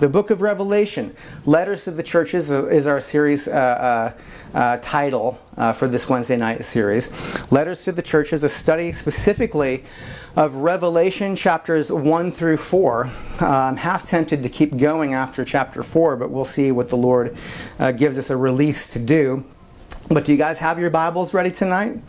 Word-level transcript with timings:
The 0.00 0.08
book 0.08 0.30
of 0.30 0.40
Revelation. 0.40 1.14
Letters 1.44 1.84
to 1.84 1.90
the 1.90 2.02
Churches 2.02 2.50
is 2.50 2.86
our 2.86 3.02
series 3.02 3.46
uh, 3.46 4.14
uh, 4.54 4.56
uh, 4.56 4.78
title 4.78 5.38
uh, 5.58 5.74
for 5.74 5.88
this 5.88 6.08
Wednesday 6.08 6.38
night 6.38 6.64
series. 6.64 7.52
Letters 7.52 7.84
to 7.84 7.92
the 7.92 8.00
Churches, 8.00 8.42
a 8.42 8.48
study 8.48 8.92
specifically 8.92 9.84
of 10.36 10.54
Revelation 10.54 11.36
chapters 11.36 11.92
1 11.92 12.30
through 12.30 12.56
4. 12.56 13.04
Uh, 13.04 13.10
I'm 13.46 13.76
half 13.76 14.08
tempted 14.08 14.42
to 14.42 14.48
keep 14.48 14.78
going 14.78 15.12
after 15.12 15.44
chapter 15.44 15.82
4, 15.82 16.16
but 16.16 16.30
we'll 16.30 16.46
see 16.46 16.72
what 16.72 16.88
the 16.88 16.96
Lord 16.96 17.36
uh, 17.78 17.92
gives 17.92 18.18
us 18.18 18.30
a 18.30 18.36
release 18.38 18.90
to 18.94 18.98
do. 18.98 19.44
But 20.08 20.24
do 20.24 20.32
you 20.32 20.38
guys 20.38 20.56
have 20.56 20.78
your 20.78 20.88
Bibles 20.88 21.34
ready 21.34 21.50
tonight? 21.50 22.00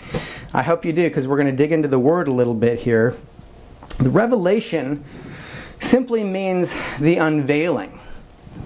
I 0.54 0.62
hope 0.62 0.86
you 0.86 0.94
do, 0.94 1.10
because 1.10 1.28
we're 1.28 1.36
going 1.36 1.52
to 1.52 1.58
dig 1.58 1.74
into 1.74 1.90
the 1.90 2.00
Word 2.00 2.30
a 2.30 2.32
little 2.32 2.56
bit 2.56 2.80
here. 2.80 3.16
The 3.98 4.10
Revelation 4.10 5.04
simply 5.82 6.24
means 6.24 7.00
the 7.00 7.18
unveiling. 7.18 8.00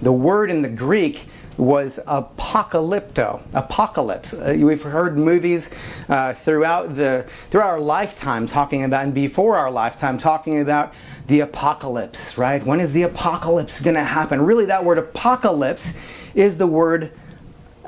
The 0.02 0.12
word 0.12 0.50
in 0.50 0.62
the 0.62 0.70
Greek 0.70 1.26
was 1.56 1.98
apocalypto, 2.06 3.40
apocalypse. 3.54 4.34
Uh, 4.34 4.56
we've 4.60 4.82
heard 4.82 5.18
movies 5.18 5.72
uh, 6.08 6.34
throughout 6.34 6.94
the 6.94 7.24
throughout 7.50 7.70
our 7.70 7.80
lifetime 7.80 8.46
talking 8.46 8.84
about, 8.84 9.04
and 9.04 9.14
before 9.14 9.56
our 9.56 9.70
lifetime 9.70 10.18
talking 10.18 10.60
about 10.60 10.92
the 11.28 11.40
apocalypse. 11.40 12.36
Right? 12.36 12.62
When 12.62 12.78
is 12.78 12.92
the 12.92 13.04
apocalypse 13.04 13.80
going 13.80 13.96
to 13.96 14.04
happen? 14.04 14.42
Really, 14.42 14.66
that 14.66 14.84
word 14.84 14.98
apocalypse 14.98 16.30
is 16.34 16.58
the 16.58 16.66
word 16.66 17.10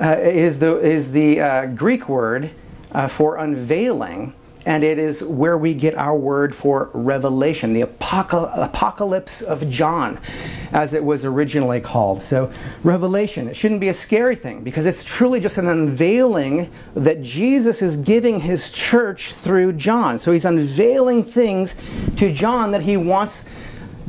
uh, 0.01 0.17
is 0.19 0.59
the 0.59 0.77
is 0.79 1.11
the 1.11 1.39
uh, 1.39 1.65
Greek 1.67 2.09
word 2.09 2.49
uh, 2.91 3.07
for 3.07 3.37
unveiling 3.37 4.33
and 4.69 4.83
it 4.83 4.99
is 4.99 5.23
where 5.23 5.57
we 5.57 5.73
get 5.73 5.95
our 5.95 6.15
word 6.15 6.53
for 6.53 6.91
revelation, 6.93 7.73
the 7.73 7.81
apocalypse 7.81 9.41
of 9.41 9.67
John, 9.67 10.19
as 10.71 10.93
it 10.93 11.03
was 11.03 11.25
originally 11.25 11.81
called. 11.81 12.21
So, 12.21 12.51
revelation, 12.83 13.47
it 13.47 13.55
shouldn't 13.55 13.81
be 13.81 13.89
a 13.89 13.95
scary 13.95 14.35
thing 14.35 14.63
because 14.63 14.85
it's 14.85 15.03
truly 15.03 15.39
just 15.39 15.57
an 15.57 15.67
unveiling 15.67 16.69
that 16.93 17.23
Jesus 17.23 17.81
is 17.81 17.97
giving 17.97 18.41
his 18.41 18.71
church 18.71 19.33
through 19.33 19.73
John. 19.73 20.19
So, 20.19 20.31
he's 20.31 20.45
unveiling 20.45 21.23
things 21.23 21.73
to 22.17 22.31
John 22.31 22.69
that 22.69 22.83
he 22.83 22.95
wants 22.95 23.49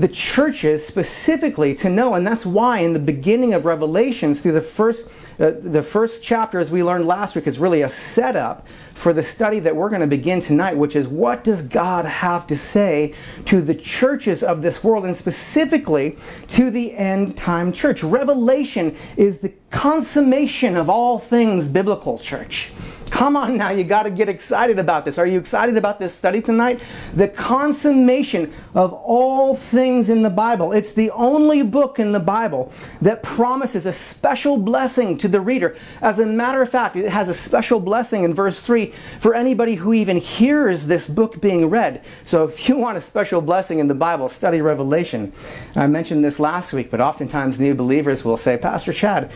the 0.00 0.08
churches 0.08 0.86
specifically 0.86 1.74
to 1.74 1.88
know 1.88 2.14
and 2.14 2.26
that's 2.26 2.46
why 2.46 2.78
in 2.78 2.92
the 2.92 2.98
beginning 2.98 3.54
of 3.54 3.64
revelations 3.64 4.40
through 4.40 4.52
the 4.52 4.60
first 4.60 5.30
uh, 5.40 5.52
the 5.62 5.82
first 5.82 6.22
chapter 6.22 6.58
as 6.58 6.70
we 6.70 6.82
learned 6.82 7.06
last 7.06 7.34
week 7.34 7.46
is 7.46 7.58
really 7.58 7.82
a 7.82 7.88
setup 7.88 8.66
for 8.68 9.12
the 9.12 9.22
study 9.22 9.58
that 9.58 9.74
we're 9.74 9.88
going 9.88 10.00
to 10.00 10.06
begin 10.06 10.40
tonight 10.40 10.76
which 10.76 10.94
is 10.96 11.08
what 11.08 11.44
does 11.44 11.66
god 11.68 12.04
have 12.04 12.46
to 12.46 12.56
say 12.56 13.14
to 13.44 13.60
the 13.60 13.74
churches 13.74 14.42
of 14.42 14.62
this 14.62 14.82
world 14.84 15.04
and 15.04 15.16
specifically 15.16 16.16
to 16.48 16.70
the 16.70 16.94
end 16.94 17.36
time 17.36 17.72
church. 17.72 18.02
Revelation 18.02 18.96
is 19.16 19.39
the 19.39 19.52
consummation 19.70 20.77
of 20.77 20.89
all 20.89 21.18
things 21.18 21.68
biblical 21.68 22.18
church 22.18 22.72
Come 23.10 23.36
on 23.36 23.56
now, 23.56 23.70
you 23.70 23.84
got 23.84 24.04
to 24.04 24.10
get 24.10 24.28
excited 24.28 24.78
about 24.78 25.04
this. 25.04 25.18
Are 25.18 25.26
you 25.26 25.38
excited 25.38 25.76
about 25.76 26.00
this 26.00 26.14
study 26.14 26.40
tonight? 26.40 26.82
The 27.12 27.28
consummation 27.28 28.50
of 28.74 28.92
all 28.92 29.54
things 29.54 30.08
in 30.08 30.22
the 30.22 30.30
Bible. 30.30 30.72
It's 30.72 30.92
the 30.92 31.10
only 31.10 31.62
book 31.62 31.98
in 31.98 32.12
the 32.12 32.20
Bible 32.20 32.72
that 33.02 33.22
promises 33.22 33.86
a 33.86 33.92
special 33.92 34.56
blessing 34.56 35.18
to 35.18 35.28
the 35.28 35.40
reader. 35.40 35.76
As 36.00 36.18
a 36.18 36.26
matter 36.26 36.62
of 36.62 36.70
fact, 36.70 36.96
it 36.96 37.10
has 37.10 37.28
a 37.28 37.34
special 37.34 37.80
blessing 37.80 38.24
in 38.24 38.32
verse 38.32 38.60
3 38.60 38.86
for 38.86 39.34
anybody 39.34 39.74
who 39.74 39.92
even 39.92 40.16
hears 40.16 40.86
this 40.86 41.08
book 41.08 41.40
being 41.40 41.68
read. 41.68 42.04
So 42.24 42.44
if 42.44 42.68
you 42.68 42.78
want 42.78 42.96
a 42.96 43.00
special 43.00 43.40
blessing 43.40 43.80
in 43.80 43.88
the 43.88 43.94
Bible, 43.94 44.28
study 44.28 44.62
Revelation. 44.62 45.32
I 45.77 45.86
mentioned 45.88 46.24
this 46.24 46.40
last 46.40 46.72
week, 46.72 46.90
but 46.90 47.00
oftentimes 47.00 47.60
new 47.60 47.74
believers 47.74 48.24
will 48.24 48.36
say, 48.36 48.56
Pastor 48.56 48.92
Chad, 48.92 49.30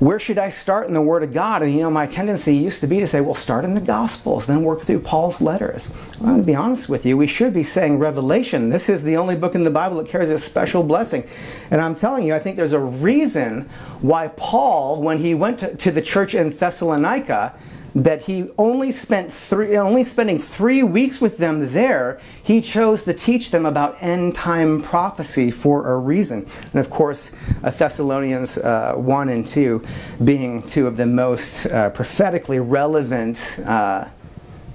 where 0.00 0.18
should 0.18 0.38
I 0.38 0.50
start 0.50 0.88
in 0.88 0.94
the 0.94 1.00
Word 1.00 1.22
of 1.22 1.32
God? 1.32 1.62
And 1.62 1.72
you 1.72 1.80
know, 1.80 1.90
my 1.90 2.06
tendency 2.06 2.56
used 2.56 2.80
to 2.80 2.86
be 2.86 3.00
to 3.00 3.06
say, 3.06 3.20
well, 3.20 3.34
start 3.34 3.64
in 3.64 3.74
the 3.74 3.80
Gospels, 3.80 4.46
then 4.46 4.62
work 4.62 4.82
through 4.82 5.00
Paul's 5.00 5.40
letters. 5.40 6.16
Well, 6.20 6.36
to 6.36 6.42
be 6.42 6.54
honest 6.54 6.88
with 6.88 7.06
you, 7.06 7.16
we 7.16 7.26
should 7.26 7.52
be 7.52 7.62
saying 7.62 7.98
Revelation. 7.98 8.68
This 8.68 8.88
is 8.88 9.02
the 9.02 9.16
only 9.16 9.36
book 9.36 9.54
in 9.54 9.64
the 9.64 9.70
Bible 9.70 9.96
that 9.98 10.08
carries 10.08 10.30
a 10.30 10.38
special 10.38 10.82
blessing. 10.82 11.24
And 11.70 11.80
I'm 11.80 11.94
telling 11.94 12.26
you, 12.26 12.34
I 12.34 12.38
think 12.38 12.56
there's 12.56 12.72
a 12.72 12.80
reason 12.80 13.68
why 14.00 14.28
Paul, 14.36 15.02
when 15.02 15.18
he 15.18 15.34
went 15.34 15.60
to, 15.60 15.76
to 15.76 15.90
the 15.90 16.02
church 16.02 16.34
in 16.34 16.50
Thessalonica, 16.50 17.54
that 17.94 18.22
he 18.22 18.48
only 18.58 18.90
spent 18.90 19.32
three, 19.32 19.76
only 19.76 20.02
spending 20.02 20.38
three 20.38 20.82
weeks 20.82 21.20
with 21.20 21.38
them 21.38 21.72
there, 21.72 22.18
he 22.42 22.60
chose 22.60 23.04
to 23.04 23.12
teach 23.12 23.50
them 23.50 23.64
about 23.64 23.96
end 24.02 24.34
time 24.34 24.82
prophecy 24.82 25.50
for 25.50 25.90
a 25.92 25.96
reason. 25.96 26.44
And 26.72 26.80
of 26.80 26.90
course, 26.90 27.32
uh, 27.62 27.70
Thessalonians 27.70 28.58
uh, 28.58 28.94
1 28.94 29.28
and 29.28 29.46
2 29.46 29.84
being 30.24 30.62
two 30.62 30.86
of 30.86 30.96
the 30.96 31.06
most 31.06 31.66
uh, 31.66 31.90
prophetically 31.90 32.58
relevant 32.58 33.60
uh, 33.64 34.08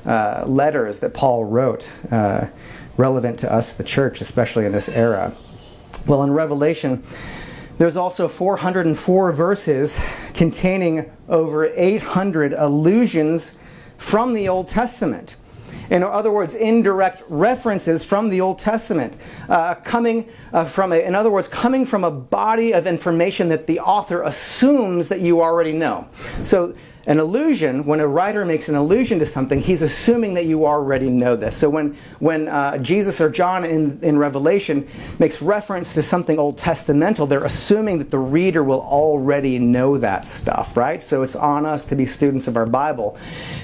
uh, 0.06 0.44
letters 0.48 1.00
that 1.02 1.14
Paul 1.14 1.44
wrote, 1.44 1.92
uh, 2.12 2.48
relevant 2.96 3.40
to 3.40 3.52
us, 3.52 3.74
the 3.74 3.84
church, 3.84 4.22
especially 4.22 4.66
in 4.66 4.72
this 4.72 4.88
era. 4.88 5.34
Well, 6.08 6.24
in 6.24 6.32
Revelation, 6.32 7.04
there's 7.80 7.96
also 7.96 8.28
404 8.28 9.32
verses 9.32 10.32
containing 10.34 11.10
over 11.30 11.66
800 11.74 12.52
allusions 12.52 13.58
from 13.98 14.34
the 14.34 14.50
Old 14.50 14.68
Testament. 14.68 15.38
In 15.90 16.04
other 16.04 16.30
words, 16.30 16.56
indirect 16.56 17.24
references 17.30 18.04
from 18.04 18.28
the 18.28 18.42
Old 18.42 18.60
Testament, 18.60 19.16
uh, 19.48 19.76
coming 19.76 20.30
uh, 20.52 20.66
from 20.66 20.92
a, 20.92 20.98
in 20.98 21.16
other 21.16 21.32
words, 21.32 21.48
coming 21.48 21.86
from 21.86 22.04
a 22.04 22.12
body 22.12 22.74
of 22.74 22.86
information 22.86 23.48
that 23.48 23.66
the 23.66 23.80
author 23.80 24.24
assumes 24.24 25.08
that 25.08 25.22
you 25.22 25.42
already 25.42 25.72
know. 25.72 26.10
So 26.44 26.76
an 27.10 27.18
allusion, 27.18 27.86
when 27.86 28.00
a 28.00 28.08
writer 28.08 28.46
makes 28.46 28.70
an 28.70 28.76
allusion 28.76 29.18
to 29.18 29.26
something, 29.26 29.60
he's 29.60 29.82
assuming 29.82 30.36
that 30.36 30.46
you 30.46 30.68
already 30.68 31.10
know 31.10 31.36
this. 31.36 31.58
So 31.58 31.68
when, 31.68 31.96
when 32.20 32.48
uh, 32.48 32.78
Jesus 32.78 33.20
or 33.20 33.32
John 33.32 33.66
in, 33.66 34.00
in 34.04 34.20
Revelation 34.20 34.88
makes 35.18 35.42
reference 35.42 35.96
to 35.96 36.04
something 36.04 36.38
Old 36.38 36.60
Testamental, 36.60 37.28
they're 37.28 37.44
assuming 37.44 37.98
that 37.98 38.12
the 38.12 38.20
reader 38.20 38.64
will 38.64 38.82
already 38.82 39.58
know 39.58 39.98
that 39.98 40.28
stuff, 40.28 40.78
right? 40.78 41.02
So 41.02 41.24
it's 41.24 41.36
on 41.36 41.66
us 41.66 41.84
to 41.86 41.96
be 41.96 42.06
students 42.06 42.48
of 42.48 42.56
our 42.56 42.68
Bible. 42.68 43.18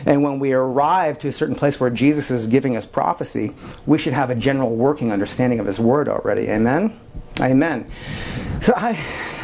And 0.07 0.23
when 0.23 0.39
we 0.39 0.53
arrive 0.53 1.19
to 1.19 1.27
a 1.27 1.31
certain 1.31 1.55
place 1.55 1.79
where 1.79 1.91
Jesus 1.91 2.31
is 2.31 2.47
giving 2.47 2.75
us 2.75 2.87
prophecy, 2.87 3.51
we 3.85 3.99
should 3.99 4.13
have 4.13 4.31
a 4.31 4.35
general 4.35 4.75
working 4.75 5.11
understanding 5.11 5.59
of 5.59 5.67
his 5.67 5.79
word 5.79 6.09
already. 6.09 6.49
Amen? 6.49 6.99
Amen. 7.41 7.89
So 8.61 8.73
I, 8.75 8.97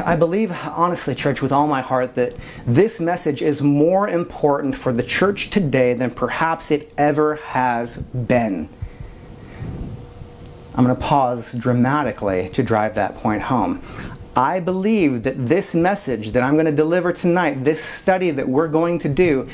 I 0.03 0.15
believe, 0.15 0.51
honestly, 0.65 1.13
church, 1.13 1.41
with 1.41 1.51
all 1.51 1.67
my 1.67 1.81
heart, 1.81 2.15
that 2.15 2.35
this 2.65 2.99
message 2.99 3.41
is 3.41 3.61
more 3.61 4.07
important 4.07 4.75
for 4.75 4.93
the 4.93 5.03
church 5.03 5.49
today 5.49 5.93
than 5.93 6.09
perhaps 6.11 6.71
it 6.71 6.93
ever 6.97 7.35
has 7.35 7.97
been. 7.97 8.69
I'm 10.73 10.85
going 10.85 10.95
to 10.95 11.01
pause 11.01 11.53
dramatically 11.53 12.49
to 12.49 12.63
drive 12.63 12.95
that 12.95 13.15
point 13.15 13.41
home. 13.41 13.81
I 14.37 14.61
believe 14.61 15.23
that 15.23 15.35
this 15.35 15.75
message 15.75 16.31
that 16.31 16.41
I'm 16.41 16.53
going 16.53 16.65
to 16.65 16.71
deliver 16.71 17.11
tonight, 17.11 17.65
this 17.65 17.83
study 17.83 18.31
that 18.31 18.47
we're 18.47 18.69
going 18.69 18.97
to 18.99 19.09
do, 19.09 19.49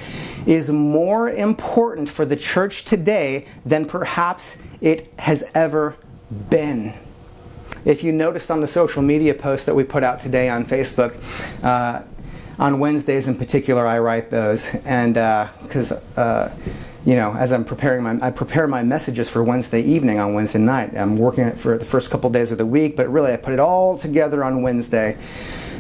is 0.46 0.70
more 0.70 1.32
important 1.32 2.08
for 2.08 2.24
the 2.24 2.36
church 2.36 2.86
today 2.86 3.48
than 3.66 3.86
perhaps 3.86 4.62
it 4.80 5.12
has 5.18 5.52
ever 5.56 5.98
been. 6.52 6.94
If 7.86 8.04
you 8.04 8.12
noticed 8.12 8.52
on 8.52 8.62
the 8.62 8.68
social 8.68 9.02
media 9.02 9.34
post 9.34 9.66
that 9.66 9.76
we 9.76 9.84
put 9.84 10.04
out 10.04 10.20
today 10.20 10.50
on 10.50 10.66
Facebook, 10.66 11.14
uh, 11.64 12.04
on 12.60 12.80
Wednesdays 12.80 13.28
in 13.28 13.36
particular, 13.36 13.86
I 13.86 14.00
write 14.00 14.32
those, 14.32 14.76
and 14.86 15.14
because 15.14 15.92
uh, 16.18 16.22
uh, 16.22 16.56
you 17.06 17.16
know, 17.16 17.34
as 17.34 17.54
I'm 17.54 17.64
preparing 17.64 18.04
my, 18.04 18.20
I 18.22 18.32
prepare 18.32 18.68
my 18.68 18.84
messages 18.84 19.30
for 19.30 19.42
Wednesday 19.42 19.82
evening 19.82 20.20
on 20.20 20.34
Wednesday 20.34 20.60
night. 20.60 20.94
I'm 20.94 21.16
working 21.16 21.46
it 21.46 21.58
for 21.58 21.78
the 21.78 21.86
first 21.86 22.12
couple 22.12 22.30
days 22.30 22.52
of 22.52 22.58
the 22.58 22.66
week, 22.66 22.98
but 22.98 23.08
really 23.08 23.32
I 23.32 23.38
put 23.38 23.54
it 23.54 23.62
all 23.62 23.96
together 23.96 24.44
on 24.44 24.62
Wednesday 24.62 25.18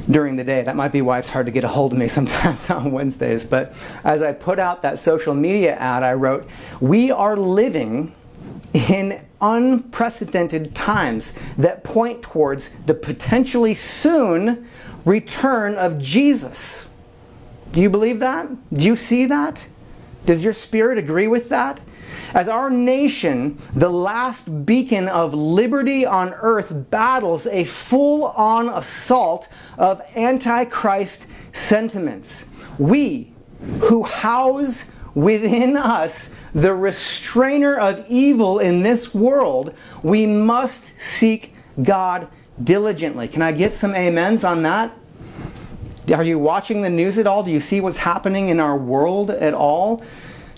during 0.10 0.38
the 0.38 0.46
day. 0.46 0.64
That 0.64 0.78
might 0.78 0.94
be 0.94 1.02
why 1.02 1.20
it's 1.20 1.28
hard 1.28 1.48
to 1.48 1.52
get 1.52 1.66
a 1.66 1.68
hold 1.68 1.92
of 1.92 2.00
me 2.00 2.08
sometimes 2.20 2.70
on 2.70 2.92
Wednesdays. 2.92 3.46
But 3.46 3.74
as 4.06 4.22
I 4.22 4.32
put 4.32 4.58
out 4.58 4.84
that 4.84 5.00
social 5.00 5.34
media 5.34 5.76
ad, 5.76 6.04
I 6.04 6.14
wrote, 6.14 6.48
"We 6.80 7.12
are 7.12 7.36
living 7.36 8.14
in 8.74 9.24
unprecedented 9.42 10.74
times 10.74 11.40
that 11.56 11.84
point 11.84 12.22
towards 12.22 12.70
the 12.86 12.94
potentially 12.94 13.74
soon 13.74 14.68
return 15.06 15.76
of 15.76 16.00
Jesus. 16.00 16.90
Do 17.72 17.82
you 17.82 17.90
believe 17.90 18.20
that? 18.20 18.48
Do 18.74 18.86
you 18.86 18.96
see 18.96 19.26
that? 19.28 19.68
Does 20.26 20.44
your 20.44 20.54
spirit 20.54 20.98
agree 20.98 21.28
with 21.28 21.50
that? 21.50 21.80
As 22.34 22.50
our 22.50 22.70
nation, 22.70 23.58
the 23.74 23.90
last 23.90 24.66
beacon 24.66 25.08
of 25.08 25.34
liberty 25.34 26.06
on 26.06 26.34
earth, 26.34 26.90
battles 26.90 27.48
a 27.48 27.64
full 27.64 28.26
on 28.26 28.70
assault 28.70 29.48
of 29.78 30.02
antichrist 30.16 31.28
sentiments, 31.54 32.68
we 32.78 33.32
who 33.84 34.04
house 34.04 34.92
within 35.16 35.76
us 35.76 36.36
the 36.58 36.74
restrainer 36.74 37.78
of 37.78 38.04
evil 38.10 38.58
in 38.58 38.82
this 38.82 39.14
world, 39.14 39.76
we 40.02 40.26
must 40.26 41.00
seek 41.00 41.54
God 41.84 42.28
diligently. 42.64 43.28
Can 43.28 43.44
I 43.44 43.52
get 43.52 43.76
some 43.76 43.94
amens 43.94 44.44
on 44.44 44.64
that? 44.64 44.92
Are 46.12 46.24
you 46.24 46.40
watching 46.40 46.82
the 46.82 46.90
news 46.90 47.20
at 47.20 47.28
all? 47.28 47.44
Do 47.44 47.52
you 47.52 47.60
see 47.60 47.80
what's 47.80 48.00
happening 48.00 48.50
in 48.50 48.60
our 48.60 48.76
world 48.76 49.30
at 49.30 49.54
all? 49.54 50.04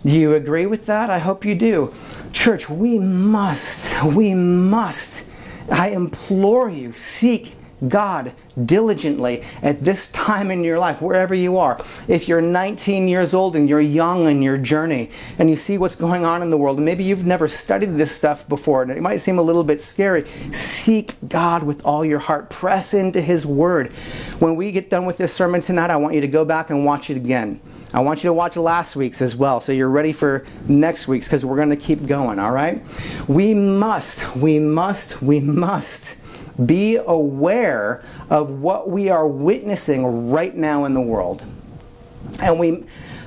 Do 0.06 0.14
you 0.14 0.36
agree 0.36 0.66
with 0.66 0.86
that? 0.86 1.10
I 1.10 1.20
hope 1.20 1.44
you 1.44 1.54
do. 1.54 1.94
Church, 2.32 2.70
we 2.70 2.98
must, 2.98 4.02
we 4.16 4.34
must, 4.34 5.28
I 5.70 5.90
implore 5.90 6.70
you, 6.70 6.94
seek 6.94 7.56
God 7.88 8.34
diligently 8.66 9.44
at 9.62 9.82
this 9.82 10.12
time 10.12 10.52
in 10.52 10.64
your 10.64 10.80
life, 10.80 11.02
wherever 11.02 11.34
you 11.34 11.58
are. 11.58 11.80
If 12.08 12.28
you're 12.28 12.42
19 12.42 13.08
years 13.08 13.34
old 13.34 13.56
and 13.56 13.70
you're 13.70 13.80
young 13.80 14.26
in 14.26 14.42
your 14.42 14.58
journey 14.58 15.10
and 15.38 15.50
you 15.50 15.56
see 15.56 15.78
what's 15.78 15.96
going 15.96 16.26
on 16.26 16.42
in 16.42 16.50
the 16.50 16.58
world, 16.58 16.78
and 16.78 16.86
maybe 16.86 17.04
you've 17.04 17.26
never 17.26 17.48
studied 17.48 17.96
this 17.96 18.12
stuff 18.12 18.48
before 18.50 18.84
and 18.84 18.92
it 18.92 19.02
might 19.02 19.18
seem 19.18 19.40
a 19.40 19.42
little 19.42 19.64
bit 19.64 19.82
scary, 19.82 20.26
seek 20.52 21.14
God 21.28 21.64
with 21.64 21.86
all 21.86 22.04
your 22.04 22.20
heart. 22.20 22.50
Press 22.50 22.94
into 22.94 23.22
His 23.22 23.46
Word. 23.46 23.94
When 24.40 24.56
we 24.56 24.72
get 24.72 24.90
done 24.90 25.06
with 25.06 25.18
this 25.18 25.34
sermon 25.34 25.62
tonight, 25.62 25.90
I 25.90 25.96
want 25.98 26.16
you 26.16 26.22
to 26.22 26.28
go 26.28 26.44
back 26.46 26.70
and 26.70 26.86
watch 26.86 27.10
it 27.10 27.18
again. 27.18 27.62
I 27.94 28.02
want 28.02 28.24
you 28.24 28.30
to 28.30 28.34
watch 28.34 28.56
last 28.56 28.96
week's 28.96 29.22
as 29.22 29.36
well 29.36 29.60
so 29.60 29.72
you're 29.72 29.90
ready 29.90 30.14
for 30.14 30.46
next 30.68 31.08
week's 31.08 31.28
because 31.28 31.44
we're 31.44 31.56
going 31.56 31.72
to 31.72 31.76
keep 31.76 32.06
going, 32.06 32.38
all 32.38 32.52
right? 32.52 32.84
We 33.28 33.56
must, 33.56 34.36
we 34.36 34.60
must, 34.60 35.24
we 35.24 35.40
must 35.40 36.29
be 36.66 36.98
aware 36.98 38.04
of 38.30 38.52
what 38.62 38.90
we 38.90 39.10
are 39.10 39.28
witnessing 39.28 40.30
right 40.30 40.56
now 40.56 40.86
in 40.86 40.94
the 40.94 41.02
world. 41.02 41.44
And 42.42 42.60
we, 42.60 42.86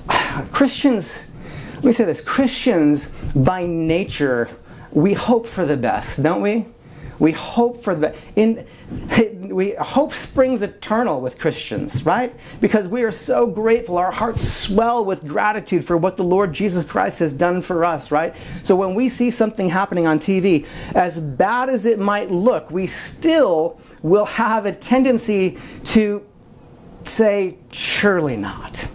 Christians, 0.51 1.33
let 1.77 1.85
me 1.85 1.93
say 1.93 2.05
this 2.05 2.21
Christians 2.21 3.33
by 3.33 3.67
nature, 3.67 4.49
we 4.93 5.15
hope 5.15 5.47
for 5.47 5.65
the 5.65 5.77
best, 5.77 6.23
don't 6.23 6.43
we? 6.43 6.67
We 7.23 7.31
hope 7.31 7.77
for 7.77 7.95
the 7.95 8.17
in 8.35 8.67
we 9.49 9.77
hope 9.79 10.13
springs 10.13 10.61
eternal 10.61 11.21
with 11.21 11.39
Christians, 11.39 12.05
right? 12.05 12.35
Because 12.61 12.89
we 12.89 13.05
are 13.05 13.13
so 13.13 13.47
grateful. 13.47 13.97
Our 13.97 14.11
hearts 14.11 14.43
swell 14.43 15.05
with 15.05 15.29
gratitude 15.29 15.85
for 15.85 15.97
what 15.97 16.17
the 16.17 16.25
Lord 16.25 16.53
Jesus 16.53 16.85
Christ 16.85 17.21
has 17.21 17.33
done 17.33 17.63
for 17.63 17.85
us, 17.85 18.11
right? 18.11 18.35
So 18.65 18.75
when 18.75 18.97
we 18.97 19.09
see 19.09 19.31
something 19.31 19.69
happening 19.69 20.05
on 20.05 20.19
TV, 20.19 20.67
as 20.97 21.21
bad 21.21 21.69
as 21.69 21.87
it 21.87 22.01
might 22.01 22.33
look, 22.33 22.73
we 22.73 22.89
still 22.89 23.79
will 24.03 24.27
have 24.27 24.67
a 24.67 24.73
tendency 24.73 25.59
to 25.85 26.27
say, 27.05 27.57
surely 27.71 28.37
not. 28.37 28.89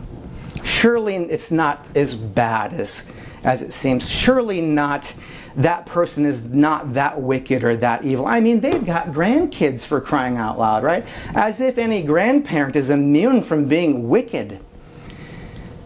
Surely 0.66 1.16
it's 1.16 1.50
not 1.50 1.88
as 1.96 2.14
bad 2.14 2.74
as, 2.74 3.10
as 3.46 3.62
it 3.62 3.72
seems. 3.72 4.10
Surely 4.10 4.60
not 4.60 5.16
that 5.58 5.88
person 5.88 6.26
is 6.26 6.46
not 6.46 6.94
that 6.94 7.20
wicked 7.20 7.64
or 7.64 7.76
that 7.78 8.06
evil. 8.06 8.28
I 8.28 8.40
mean, 8.40 8.60
they've 8.60 8.86
got 8.86 9.08
grandkids 9.08 9.86
for 9.86 10.00
crying 10.00 10.38
out 10.38 10.60
loud, 10.60 10.84
right? 10.84 11.06
As 11.34 11.60
if 11.60 11.80
any 11.80 12.04
grandparent 12.04 12.76
is 12.76 12.92
immune 12.92 13.42
from 13.42 13.68
being 13.68 14.08
wicked. 14.08 14.60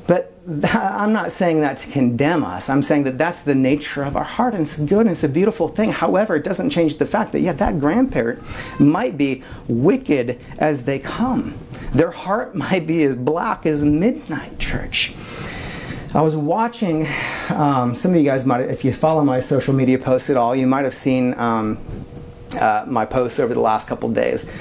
But 0.08 0.34
I'm 0.74 1.14
not 1.14 1.32
saying 1.32 1.62
that 1.62 1.78
to 1.78 1.90
condemn 1.90 2.44
us. 2.44 2.70
I'm 2.70 2.82
saying 2.82 3.06
that 3.06 3.18
that's 3.18 3.44
the 3.44 3.56
nature 3.56 4.04
of 4.04 4.18
our 4.18 4.26
heart, 4.26 4.54
and 4.54 4.64
it's 4.64 4.78
good 4.78 5.02
and 5.02 5.12
it's 5.12 5.24
a 5.24 5.30
beautiful 5.30 5.70
thing. 5.70 5.92
However, 5.92 6.36
it 6.36 6.44
doesn't 6.44 6.72
change 6.72 6.98
the 6.98 7.06
fact 7.06 7.32
that, 7.32 7.40
yeah, 7.40 7.54
that 7.54 7.80
grandparent 7.80 8.44
might 8.78 9.18
be 9.18 9.42
wicked 9.70 10.44
as 10.60 10.84
they 10.84 11.00
come. 11.00 11.58
Their 11.94 12.12
heart 12.12 12.56
might 12.66 12.86
be 12.86 13.04
as 13.04 13.16
black 13.16 13.66
as 13.66 13.86
midnight, 13.86 14.60
church. 14.60 15.14
I 16.14 16.20
was 16.20 16.36
watching, 16.36 17.08
um, 17.52 17.96
some 17.96 18.12
of 18.12 18.18
you 18.18 18.26
guys 18.26 18.46
might, 18.46 18.60
if 18.62 18.84
you 18.84 18.92
follow 18.92 19.24
my 19.24 19.40
social 19.40 19.74
media 19.74 19.98
posts 19.98 20.30
at 20.30 20.36
all, 20.36 20.54
you 20.54 20.68
might 20.68 20.84
have 20.84 20.94
seen 20.94 21.34
um, 21.40 21.78
uh, 22.60 22.84
my 22.86 23.06
posts 23.06 23.40
over 23.40 23.54
the 23.54 23.62
last 23.62 23.88
couple 23.88 24.10
days. 24.10 24.52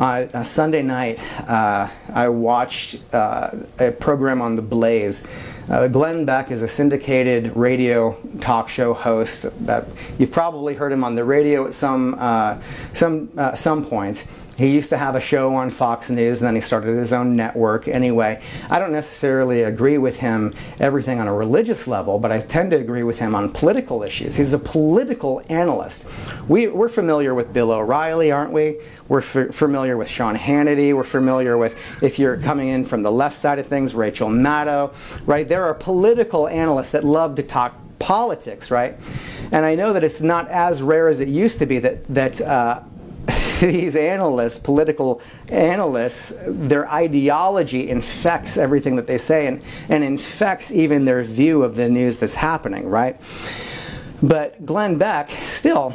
Uh, 0.00 0.26
Sunday 0.42 0.82
night, 0.82 1.22
uh, 1.48 1.88
I 2.12 2.28
watched 2.28 3.02
uh, 3.14 3.52
a 3.78 3.92
program 3.92 4.42
on 4.42 4.56
The 4.56 4.62
Blaze. 4.62 5.30
Uh, 5.70 5.86
Glenn 5.86 6.24
Beck 6.24 6.50
is 6.50 6.62
a 6.62 6.68
syndicated 6.68 7.56
radio 7.56 8.16
talk 8.40 8.68
show 8.68 8.92
host 8.92 9.46
that 9.64 9.86
you've 10.18 10.32
probably 10.32 10.74
heard 10.74 10.90
him 10.90 11.04
on 11.04 11.14
the 11.14 11.24
radio 11.24 11.68
at 11.68 11.74
some 11.74 12.16
uh, 12.18 12.60
some 12.92 13.30
some 13.54 13.84
point. 13.84 14.28
He 14.56 14.74
used 14.74 14.88
to 14.90 14.96
have 14.96 15.16
a 15.16 15.20
show 15.20 15.54
on 15.54 15.70
Fox 15.70 16.10
News 16.10 16.40
and 16.40 16.46
then 16.46 16.54
he 16.54 16.60
started 16.60 16.96
his 16.96 17.12
own 17.12 17.36
network. 17.36 17.88
Anyway, 17.88 18.40
I 18.70 18.78
don't 18.78 18.92
necessarily 18.92 19.62
agree 19.62 19.98
with 19.98 20.20
him 20.20 20.54
everything 20.80 21.20
on 21.20 21.28
a 21.28 21.34
religious 21.34 21.86
level, 21.86 22.18
but 22.18 22.32
I 22.32 22.40
tend 22.40 22.70
to 22.70 22.76
agree 22.76 23.02
with 23.02 23.18
him 23.18 23.34
on 23.34 23.50
political 23.50 24.02
issues. 24.02 24.36
He's 24.36 24.52
a 24.52 24.58
political 24.58 25.42
analyst. 25.48 26.32
We, 26.48 26.68
we're 26.68 26.88
familiar 26.88 27.34
with 27.34 27.52
Bill 27.52 27.70
O'Reilly, 27.70 28.32
aren't 28.32 28.52
we? 28.52 28.80
We're 29.08 29.20
familiar 29.20 29.96
with 29.96 30.08
Sean 30.08 30.34
Hannity. 30.34 30.94
We're 30.94 31.04
familiar 31.04 31.56
with, 31.56 32.02
if 32.02 32.18
you're 32.18 32.38
coming 32.38 32.68
in 32.68 32.84
from 32.84 33.02
the 33.02 33.12
left 33.12 33.36
side 33.36 33.58
of 33.58 33.66
things, 33.66 33.94
Rachel 33.94 34.28
Maddow, 34.28 35.20
right? 35.26 35.48
There 35.48 35.64
are 35.64 35.74
political 35.74 36.48
analysts 36.48 36.92
that 36.92 37.04
love 37.04 37.36
to 37.36 37.42
talk 37.42 37.74
politics, 37.98 38.70
right? 38.70 38.96
And 39.52 39.64
I 39.64 39.74
know 39.74 39.92
that 39.92 40.02
it's 40.02 40.20
not 40.20 40.48
as 40.48 40.82
rare 40.82 41.08
as 41.08 41.20
it 41.20 41.28
used 41.28 41.58
to 41.60 41.66
be 41.66 41.78
that, 41.80 42.04
that 42.06 42.40
uh, 42.40 42.82
these 43.60 43.96
analysts, 43.96 44.58
political 44.58 45.22
analysts, 45.48 46.34
their 46.46 46.90
ideology 46.90 47.88
infects 47.88 48.56
everything 48.56 48.96
that 48.96 49.06
they 49.06 49.18
say 49.18 49.46
and, 49.46 49.62
and 49.88 50.04
infects 50.04 50.70
even 50.70 51.04
their 51.04 51.22
view 51.22 51.62
of 51.62 51.76
the 51.76 51.88
news 51.88 52.18
that's 52.18 52.34
happening, 52.34 52.88
right? 52.88 53.16
But 54.22 54.64
Glenn 54.64 54.98
Beck, 54.98 55.28
still, 55.30 55.94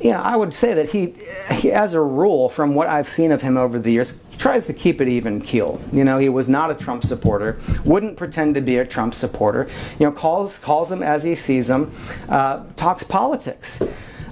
you 0.00 0.10
know, 0.10 0.20
I 0.20 0.36
would 0.36 0.52
say 0.52 0.74
that 0.74 0.90
he, 0.90 1.14
he, 1.60 1.70
as 1.70 1.94
a 1.94 2.00
rule, 2.00 2.48
from 2.48 2.74
what 2.74 2.88
I've 2.88 3.08
seen 3.08 3.30
of 3.30 3.42
him 3.42 3.56
over 3.56 3.78
the 3.78 3.92
years, 3.92 4.24
tries 4.36 4.66
to 4.66 4.72
keep 4.72 5.00
it 5.00 5.08
even 5.08 5.40
keel. 5.40 5.80
You 5.92 6.04
know, 6.04 6.18
he 6.18 6.28
was 6.28 6.48
not 6.48 6.70
a 6.70 6.74
Trump 6.74 7.04
supporter, 7.04 7.58
wouldn't 7.84 8.16
pretend 8.16 8.56
to 8.56 8.60
be 8.60 8.78
a 8.78 8.84
Trump 8.84 9.14
supporter. 9.14 9.68
You 10.00 10.06
know, 10.06 10.12
calls 10.12 10.58
calls 10.58 10.90
him 10.90 11.02
as 11.02 11.22
he 11.22 11.36
sees 11.36 11.70
him, 11.70 11.92
uh, 12.28 12.64
talks 12.74 13.04
politics. 13.04 13.82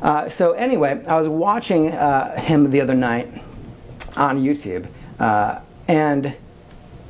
Uh, 0.02 0.28
so 0.28 0.52
anyway, 0.52 1.02
I 1.06 1.16
was 1.16 1.28
watching 1.28 1.88
uh, 1.88 2.38
him 2.40 2.70
the 2.70 2.80
other 2.80 2.94
night 2.94 3.28
on 4.16 4.38
YouTube, 4.38 4.88
uh, 5.18 5.60
and 5.88 6.36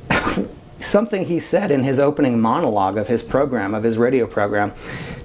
something 0.79 1.25
he 1.25 1.39
said 1.39 1.71
in 1.71 1.83
his 1.83 1.99
opening 1.99 2.39
monologue 2.39 2.97
of 2.97 3.07
his 3.07 3.23
program, 3.23 3.73
of 3.73 3.83
his 3.83 3.97
radio 3.97 4.27
program, 4.27 4.71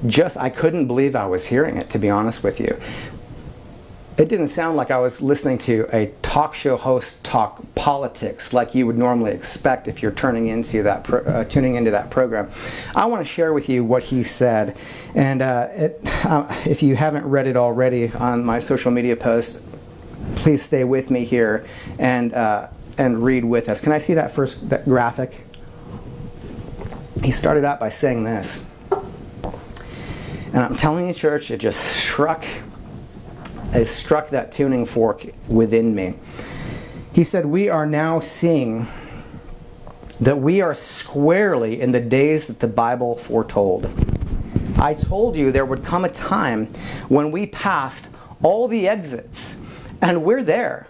just 0.06 0.37
I 0.37 0.50
couldn't 0.50 0.87
believe 0.87 1.16
I 1.16 1.26
was 1.26 1.46
hearing 1.46 1.76
it. 1.76 1.90
To 1.90 1.99
be 1.99 2.08
honest 2.11 2.44
with 2.44 2.61
you, 2.61 2.78
it 4.18 4.30
didn't 4.30 4.49
sound 4.49 4.76
like 4.76 4.90
I 4.90 4.99
was 4.99 5.20
listening 5.20 5.58
to 5.58 5.87
a 5.92 6.06
talk 6.23 6.54
show 6.54 6.76
host 6.78 7.23
talk 7.23 7.62
politics 7.75 8.54
like 8.54 8.75
you 8.75 8.87
would 8.87 8.96
normally 8.96 9.32
expect 9.32 9.88
if 9.88 10.02
you're 10.02 10.12
turning 10.12 10.46
into 10.46 10.82
that 10.85 11.04
pro- 11.04 11.23
uh, 11.25 11.44
tuning 11.44 11.75
into 11.75 11.90
that 11.90 12.11
program. 12.11 12.49
I 12.94 13.06
want 13.06 13.20
to 13.20 13.30
share 13.30 13.52
with 13.52 13.68
you 13.68 13.85
what 13.85 14.02
he 14.02 14.23
said, 14.23 14.78
and 15.14 15.42
uh, 15.42 15.68
it, 15.70 16.00
uh, 16.25 16.46
if 16.64 16.82
you 16.82 16.96
haven't 16.96 17.26
read 17.26 17.46
it 17.46 17.56
already 17.56 18.11
on 18.14 18.42
my 18.42 18.58
social 18.58 18.90
media 18.90 19.16
post, 19.16 19.62
please 20.37 20.62
stay 20.62 20.85
with 20.85 21.11
me 21.11 21.25
here 21.25 21.66
and 21.99 22.32
uh, 22.32 22.68
and 22.96 23.23
read 23.23 23.44
with 23.44 23.68
us. 23.68 23.82
Can 23.82 23.92
I 23.92 23.99
see 23.99 24.14
that 24.14 24.30
first 24.30 24.70
that 24.70 24.87
graphic? 24.87 25.44
He 27.23 27.30
started 27.32 27.64
out 27.64 27.80
by 27.80 27.90
saying 27.90 28.25
this. 28.25 28.66
And 30.52 30.64
I'm 30.64 30.76
telling 30.76 31.06
you, 31.06 31.12
church, 31.12 31.50
it 31.50 31.58
just 31.58 31.80
struck 31.80 32.42
it 33.75 33.87
struck 33.87 34.28
that 34.30 34.52
tuning 34.52 34.87
fork 34.87 35.25
within 35.49 35.94
me. 35.94 36.14
He 37.12 37.25
said, 37.25 37.46
We 37.46 37.68
are 37.68 37.87
now 37.87 38.20
seeing 38.20 38.87
that 40.20 40.38
we 40.38 40.61
are 40.61 40.75
squarely 40.75 41.80
in 41.80 41.92
the 41.92 42.00
days 42.00 42.46
that 42.46 42.61
the 42.61 42.68
Bible 42.68 43.16
foretold. 43.16 43.90
I 44.78 44.94
told 44.94 45.37
you 45.37 45.50
there 45.50 45.64
would 45.64 45.85
come 45.85 46.04
a 46.04 46.11
time 46.11 46.66
when 47.08 47.30
we 47.30 47.46
passed 47.46 48.11
all 48.42 48.68
the 48.68 48.88
exits, 48.88 49.92
and 50.02 50.23
we're 50.23 50.42
there. 50.42 50.87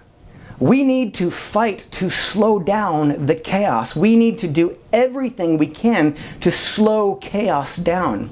We 0.59 0.85
need 0.85 1.14
to 1.14 1.30
fight 1.30 1.87
to 1.92 2.11
slow 2.11 2.59
down 2.59 3.26
the 3.26 3.35
chaos. 3.35 3.95
We 3.95 4.16
need 4.16 4.38
to 4.38 4.49
do 4.49 4.76
everything 4.92 5.59
we 5.59 5.66
can 5.66 6.16
to 6.40 6.50
slow 6.50 7.16
chaos 7.16 7.76
down 7.76 8.30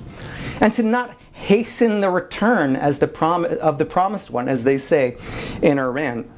and 0.60 0.72
to 0.72 0.82
not 0.82 1.16
hasten 1.44 2.00
the 2.00 2.10
return 2.10 2.74
as 2.74 2.98
the 2.98 3.06
prom- 3.06 3.44
of 3.44 3.78
the 3.78 3.84
promised 3.84 4.30
one, 4.30 4.48
as 4.48 4.64
they 4.64 4.78
say 4.78 5.16
in 5.62 5.78
Iran. 5.78 6.30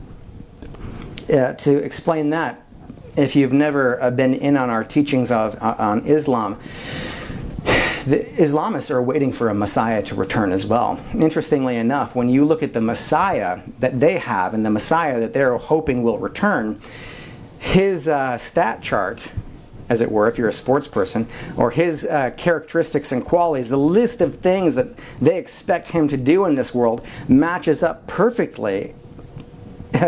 Uh, 1.32 1.52
to 1.54 1.76
explain 1.76 2.30
that, 2.30 2.62
if 3.16 3.34
you've 3.34 3.52
never 3.52 4.00
uh, 4.02 4.10
been 4.10 4.34
in 4.34 4.56
on 4.56 4.68
our 4.68 4.84
teachings 4.84 5.30
of 5.30 5.56
uh, 5.62 5.76
on 5.78 6.04
Islam, 6.06 6.58
the 8.06 8.18
Islamists 8.38 8.90
are 8.90 9.02
waiting 9.02 9.32
for 9.32 9.48
a 9.48 9.54
Messiah 9.54 10.02
to 10.04 10.14
return 10.14 10.52
as 10.52 10.66
well. 10.66 11.00
Interestingly 11.14 11.76
enough, 11.76 12.14
when 12.14 12.28
you 12.28 12.44
look 12.44 12.62
at 12.62 12.72
the 12.72 12.80
Messiah 12.80 13.62
that 13.80 13.98
they 13.98 14.18
have 14.18 14.54
and 14.54 14.64
the 14.64 14.70
Messiah 14.70 15.18
that 15.20 15.32
they're 15.32 15.56
hoping 15.56 16.02
will 16.02 16.18
return, 16.18 16.80
his 17.58 18.06
uh, 18.06 18.38
stat 18.38 18.82
chart, 18.82 19.32
as 19.88 20.00
it 20.00 20.10
were, 20.10 20.28
if 20.28 20.38
you're 20.38 20.48
a 20.48 20.52
sports 20.52 20.88
person, 20.88 21.26
or 21.56 21.70
his 21.70 22.04
uh, 22.04 22.30
characteristics 22.36 23.12
and 23.12 23.24
qualities, 23.24 23.68
the 23.68 23.76
list 23.76 24.20
of 24.20 24.36
things 24.36 24.74
that 24.74 24.96
they 25.20 25.38
expect 25.38 25.90
him 25.90 26.08
to 26.08 26.16
do 26.16 26.44
in 26.46 26.54
this 26.54 26.74
world 26.74 27.06
matches 27.28 27.82
up 27.82 28.06
perfectly, 28.06 28.94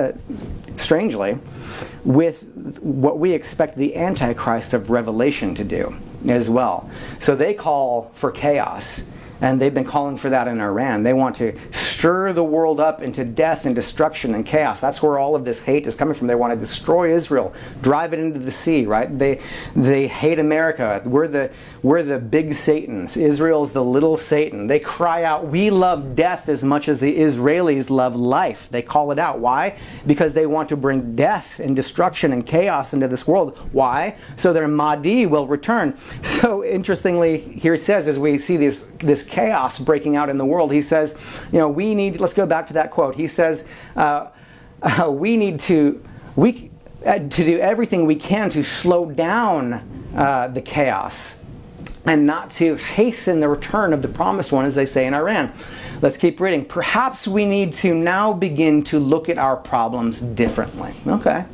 strangely, 0.76 1.38
with 2.04 2.44
what 2.80 3.18
we 3.18 3.32
expect 3.32 3.76
the 3.76 3.97
Antichrist 3.97 4.75
of 4.75 4.90
Revelation 4.90 5.54
to 5.54 5.64
do 5.64 5.94
as 6.28 6.50
well. 6.50 6.90
So 7.18 7.37
they 7.37 7.54
call 7.54 8.11
for 8.12 8.30
chaos, 8.30 9.11
and 9.40 9.61
they've 9.61 9.75
been 9.75 9.85
calling 9.85 10.16
for 10.16 10.30
that 10.30 10.49
in 10.49 10.61
Iran. 10.61 11.02
They 11.02 11.12
want 11.12 11.37
to 11.37 11.56
stir 11.99 12.33
the 12.33 12.45
world 12.45 12.78
up 12.78 13.02
into 13.02 13.25
death 13.25 13.67
and 13.67 13.75
destruction 13.75 14.37
and 14.37 14.47
chaos. 14.47 14.81
That's 14.81 15.02
where 15.02 15.19
all 15.19 15.35
of 15.35 15.45
this 15.45 15.64
hate 15.64 15.85
is 15.85 15.97
coming 15.97 16.14
from. 16.14 16.28
They 16.28 16.37
want 16.37 16.52
to 16.52 16.59
destroy 16.59 17.12
Israel, 17.12 17.52
drive 17.83 18.12
it 18.12 18.21
into 18.21 18.38
the 18.38 18.52
sea, 18.52 18.87
right? 18.87 19.19
They 19.19 19.40
they 19.75 20.07
hate 20.07 20.38
America. 20.38 21.02
We're 21.05 21.26
the 21.26 21.52
we're 21.82 22.02
the 22.02 22.18
big 22.18 22.52
Satans. 22.52 23.16
Israel's 23.16 23.73
the 23.73 23.85
little 23.85 24.16
Satan. 24.16 24.66
They 24.66 24.78
cry 24.78 25.23
out, 25.23 25.47
"We 25.47 25.70
love 25.70 26.16
death 26.16 26.49
as 26.49 26.64
much 26.64 26.88
as 26.88 27.00
the 27.00 27.16
Israelis 27.18 27.90
love 27.90 28.16
life." 28.16 28.68
They 28.70 28.82
call 28.82 29.12
it 29.12 29.18
out. 29.18 29.38
Why? 29.40 29.76
Because 30.06 30.35
they 30.35 30.47
want 30.47 30.68
to 30.70 30.76
bring 30.76 31.14
death 31.14 31.61
and 31.61 31.76
destruction 31.76 32.32
and 32.32 32.44
chaos 32.44 32.92
into 32.92 33.08
this 33.08 33.26
world. 33.26 33.58
Why? 33.73 34.16
So 34.37 34.52
their 34.52 34.68
Mahdi 34.68 35.26
will 35.26 35.47
return. 35.47 35.94
So 36.38 36.64
interestingly, 36.64 37.38
here 37.38 37.75
it 37.75 37.78
says 37.78 38.06
as 38.06 38.16
we 38.16 38.38
see 38.38 38.56
this 38.56 38.92
this 38.99 39.25
chaos 39.25 39.78
breaking 39.78 40.16
out 40.16 40.28
in 40.28 40.38
the 40.38 40.47
world, 40.47 40.73
he 40.73 40.82
says, 40.82 41.40
you 41.52 41.58
know, 41.58 41.68
we 41.68 41.94
need, 41.94 42.20
let's 42.20 42.35
go 42.35 42.47
back 42.47 42.66
to 42.68 42.75
that 42.75 42.90
quote. 42.90 43.14
He 43.14 43.26
says, 43.26 43.73
uh, 43.97 44.28
uh, 44.82 45.11
we 45.11 45.37
need 45.37 45.58
to, 45.61 46.02
we, 46.37 46.70
uh, 47.04 47.18
to 47.18 47.28
do 47.28 47.58
everything 47.58 48.06
we 48.06 48.16
can 48.16 48.50
to 48.50 48.62
slow 48.62 49.06
down 49.06 50.08
uh, 50.16 50.49
the 50.49 50.61
chaos 50.61 51.44
and 52.09 52.27
not 52.27 52.50
to 52.50 52.75
hasten 52.77 53.38
the 53.41 53.49
return 53.49 53.93
of 53.93 54.00
the 54.00 54.09
promised 54.09 54.50
one, 54.50 54.65
as 54.65 54.75
they 54.75 54.87
say 54.87 55.07
in 55.07 55.12
Iran. 55.12 55.53
Let's 56.00 56.17
keep 56.17 56.41
reading. 56.41 56.65
Perhaps 56.65 57.29
we 57.29 57.45
need 57.45 57.75
to 57.75 57.95
now 57.95 58.33
begin 58.33 58.83
to 58.85 58.99
look 58.99 59.29
at 59.29 59.37
our 59.37 59.57
problems 59.57 60.21
differently. 60.23 60.95
Okay. 61.07 61.45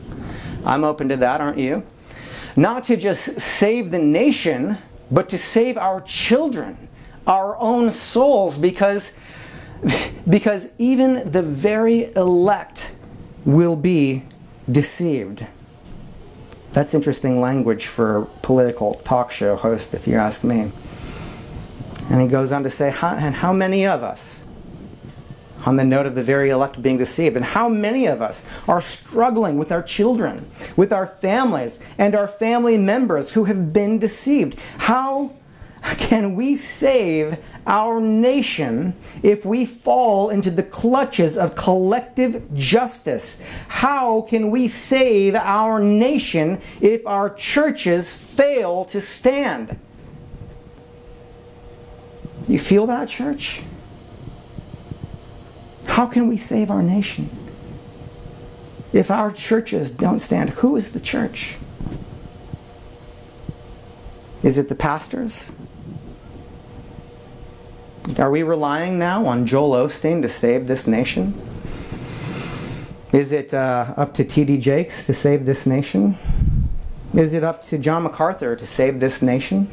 I'm 0.65 0.85
open 0.85 1.09
to 1.09 1.17
that, 1.17 1.41
aren't 1.41 1.59
you? 1.59 1.83
Not 2.57 2.85
to 2.85 2.97
just 2.97 3.41
save 3.41 3.91
the 3.91 3.99
nation, 3.99 4.79
but 5.11 5.29
to 5.31 5.39
save 5.39 5.77
our 5.77 6.01
children, 6.03 6.89
our 7.27 7.57
own 7.57 7.91
souls, 7.91 8.57
because 8.57 9.19
because 10.29 10.73
even 10.79 11.31
the 11.33 11.43
very 11.43 12.15
elect 12.15 12.95
will 13.45 13.77
be 13.77 14.25
deceived. 14.71 15.45
That's 16.75 16.93
interesting 16.93 17.41
language 17.41 17.87
for 17.87 18.19
a 18.19 18.27
political 18.43 18.95
talk 18.95 19.31
show 19.31 19.55
host, 19.55 19.95
if 19.95 20.09
you 20.09 20.17
ask 20.17 20.43
me. 20.43 20.73
And 22.11 22.21
he 22.21 22.27
goes 22.27 22.51
on 22.51 22.65
to 22.65 22.71
say, 22.71 22.93
and 23.01 23.37
how 23.37 23.53
many 23.53 23.87
of 23.87 24.03
us, 24.03 24.45
on 25.65 25.77
the 25.77 25.85
note 25.85 26.05
of 26.05 26.17
the 26.17 26.23
very 26.23 26.51
elect 26.51 26.83
being 26.83 26.99
deceived, 26.99 27.37
and 27.37 27.45
how 27.45 27.69
many 27.69 28.07
of 28.07 28.21
us 28.21 28.51
are 28.67 28.81
struggling 28.81 29.57
with 29.57 29.71
our 29.71 29.85
children, 29.85 30.51
with 30.77 30.93
our 30.93 31.07
families, 31.07 31.87
and 31.97 32.17
our 32.17 32.27
family 32.27 32.77
members 32.77 33.31
who 33.31 33.45
have 33.45 33.73
been 33.73 34.01
deceived? 34.01 34.59
How 34.79 35.31
can 35.99 36.35
we 36.35 36.57
save 36.57 37.39
our 37.67 38.01
nation 38.01 38.95
if 39.23 39.45
we 39.45 39.67
fall 39.67 40.31
into 40.31 40.51
the 40.51 40.63
clutches 40.63 41.37
of 41.37 41.55
collective 41.55 42.55
justice? 42.55 43.45
How 43.69 44.23
can 44.23 44.51
we 44.51 44.67
save 44.67 45.35
our 45.35 45.79
nation 45.81 46.61
if 46.81 47.07
our 47.07 47.35
churches 47.35 48.15
fail 48.15 48.87
to 48.87 49.01
stand? 49.01 49.79
You 52.49 52.59
feel 52.59 52.87
that, 52.87 53.09
church? 53.09 53.63
How 55.87 56.07
can 56.07 56.29
we 56.29 56.39
save 56.39 56.71
our 56.71 56.83
nation 56.83 57.29
if 58.93 59.11
our 59.11 59.31
churches 59.31 59.95
don't 59.95 60.21
stand? 60.21 60.51
Who 60.51 60.77
is 60.77 60.93
the 60.95 61.01
church? 61.01 61.59
Is 64.43 64.57
it 64.57 64.69
the 64.69 64.75
pastors? 64.75 65.53
Are 68.19 68.31
we 68.31 68.43
relying 68.43 68.99
now 68.99 69.27
on 69.27 69.47
Joel 69.47 69.87
Osteen 69.87 70.21
to 70.23 70.29
save 70.29 70.67
this 70.67 70.87
nation? 70.87 71.33
Is 73.13 73.33
it 73.33 73.55
uh, 73.55 73.95
up 73.97 74.13
to 74.15 74.25
T.D. 74.25 74.59
Jakes 74.59 75.07
to 75.07 75.15
save 75.15 75.47
this 75.47 75.67
nation? 75.67 76.17
Is 77.15 77.33
it 77.33 77.43
up 77.43 77.63
to 77.63 77.79
John 77.79 78.03
MacArthur 78.03 78.57
to 78.57 78.67
save 78.67 79.01
this 79.01 79.23
nation? 79.23 79.69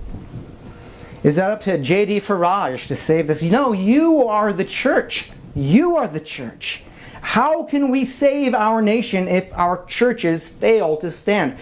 Is 1.24 1.36
that 1.36 1.50
up 1.50 1.60
to 1.62 1.78
J.D. 1.78 2.18
Farage 2.18 2.88
to 2.88 2.96
save 2.96 3.26
this? 3.26 3.42
No, 3.42 3.72
you 3.72 4.26
are 4.28 4.52
the 4.52 4.64
church. 4.64 5.30
You 5.54 5.96
are 5.96 6.08
the 6.08 6.20
church. 6.20 6.84
How 7.22 7.64
can 7.64 7.90
we 7.90 8.04
save 8.04 8.54
our 8.54 8.82
nation 8.82 9.28
if 9.28 9.52
our 9.56 9.84
churches 9.86 10.48
fail 10.48 10.96
to 10.98 11.10
stand? 11.10 11.56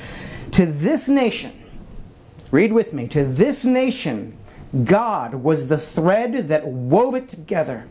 To 0.52 0.66
this 0.66 1.08
nation, 1.08 1.52
read 2.50 2.72
with 2.72 2.92
me, 2.92 3.06
to 3.08 3.24
this 3.24 3.64
nation 3.64 4.36
God 4.84 5.34
was 5.34 5.68
the 5.68 5.78
thread 5.78 6.48
that 6.48 6.66
wove 6.66 7.14
it 7.14 7.28
together, 7.28 7.86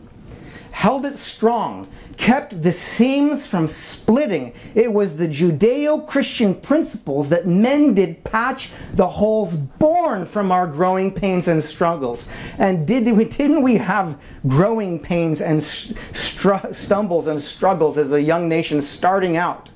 held 0.71 1.05
it 1.05 1.15
strong, 1.15 1.89
kept 2.15 2.63
the 2.63 2.71
seams 2.71 3.45
from 3.45 3.67
splitting. 3.67 4.53
It 4.75 4.93
was 4.93 5.17
the 5.17 5.27
Judeo 5.27 6.07
Christian 6.07 6.55
principles 6.55 7.29
that 7.29 7.45
mended, 7.45 8.23
patch 8.23 8.71
the 8.93 9.07
holes 9.07 9.57
born 9.57 10.25
from 10.25 10.51
our 10.51 10.67
growing 10.67 11.13
pains 11.13 11.49
and 11.49 11.61
struggles. 11.61 12.31
And 12.57 12.87
did 12.87 13.05
we, 13.07 13.25
didn't 13.25 13.61
we 13.61 13.75
have 13.75 14.21
growing 14.47 14.99
pains 14.99 15.41
and 15.41 15.61
stumbles 15.61 17.27
and 17.27 17.41
struggles 17.41 17.97
as 17.97 18.13
a 18.13 18.21
young 18.21 18.47
nation 18.47 18.81
starting 18.81 19.35
out? 19.35 19.69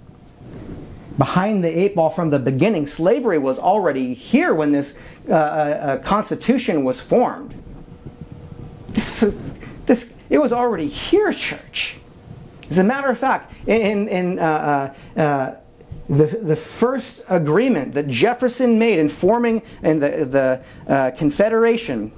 behind 1.17 1.63
the 1.63 1.79
eight 1.79 1.95
ball 1.95 2.10
from 2.10 2.29
the 2.29 2.39
beginning. 2.39 2.86
Slavery 2.86 3.38
was 3.38 3.60
already 3.60 4.13
here 4.13 4.53
when 4.53 4.72
this 4.72 5.00
uh, 5.27 5.33
uh, 5.33 5.35
uh, 5.35 5.97
Constitution 5.99 6.83
was 6.83 7.01
formed. 7.01 7.53
This, 8.89 9.19
this, 9.85 10.17
it 10.29 10.37
was 10.37 10.51
already 10.53 10.87
here, 10.87 11.31
church. 11.31 11.97
As 12.69 12.77
a 12.77 12.83
matter 12.83 13.09
of 13.09 13.17
fact, 13.17 13.53
in, 13.67 14.07
in 14.07 14.39
uh, 14.39 14.93
uh, 15.15 15.19
uh, 15.19 15.59
the, 16.09 16.25
the 16.25 16.55
first 16.55 17.23
agreement 17.29 17.93
that 17.93 18.07
Jefferson 18.07 18.77
made 18.77 18.99
in 18.99 19.09
forming 19.09 19.61
in 19.83 19.99
the, 19.99 20.61
the 20.87 21.13
Confederation, 21.17 22.11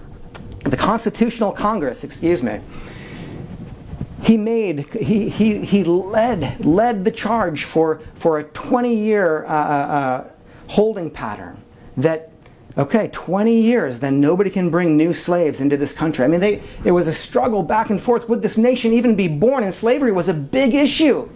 the 0.64 0.78
Constitutional 0.78 1.52
Congress, 1.52 2.04
excuse 2.04 2.42
me, 2.42 2.60
he 4.26 4.38
made 4.38 4.80
he, 4.94 5.30
he, 5.30 5.64
he 5.64 5.84
led 5.84 6.66
led 6.66 7.04
the 7.04 7.12
charge 7.12 7.64
for 7.64 8.00
for 8.16 8.40
a 8.40 8.44
20 8.44 8.94
year 8.94 9.46
uh, 9.46 9.50
uh, 9.50 9.52
uh, 9.52 10.32
holding 10.70 11.12
pattern 11.12 11.62
that 11.98 12.32
okay 12.78 13.10
20 13.12 13.62
years 13.62 14.00
then 14.00 14.20
nobody 14.20 14.50
can 14.50 14.70
bring 14.70 14.98
new 14.98 15.14
slaves 15.14 15.62
into 15.62 15.78
this 15.78 15.94
country 15.94 16.26
i 16.26 16.28
mean 16.28 16.40
they 16.40 16.62
it 16.84 16.92
was 16.92 17.08
a 17.08 17.14
struggle 17.14 17.64
back 17.64 17.90
and 17.90 18.02
forth 18.02 18.28
would 18.28 18.42
this 18.42 18.58
nation 18.58 18.92
even 18.92 19.16
be 19.16 19.28
born 19.28 19.64
and 19.64 19.74
slavery 19.74 20.12
was 20.12 20.28
a 20.28 20.34
big 20.34 20.74
issue 20.74 21.30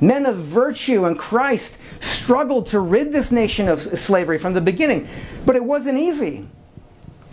men 0.00 0.26
of 0.26 0.36
virtue 0.36 1.04
and 1.04 1.18
christ 1.18 1.80
struggled 2.02 2.66
to 2.66 2.80
rid 2.80 3.12
this 3.12 3.30
nation 3.30 3.68
of 3.68 3.80
slavery 3.80 4.38
from 4.38 4.54
the 4.54 4.60
beginning 4.60 5.06
but 5.44 5.56
it 5.56 5.64
wasn't 5.64 5.96
easy 5.98 6.46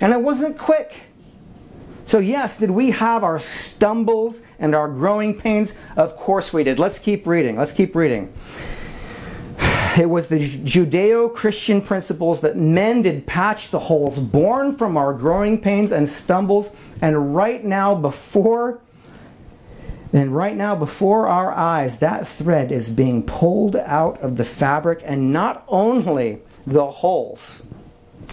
and 0.01 0.12
it 0.12 0.21
wasn't 0.21 0.57
quick 0.57 1.07
so, 2.05 2.19
yes, 2.19 2.59
did 2.59 2.69
we 2.69 2.91
have 2.91 3.24
our 3.24 3.39
stumbles 3.39 4.45
and 4.59 4.75
our 4.75 4.88
growing 4.88 5.38
pains? 5.38 5.77
Of 5.97 6.15
course 6.15 6.53
we 6.53 6.63
did. 6.63 6.77
Let's 6.77 7.00
keep 7.00 7.25
reading. 7.25 7.57
Let's 7.57 7.74
keep 7.74 7.95
reading. 7.95 8.31
It 9.97 10.09
was 10.09 10.27
the 10.27 10.39
Judeo 10.39 11.33
Christian 11.33 11.81
principles 11.81 12.41
that 12.41 12.57
mended, 12.57 13.25
patched 13.25 13.71
the 13.71 13.79
holes 13.79 14.19
born 14.19 14.73
from 14.73 14.97
our 14.97 15.13
growing 15.13 15.61
pains 15.61 15.91
and 15.93 16.07
stumbles, 16.09 16.93
and 17.01 17.33
right 17.33 17.63
now 17.63 17.95
before 17.95 18.81
and 20.11 20.33
right 20.33 20.55
now 20.55 20.75
before 20.75 21.27
our 21.27 21.51
eyes 21.51 21.99
that 21.99 22.27
thread 22.27 22.71
is 22.71 22.89
being 22.89 23.25
pulled 23.25 23.75
out 23.75 24.17
of 24.21 24.37
the 24.37 24.45
fabric 24.45 25.01
and 25.03 25.33
not 25.33 25.65
only 25.67 26.41
the 26.65 26.85
holes 26.85 27.67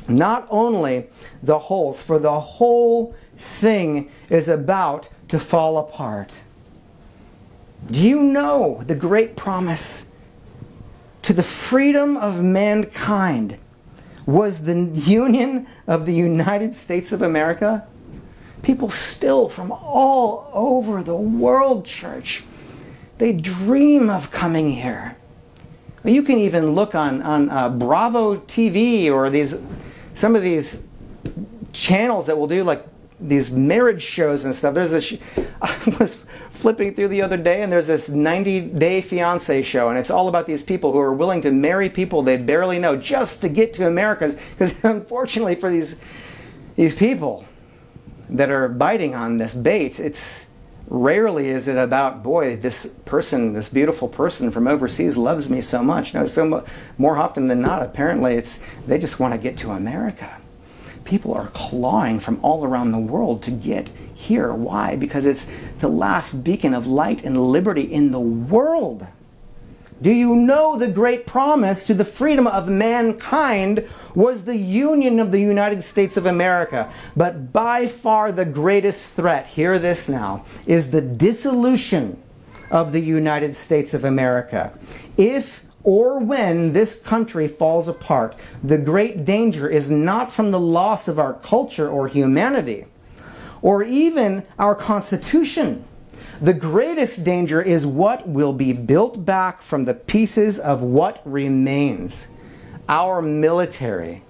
Not 0.08 0.46
only 0.50 1.06
the 1.42 1.58
holes, 1.58 2.02
for 2.02 2.18
the 2.18 2.40
whole 2.40 3.14
thing 3.36 4.10
is 4.30 4.48
about 4.48 5.08
to 5.28 5.38
fall 5.38 5.78
apart. 5.78 6.42
Do 7.90 8.06
you 8.06 8.22
know 8.22 8.82
the 8.86 8.94
great 8.94 9.36
promise 9.36 10.11
to 11.22 11.32
the 11.32 11.42
freedom 11.42 12.16
of 12.16 12.42
mankind 12.42 13.58
was 14.26 14.64
the 14.64 14.90
union 14.94 15.66
of 15.86 16.06
the 16.06 16.14
United 16.14 16.74
States 16.74 17.12
of 17.12 17.22
America? 17.22 17.86
People 18.62 18.90
still 18.90 19.48
from 19.48 19.72
all 19.72 20.50
over 20.52 21.02
the 21.02 21.16
world, 21.16 21.84
church, 21.84 22.44
they 23.18 23.32
dream 23.32 24.10
of 24.10 24.30
coming 24.30 24.70
here. 24.70 25.16
You 26.04 26.22
can 26.22 26.38
even 26.38 26.72
look 26.72 26.94
on, 26.94 27.22
on 27.22 27.48
uh, 27.48 27.68
Bravo 27.68 28.36
TV 28.36 29.10
or 29.10 29.30
these 29.30 29.62
some 30.14 30.36
of 30.36 30.42
these 30.42 30.86
channels 31.72 32.26
that 32.26 32.36
will 32.36 32.46
do 32.46 32.64
like 32.64 32.84
these 33.22 33.52
marriage 33.52 34.02
shows 34.02 34.44
and 34.44 34.54
stuff. 34.54 34.74
There's 34.74 34.90
this. 34.90 35.12
I 35.62 35.96
was 35.98 36.24
flipping 36.50 36.94
through 36.94 37.08
the 37.08 37.22
other 37.22 37.36
day, 37.36 37.62
and 37.62 37.72
there's 37.72 37.86
this 37.86 38.08
90 38.08 38.60
Day 38.60 39.00
Fiance 39.00 39.62
show, 39.62 39.88
and 39.88 39.98
it's 39.98 40.10
all 40.10 40.28
about 40.28 40.46
these 40.46 40.62
people 40.62 40.92
who 40.92 40.98
are 40.98 41.12
willing 41.14 41.40
to 41.42 41.50
marry 41.50 41.88
people 41.88 42.22
they 42.22 42.36
barely 42.36 42.78
know 42.78 42.96
just 42.96 43.40
to 43.42 43.48
get 43.48 43.72
to 43.74 43.86
America. 43.86 44.34
Because 44.50 44.84
unfortunately, 44.84 45.54
for 45.54 45.70
these 45.70 46.00
these 46.74 46.96
people 46.96 47.44
that 48.28 48.50
are 48.50 48.68
biting 48.68 49.14
on 49.14 49.36
this 49.36 49.54
bait, 49.54 50.00
it's 50.00 50.52
rarely 50.88 51.48
is 51.48 51.68
it 51.68 51.78
about 51.78 52.22
boy 52.22 52.54
this 52.56 52.86
person 53.06 53.54
this 53.54 53.70
beautiful 53.70 54.08
person 54.08 54.50
from 54.50 54.68
overseas 54.68 55.16
loves 55.16 55.48
me 55.48 55.58
so 55.58 55.82
much 55.82 56.12
no 56.12 56.26
so 56.26 56.62
more 56.98 57.16
often 57.16 57.48
than 57.48 57.62
not 57.62 57.82
apparently 57.82 58.34
it's 58.34 58.68
they 58.80 58.98
just 58.98 59.18
want 59.18 59.32
to 59.32 59.38
get 59.38 59.56
to 59.56 59.70
america 59.70 60.41
people 61.04 61.34
are 61.34 61.48
clawing 61.48 62.20
from 62.20 62.38
all 62.42 62.64
around 62.64 62.90
the 62.90 62.98
world 62.98 63.42
to 63.42 63.50
get 63.50 63.88
here 64.14 64.54
why 64.54 64.96
because 64.96 65.26
it's 65.26 65.46
the 65.78 65.88
last 65.88 66.44
beacon 66.44 66.74
of 66.74 66.86
light 66.86 67.24
and 67.24 67.50
liberty 67.50 67.82
in 67.82 68.10
the 68.10 68.20
world 68.20 69.06
do 70.02 70.10
you 70.10 70.34
know 70.34 70.76
the 70.76 70.88
great 70.88 71.26
promise 71.26 71.86
to 71.86 71.94
the 71.94 72.04
freedom 72.04 72.48
of 72.48 72.68
mankind 72.68 73.88
was 74.16 74.44
the 74.44 74.56
union 74.56 75.20
of 75.20 75.30
the 75.30 75.38
United 75.38 75.84
States 75.84 76.16
of 76.16 76.26
America? 76.26 76.92
But 77.16 77.52
by 77.52 77.86
far 77.86 78.32
the 78.32 78.44
greatest 78.44 79.10
threat, 79.10 79.46
hear 79.46 79.78
this 79.78 80.08
now, 80.08 80.44
is 80.66 80.90
the 80.90 81.00
dissolution 81.00 82.20
of 82.68 82.92
the 82.92 83.00
United 83.00 83.54
States 83.54 83.94
of 83.94 84.04
America. 84.04 84.76
If 85.16 85.64
or 85.84 86.18
when 86.18 86.72
this 86.72 87.00
country 87.00 87.48
falls 87.48 87.88
apart, 87.88 88.36
the 88.62 88.78
great 88.78 89.24
danger 89.24 89.68
is 89.68 89.90
not 89.90 90.30
from 90.30 90.50
the 90.50 90.60
loss 90.60 91.08
of 91.08 91.18
our 91.18 91.34
culture 91.34 91.88
or 91.88 92.08
humanity, 92.08 92.86
or 93.60 93.82
even 93.82 94.44
our 94.58 94.74
Constitution 94.74 95.84
the 96.42 96.52
greatest 96.52 97.22
danger 97.22 97.62
is 97.62 97.86
what 97.86 98.28
will 98.28 98.52
be 98.52 98.72
built 98.72 99.24
back 99.24 99.62
from 99.62 99.84
the 99.84 99.94
pieces 99.94 100.58
of 100.58 100.82
what 100.82 101.22
remains. 101.24 102.32
Our 102.88 103.22
military, 103.22 104.24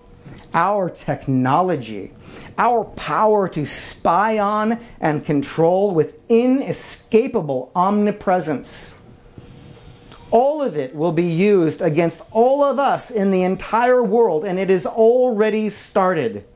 our 0.53 0.91
technology, 0.91 2.13
our 2.59 2.85
power 2.85 3.49
to 3.49 3.65
spy 3.65 4.39
on 4.39 4.79
and 5.01 5.25
control 5.25 5.93
with 5.93 6.23
inescapable 6.29 7.73
omnipresence. 7.75 9.02
All 10.33 10.63
of 10.63 10.79
it 10.79 10.95
will 10.97 11.13
be 11.13 11.27
used 11.27 11.83
against 11.83 12.23
all 12.31 12.65
of 12.65 12.79
us 12.79 13.11
in 13.11 13.31
the 13.31 13.43
entire 13.43 14.03
world, 14.03 14.47
and 14.47 14.59
it 14.59 14.71
is 14.71 14.87
already 14.87 15.69
started. 15.69 16.47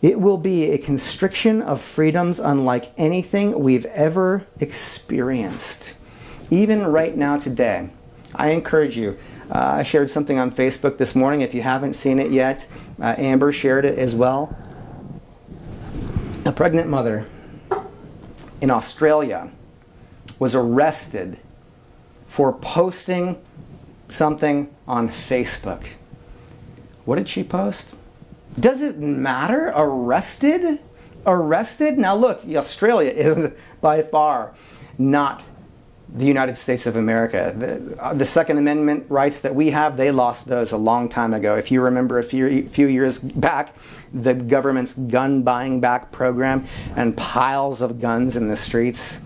It 0.00 0.18
will 0.18 0.38
be 0.38 0.70
a 0.70 0.78
constriction 0.78 1.60
of 1.60 1.82
freedoms 1.82 2.40
unlike 2.40 2.92
anything 2.96 3.60
we've 3.60 3.84
ever 3.86 4.46
experienced. 4.58 5.94
Even 6.50 6.86
right 6.86 7.14
now, 7.14 7.36
today, 7.36 7.90
I 8.34 8.48
encourage 8.48 8.96
you. 8.96 9.18
Uh, 9.50 9.76
I 9.78 9.82
shared 9.82 10.08
something 10.08 10.38
on 10.38 10.50
Facebook 10.50 10.96
this 10.96 11.14
morning. 11.14 11.42
If 11.42 11.52
you 11.52 11.60
haven't 11.60 11.92
seen 11.92 12.18
it 12.18 12.30
yet, 12.30 12.66
uh, 13.02 13.14
Amber 13.18 13.52
shared 13.52 13.84
it 13.84 13.98
as 13.98 14.16
well. 14.16 14.56
A 16.46 16.52
pregnant 16.52 16.88
mother 16.88 17.26
in 18.62 18.70
Australia 18.70 19.50
was 20.38 20.54
arrested 20.54 21.38
for 22.32 22.50
posting 22.50 23.38
something 24.08 24.74
on 24.88 25.06
Facebook. 25.06 25.86
What 27.04 27.16
did 27.16 27.28
she 27.28 27.44
post? 27.44 27.94
Does 28.58 28.80
it 28.80 28.98
matter? 28.98 29.70
Arrested? 29.76 30.78
Arrested? 31.26 31.98
Now, 31.98 32.16
look, 32.16 32.40
Australia 32.48 33.10
is 33.14 33.52
by 33.82 34.00
far 34.00 34.54
not 34.96 35.44
the 36.08 36.24
United 36.24 36.56
States 36.56 36.86
of 36.86 36.96
America. 36.96 37.52
The, 37.54 38.02
uh, 38.02 38.14
the, 38.14 38.24
Second 38.24 38.56
Amendment 38.56 39.04
rights 39.10 39.40
that 39.40 39.54
we 39.54 39.68
have, 39.68 39.98
they 39.98 40.10
lost 40.10 40.46
those 40.46 40.72
a 40.72 40.78
long 40.78 41.10
time 41.10 41.34
ago. 41.34 41.56
If 41.56 41.70
you 41.70 41.82
remember 41.82 42.18
a 42.18 42.22
few, 42.22 42.66
few 42.66 42.86
years 42.86 43.18
back, 43.18 43.74
the 44.14 44.32
government's 44.32 44.94
gun 44.94 45.42
buying 45.42 45.82
back 45.82 46.10
program 46.12 46.64
and 46.96 47.14
piles 47.14 47.82
of 47.82 48.00
guns 48.00 48.38
in 48.38 48.48
the 48.48 48.56
streets 48.56 49.22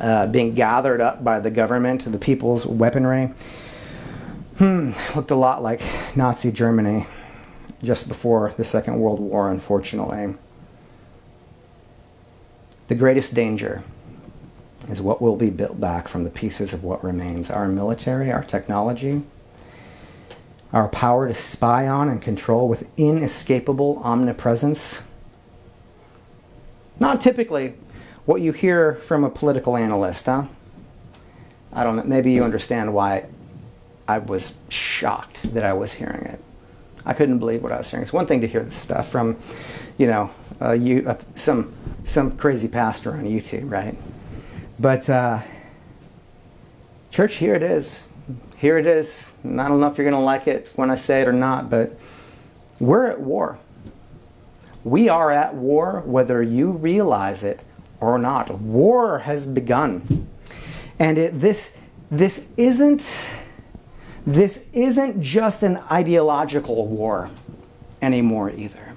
uh, 0.00 0.26
being 0.26 0.54
gathered 0.54 1.00
up 1.00 1.22
by 1.22 1.40
the 1.40 1.50
government, 1.50 2.10
the 2.10 2.18
people's 2.18 2.66
weaponry, 2.66 3.26
hmm, 4.56 4.92
looked 5.14 5.30
a 5.30 5.36
lot 5.36 5.62
like 5.62 5.80
Nazi 6.16 6.50
Germany 6.50 7.04
just 7.82 8.08
before 8.08 8.52
the 8.56 8.64
Second 8.64 8.98
World 8.98 9.20
War, 9.20 9.50
unfortunately. 9.50 10.34
The 12.88 12.94
greatest 12.94 13.34
danger 13.34 13.82
is 14.88 15.00
what 15.00 15.20
will 15.20 15.36
be 15.36 15.50
built 15.50 15.78
back 15.78 16.08
from 16.08 16.24
the 16.24 16.30
pieces 16.30 16.74
of 16.74 16.82
what 16.82 17.04
remains 17.04 17.50
our 17.50 17.68
military, 17.68 18.32
our 18.32 18.42
technology, 18.42 19.22
our 20.72 20.88
power 20.88 21.28
to 21.28 21.34
spy 21.34 21.86
on 21.86 22.08
and 22.08 22.20
control 22.22 22.68
with 22.68 22.90
inescapable 22.96 23.98
omnipresence. 24.02 25.08
Not 26.98 27.20
typically 27.20 27.74
what 28.26 28.40
you 28.40 28.52
hear 28.52 28.94
from 28.94 29.24
a 29.24 29.30
political 29.30 29.76
analyst, 29.76 30.26
huh? 30.26 30.46
I 31.72 31.84
don't 31.84 31.96
know, 31.96 32.04
maybe 32.04 32.32
you 32.32 32.44
understand 32.44 32.92
why 32.92 33.26
I 34.08 34.18
was 34.18 34.60
shocked 34.68 35.54
that 35.54 35.64
I 35.64 35.72
was 35.72 35.94
hearing 35.94 36.24
it. 36.24 36.40
I 37.06 37.14
couldn't 37.14 37.38
believe 37.38 37.62
what 37.62 37.72
I 37.72 37.78
was 37.78 37.90
hearing. 37.90 38.02
It's 38.02 38.12
one 38.12 38.26
thing 38.26 38.40
to 38.40 38.46
hear 38.46 38.62
this 38.62 38.76
stuff 38.76 39.08
from, 39.08 39.38
you 39.98 40.06
know, 40.06 40.30
uh, 40.60 40.72
you, 40.72 41.08
uh, 41.08 41.16
some 41.34 41.72
some 42.04 42.36
crazy 42.36 42.68
pastor 42.68 43.12
on 43.12 43.24
YouTube, 43.24 43.70
right? 43.70 43.94
But 44.78 45.08
uh, 45.08 45.40
church, 47.10 47.36
here 47.36 47.54
it 47.54 47.62
is. 47.62 48.10
Here 48.56 48.78
it 48.78 48.86
is. 48.86 49.32
And 49.42 49.60
I 49.60 49.68
don't 49.68 49.80
know 49.80 49.86
if 49.86 49.96
you're 49.96 50.10
going 50.10 50.20
to 50.20 50.24
like 50.24 50.46
it 50.46 50.70
when 50.76 50.90
I 50.90 50.96
say 50.96 51.22
it 51.22 51.28
or 51.28 51.32
not, 51.32 51.70
but 51.70 51.92
we're 52.78 53.06
at 53.06 53.20
war. 53.20 53.58
We 54.84 55.08
are 55.08 55.30
at 55.30 55.54
war, 55.54 56.02
whether 56.04 56.42
you 56.42 56.72
realize 56.72 57.44
it 57.44 57.64
or 58.00 58.18
not. 58.18 58.50
War 58.50 59.20
has 59.20 59.46
begun, 59.46 60.26
and 60.98 61.18
it, 61.18 61.38
this 61.38 61.80
this 62.10 62.52
isn't 62.56 63.26
this 64.26 64.70
isn't 64.72 65.22
just 65.22 65.62
an 65.62 65.78
ideological 65.90 66.86
war 66.86 67.30
anymore 68.02 68.50
either. 68.50 68.94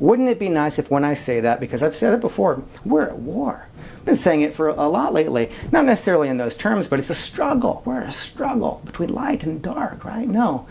Wouldn't 0.00 0.28
it 0.28 0.38
be 0.38 0.48
nice 0.48 0.78
if 0.78 0.90
when 0.90 1.04
I 1.04 1.14
say 1.14 1.40
that, 1.40 1.60
because 1.60 1.82
I've 1.82 1.94
said 1.94 2.14
it 2.14 2.20
before, 2.20 2.64
we're 2.84 3.08
at 3.08 3.18
war. 3.18 3.68
I've 3.96 4.04
been 4.04 4.16
saying 4.16 4.42
it 4.42 4.52
for 4.52 4.68
a 4.68 4.88
lot 4.88 5.14
lately. 5.14 5.50
Not 5.70 5.84
necessarily 5.84 6.28
in 6.28 6.36
those 6.36 6.56
terms, 6.56 6.88
but 6.88 6.98
it's 6.98 7.10
a 7.10 7.14
struggle. 7.14 7.82
We're 7.86 8.00
in 8.00 8.08
a 8.08 8.12
struggle 8.12 8.82
between 8.84 9.14
light 9.14 9.44
and 9.44 9.62
dark, 9.62 10.04
right? 10.04 10.26
No. 10.26 10.66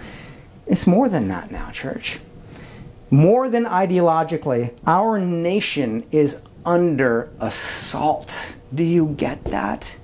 It's 0.68 0.86
more 0.86 1.08
than 1.08 1.30
that 1.30 1.52
now, 1.52 1.72
church. 1.72 2.20
More 3.10 3.50
than 3.50 3.66
ideologically, 3.66 4.74
our 4.86 5.20
nation 5.20 6.06
is 6.12 6.46
under 6.66 7.32
assault. 7.40 8.56
Do 8.74 8.84
you 8.84 9.10
get 9.10 9.46
that? 9.46 9.98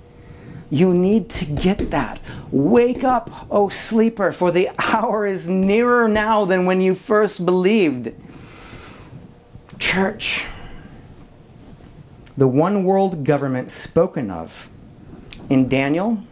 You 0.70 0.94
need 0.94 1.30
to 1.32 1.46
get 1.46 1.92
that. 1.92 2.20
Wake 2.52 3.04
up, 3.04 3.32
O 3.52 3.70
sleeper, 3.70 4.32
for 4.32 4.52
the 4.52 4.70
hour 4.94 5.26
is 5.26 5.50
nearer 5.50 6.08
now 6.08 6.46
than 6.46 6.66
when 6.66 6.82
you 6.82 6.96
first 6.96 7.46
believed. 7.46 8.14
Church, 9.80 10.46
the 12.38 12.48
one 12.48 12.84
world 12.84 13.24
government 13.24 13.72
spoken 13.72 14.30
of 14.30 14.70
in 15.50 15.68
Daniel 15.68 16.24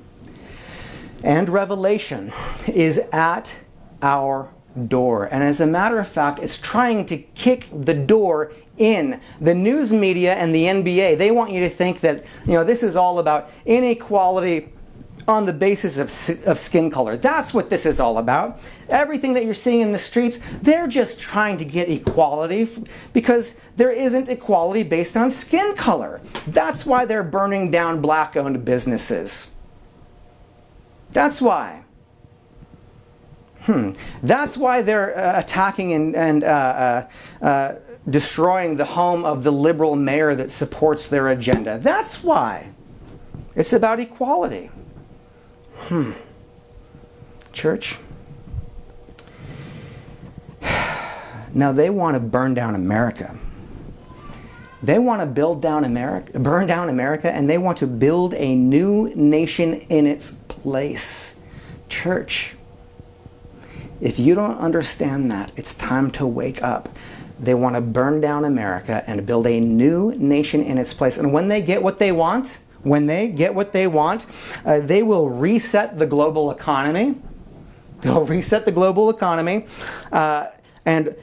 and 1.23 1.49
Revelation 1.49 2.31
is 2.67 2.99
at 3.11 3.57
our 4.01 4.49
door. 4.87 5.25
And 5.25 5.43
as 5.43 5.59
a 5.59 5.65
matter 5.65 5.99
of 5.99 6.07
fact, 6.07 6.39
it's 6.39 6.59
trying 6.59 7.05
to 7.07 7.17
kick 7.17 7.67
the 7.73 7.93
door 7.93 8.51
in 8.77 9.19
the 9.41 9.53
news 9.53 9.91
media 9.91 10.33
and 10.35 10.53
the 10.53 10.65
NBA. 10.65 11.17
They 11.17 11.31
want 11.31 11.51
you 11.51 11.59
to 11.61 11.69
think 11.69 12.01
that, 12.01 12.25
you 12.45 12.53
know, 12.53 12.63
this 12.63 12.83
is 12.83 12.95
all 12.95 13.19
about 13.19 13.49
inequality 13.65 14.69
on 15.27 15.45
the 15.45 15.53
basis 15.53 15.97
of, 15.97 16.47
of 16.47 16.57
skin 16.57 16.89
color. 16.89 17.17
That's 17.17 17.53
what 17.53 17.69
this 17.69 17.85
is 17.85 17.99
all 17.99 18.17
about. 18.17 18.59
Everything 18.89 19.33
that 19.33 19.43
you're 19.43 19.53
seeing 19.53 19.81
in 19.81 19.91
the 19.91 19.97
streets, 19.97 20.39
they're 20.59 20.87
just 20.87 21.19
trying 21.19 21.57
to 21.57 21.65
get 21.65 21.89
equality 21.89 22.67
because 23.11 23.59
there 23.75 23.91
isn't 23.91 24.29
equality 24.29 24.83
based 24.83 25.17
on 25.17 25.29
skin 25.29 25.75
color. 25.75 26.21
That's 26.47 26.85
why 26.85 27.05
they're 27.05 27.23
burning 27.23 27.71
down 27.71 28.01
black 28.01 28.37
owned 28.37 28.63
businesses. 28.63 29.57
That's 31.11 31.41
why. 31.41 31.83
Hmm. 33.61 33.91
That's 34.23 34.55
why 34.55 34.81
they're 34.81 35.17
uh, 35.17 35.39
attacking 35.39 35.91
and, 35.91 36.15
and 36.15 36.43
uh, 36.45 36.47
uh, 37.41 37.45
uh 37.45 37.75
destroying 38.09 38.77
the 38.77 38.85
home 38.85 39.25
of 39.25 39.43
the 39.43 39.51
liberal 39.51 39.95
mayor 39.95 40.35
that 40.35 40.51
supports 40.51 41.07
their 41.09 41.29
agenda. 41.29 41.77
That's 41.77 42.23
why. 42.23 42.71
It's 43.55 43.73
about 43.73 43.99
equality. 43.99 44.69
Hmm. 45.75 46.11
Church? 47.53 47.97
Now 51.53 51.71
they 51.71 51.89
want 51.89 52.13
to 52.13 52.19
burn 52.19 52.53
down 52.53 52.75
America. 52.75 53.35
They 54.83 54.99
want 54.99 55.21
to 55.21 55.25
build 55.25 55.61
down 55.61 55.85
America, 55.85 56.37
burn 56.37 56.67
down 56.67 56.89
America, 56.89 57.33
and 57.33 57.49
they 57.49 57.57
want 57.57 57.79
to 57.79 57.87
build 57.87 58.35
a 58.35 58.53
new 58.55 59.11
nation 59.15 59.73
in 59.73 60.05
its 60.05 60.43
place. 60.49 61.41
Church, 61.89 62.55
if 64.01 64.19
you 64.19 64.35
don't 64.35 64.57
understand 64.57 65.31
that, 65.31 65.51
it's 65.55 65.73
time 65.73 66.11
to 66.11 66.27
wake 66.27 66.61
up. 66.61 66.89
They 67.39 67.53
want 67.53 67.75
to 67.75 67.81
burn 67.81 68.19
down 68.19 68.45
America 68.45 69.03
and 69.07 69.25
build 69.25 69.45
a 69.45 69.59
new 69.59 70.13
nation 70.17 70.63
in 70.63 70.77
its 70.77 70.93
place. 70.93 71.17
And 71.17 71.31
when 71.31 71.47
they 71.47 71.61
get 71.61 71.81
what 71.83 71.99
they 71.99 72.11
want, 72.11 72.61
when 72.83 73.05
they 73.05 73.27
get 73.27 73.53
what 73.53 73.73
they 73.73 73.87
want, 73.87 74.25
uh, 74.65 74.79
they 74.79 75.03
will 75.03 75.29
reset 75.29 75.99
the 75.99 76.05
global 76.05 76.51
economy. 76.51 77.15
They'll 78.01 78.25
reset 78.25 78.65
the 78.65 78.71
global 78.71 79.09
economy 79.09 79.65
uh, 80.11 80.47
and 80.85 81.15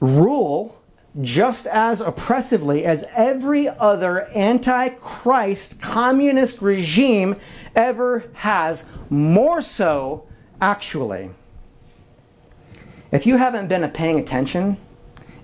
rule 0.00 0.80
just 1.22 1.66
as 1.66 2.00
oppressively 2.00 2.84
as 2.84 3.10
every 3.16 3.68
other 3.68 4.28
antichrist 4.34 5.80
communist 5.80 6.60
regime 6.60 7.34
ever 7.74 8.24
has, 8.34 8.90
more 9.08 9.62
so, 9.62 10.26
actually. 10.60 11.30
If 13.12 13.24
you 13.26 13.38
haven't 13.38 13.68
been 13.68 13.88
paying 13.92 14.18
attention, 14.18 14.76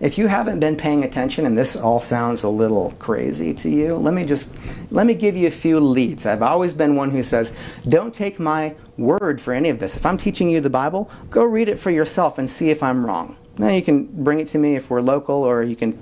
if 0.02 0.18
you 0.18 0.26
haven't 0.26 0.58
been 0.58 0.76
paying 0.76 1.04
attention 1.04 1.46
and 1.46 1.56
this 1.56 1.76
all 1.76 2.00
sounds 2.00 2.42
a 2.42 2.48
little 2.48 2.92
crazy 2.98 3.54
to 3.54 3.70
you, 3.70 3.94
let 3.94 4.12
me 4.12 4.26
just 4.26 4.52
let 4.90 5.06
me 5.06 5.14
give 5.14 5.36
you 5.36 5.46
a 5.46 5.50
few 5.50 5.78
leads. 5.78 6.26
I've 6.26 6.42
always 6.42 6.74
been 6.74 6.96
one 6.96 7.10
who 7.10 7.22
says, 7.22 7.56
don't 7.86 8.12
take 8.12 8.40
my 8.40 8.74
word 8.98 9.40
for 9.40 9.54
any 9.54 9.70
of 9.70 9.78
this. 9.78 9.96
If 9.96 10.04
I'm 10.04 10.18
teaching 10.18 10.50
you 10.50 10.60
the 10.60 10.68
Bible, 10.68 11.08
go 11.30 11.44
read 11.44 11.68
it 11.68 11.78
for 11.78 11.90
yourself 11.90 12.38
and 12.38 12.50
see 12.50 12.70
if 12.70 12.82
I'm 12.82 13.06
wrong. 13.06 13.36
Now 13.58 13.68
you 13.68 13.80
can 13.80 14.06
bring 14.24 14.40
it 14.40 14.48
to 14.48 14.58
me 14.58 14.74
if 14.74 14.90
we're 14.90 15.00
local 15.00 15.36
or 15.36 15.62
you 15.62 15.76
can 15.76 15.96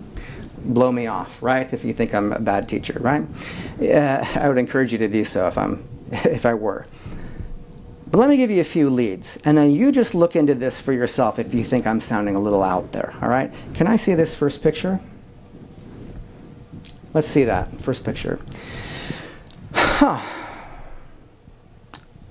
blow 0.64 0.90
me 0.90 1.06
off, 1.06 1.42
right? 1.42 1.70
If 1.70 1.84
you 1.84 1.92
think 1.92 2.14
I'm 2.14 2.32
a 2.32 2.40
bad 2.40 2.70
teacher, 2.70 2.98
right? 3.00 3.24
Uh, 3.82 4.24
I 4.40 4.48
would 4.48 4.58
encourage 4.58 4.92
you 4.92 4.98
to 4.98 5.08
do 5.08 5.24
so 5.24 5.46
if 5.46 5.58
I'm 5.58 5.86
if 6.10 6.46
I 6.46 6.54
were. 6.54 6.86
But 8.10 8.18
let 8.18 8.28
me 8.28 8.36
give 8.36 8.50
you 8.50 8.60
a 8.60 8.64
few 8.64 8.90
leads, 8.90 9.40
and 9.44 9.56
then 9.56 9.70
you 9.70 9.92
just 9.92 10.14
look 10.14 10.34
into 10.34 10.54
this 10.54 10.80
for 10.80 10.92
yourself 10.92 11.38
if 11.38 11.54
you 11.54 11.62
think 11.62 11.86
I'm 11.86 12.00
sounding 12.00 12.34
a 12.34 12.40
little 12.40 12.62
out 12.62 12.90
there, 12.90 13.14
all 13.22 13.28
right? 13.28 13.54
Can 13.74 13.86
I 13.86 13.94
see 13.94 14.14
this 14.14 14.34
first 14.34 14.62
picture? 14.62 14.98
Let's 17.14 17.28
see 17.28 17.44
that 17.44 17.80
first 17.80 18.04
picture. 18.04 18.40
Huh. 19.74 20.18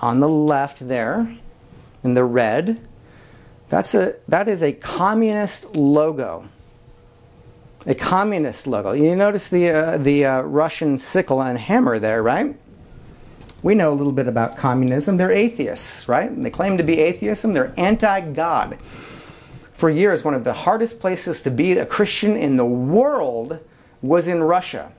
On 0.02 0.20
the 0.20 0.28
left 0.28 0.86
there, 0.86 1.38
in 2.04 2.13
the 2.13 2.24
red, 2.26 2.80
that's 3.70 3.94
a, 3.96 4.15
that 4.28 4.50
is 4.50 4.63
a 4.63 4.74
communist 4.74 5.76
logo. 5.76 6.48
A 7.86 7.96
communist 7.96 8.68
logo. 8.68 8.92
You 8.92 9.15
notice 9.15 9.48
the, 9.48 9.70
uh, 9.70 9.98
the 9.98 10.26
uh, 10.26 10.42
Russian 10.42 11.00
sickle 11.00 11.42
and 11.42 11.58
hammer 11.58 12.00
there, 12.00 12.22
right? 12.22 12.56
We 13.62 13.76
know 13.76 13.91
a 13.91 13.95
little 13.95 14.13
bit 14.13 14.28
about 14.28 14.56
communism. 14.56 15.17
They're 15.17 15.32
atheists, 15.32 16.08
right? 16.08 16.30
And 16.30 16.45
they 16.45 16.50
claim 16.50 16.78
to 16.78 16.84
be 16.84 17.00
atheism. 17.00 17.54
They're 17.54 17.74
anti 17.78 18.22
God. 18.22 18.80
For 18.82 19.89
years, 19.89 20.24
one 20.24 20.34
of 20.34 20.43
the 20.43 20.54
hardest 20.54 21.00
places 21.00 21.41
to 21.43 21.52
be 21.52 21.74
a 21.74 21.86
Christian 21.86 22.36
in 22.36 22.58
the 22.58 22.65
world 22.65 23.60
was 24.02 24.28
in 24.28 24.43
Russia. 24.43 24.91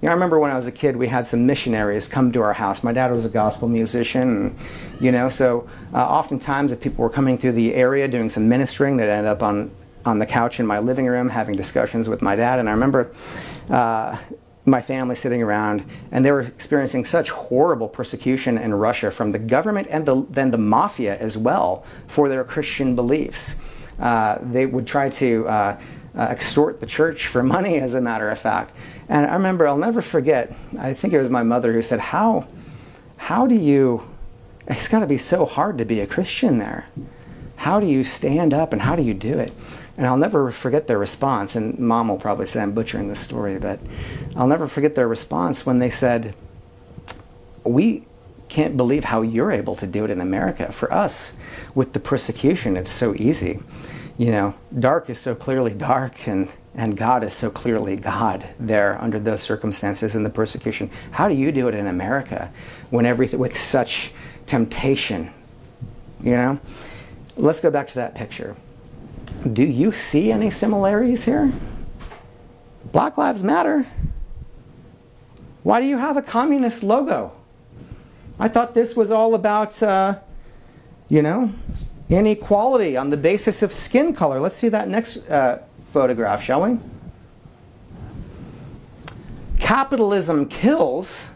You 0.00 0.06
know, 0.06 0.10
I 0.10 0.14
remember 0.14 0.38
when 0.38 0.52
I 0.52 0.56
was 0.56 0.68
a 0.68 0.72
kid, 0.72 0.96
we 0.96 1.08
had 1.08 1.26
some 1.26 1.44
missionaries 1.44 2.06
come 2.06 2.30
to 2.32 2.40
our 2.40 2.52
house. 2.52 2.84
My 2.84 2.92
dad 2.92 3.10
was 3.10 3.24
a 3.24 3.28
gospel 3.28 3.68
musician, 3.68 4.28
and, 4.28 4.56
you 5.00 5.10
know, 5.10 5.28
so 5.28 5.68
uh, 5.92 5.98
oftentimes 5.98 6.70
if 6.70 6.80
people 6.80 7.02
were 7.02 7.10
coming 7.10 7.36
through 7.36 7.52
the 7.52 7.74
area 7.74 8.06
doing 8.06 8.30
some 8.30 8.48
ministering, 8.48 8.96
they'd 8.96 9.10
end 9.10 9.26
up 9.26 9.42
on, 9.42 9.72
on 10.04 10.20
the 10.20 10.26
couch 10.26 10.60
in 10.60 10.66
my 10.66 10.78
living 10.78 11.06
room 11.06 11.28
having 11.28 11.56
discussions 11.56 12.08
with 12.08 12.22
my 12.22 12.36
dad. 12.36 12.60
And 12.60 12.68
I 12.68 12.72
remember 12.72 13.12
uh, 13.70 14.16
my 14.70 14.80
family 14.80 15.14
sitting 15.14 15.42
around, 15.42 15.84
and 16.12 16.24
they 16.24 16.30
were 16.30 16.40
experiencing 16.40 17.04
such 17.04 17.30
horrible 17.30 17.88
persecution 17.88 18.58
in 18.58 18.74
Russia 18.74 19.10
from 19.10 19.32
the 19.32 19.38
government 19.38 19.88
and 19.90 20.06
the, 20.06 20.26
then 20.30 20.50
the 20.50 20.58
mafia 20.58 21.16
as 21.18 21.36
well 21.38 21.84
for 22.06 22.28
their 22.28 22.44
Christian 22.44 22.94
beliefs. 22.94 23.88
Uh, 23.98 24.38
they 24.42 24.66
would 24.66 24.86
try 24.86 25.08
to 25.10 25.46
uh, 25.48 25.80
uh, 26.16 26.22
extort 26.30 26.80
the 26.80 26.86
church 26.86 27.26
for 27.26 27.42
money, 27.56 27.78
as 27.78 27.94
a 27.94 28.00
matter 28.00 28.28
of 28.28 28.38
fact. 28.38 28.74
And 29.08 29.26
I 29.26 29.34
remember, 29.34 29.66
I'll 29.66 29.78
never 29.78 30.02
forget, 30.02 30.54
I 30.78 30.92
think 30.92 31.14
it 31.14 31.18
was 31.18 31.30
my 31.30 31.42
mother 31.42 31.72
who 31.72 31.82
said, 31.82 32.00
How, 32.00 32.46
how 33.16 33.46
do 33.46 33.54
you, 33.54 34.02
it's 34.66 34.88
got 34.88 35.00
to 35.00 35.06
be 35.06 35.18
so 35.18 35.46
hard 35.46 35.78
to 35.78 35.84
be 35.84 36.00
a 36.00 36.06
Christian 36.06 36.58
there. 36.58 36.88
How 37.56 37.80
do 37.80 37.86
you 37.86 38.04
stand 38.04 38.54
up 38.54 38.72
and 38.72 38.80
how 38.80 38.94
do 38.94 39.02
you 39.02 39.14
do 39.14 39.38
it? 39.38 39.52
And 39.98 40.06
I'll 40.06 40.16
never 40.16 40.52
forget 40.52 40.86
their 40.86 40.96
response. 40.96 41.56
And 41.56 41.76
mom 41.78 42.08
will 42.08 42.18
probably 42.18 42.46
say 42.46 42.62
I'm 42.62 42.72
butchering 42.72 43.08
this 43.08 43.18
story, 43.18 43.58
but 43.58 43.80
I'll 44.36 44.46
never 44.46 44.68
forget 44.68 44.94
their 44.94 45.08
response 45.08 45.66
when 45.66 45.80
they 45.80 45.90
said, 45.90 46.36
We 47.64 48.04
can't 48.48 48.76
believe 48.76 49.04
how 49.04 49.22
you're 49.22 49.50
able 49.50 49.74
to 49.74 49.86
do 49.88 50.04
it 50.04 50.10
in 50.10 50.20
America. 50.20 50.70
For 50.70 50.90
us, 50.92 51.38
with 51.74 51.92
the 51.92 52.00
persecution, 52.00 52.76
it's 52.76 52.90
so 52.90 53.12
easy. 53.16 53.58
You 54.16 54.30
know, 54.30 54.54
dark 54.78 55.10
is 55.10 55.18
so 55.18 55.34
clearly 55.34 55.74
dark, 55.74 56.28
and, 56.28 56.52
and 56.74 56.96
God 56.96 57.24
is 57.24 57.32
so 57.34 57.50
clearly 57.50 57.96
God 57.96 58.48
there 58.58 59.00
under 59.02 59.18
those 59.18 59.42
circumstances 59.42 60.14
in 60.14 60.22
the 60.22 60.30
persecution. 60.30 60.90
How 61.10 61.28
do 61.28 61.34
you 61.34 61.50
do 61.50 61.66
it 61.68 61.74
in 61.74 61.88
America 61.88 62.52
when 62.90 63.04
everything 63.04 63.40
with 63.40 63.56
such 63.56 64.12
temptation? 64.46 65.30
You 66.22 66.32
know? 66.32 66.60
Let's 67.36 67.60
go 67.60 67.70
back 67.70 67.88
to 67.88 67.94
that 67.96 68.14
picture. 68.14 68.56
Do 69.30 69.64
you 69.64 69.92
see 69.92 70.32
any 70.32 70.50
similarities 70.50 71.24
here? 71.24 71.52
Black 72.92 73.18
Lives 73.18 73.42
Matter. 73.42 73.86
Why 75.62 75.80
do 75.80 75.86
you 75.86 75.98
have 75.98 76.16
a 76.16 76.22
communist 76.22 76.82
logo? 76.82 77.32
I 78.38 78.48
thought 78.48 78.74
this 78.74 78.96
was 78.96 79.10
all 79.10 79.34
about, 79.34 79.82
uh, 79.82 80.18
you 81.08 81.22
know, 81.22 81.52
inequality 82.08 82.96
on 82.96 83.10
the 83.10 83.16
basis 83.16 83.62
of 83.62 83.72
skin 83.72 84.14
color. 84.14 84.40
Let's 84.40 84.56
see 84.56 84.68
that 84.68 84.88
next 84.88 85.28
uh, 85.28 85.62
photograph, 85.82 86.42
shall 86.42 86.62
we? 86.62 86.78
Capitalism 89.58 90.46
kills, 90.46 91.34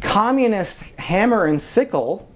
communist 0.00 0.96
hammer 0.98 1.46
and 1.46 1.60
sickle 1.60 2.27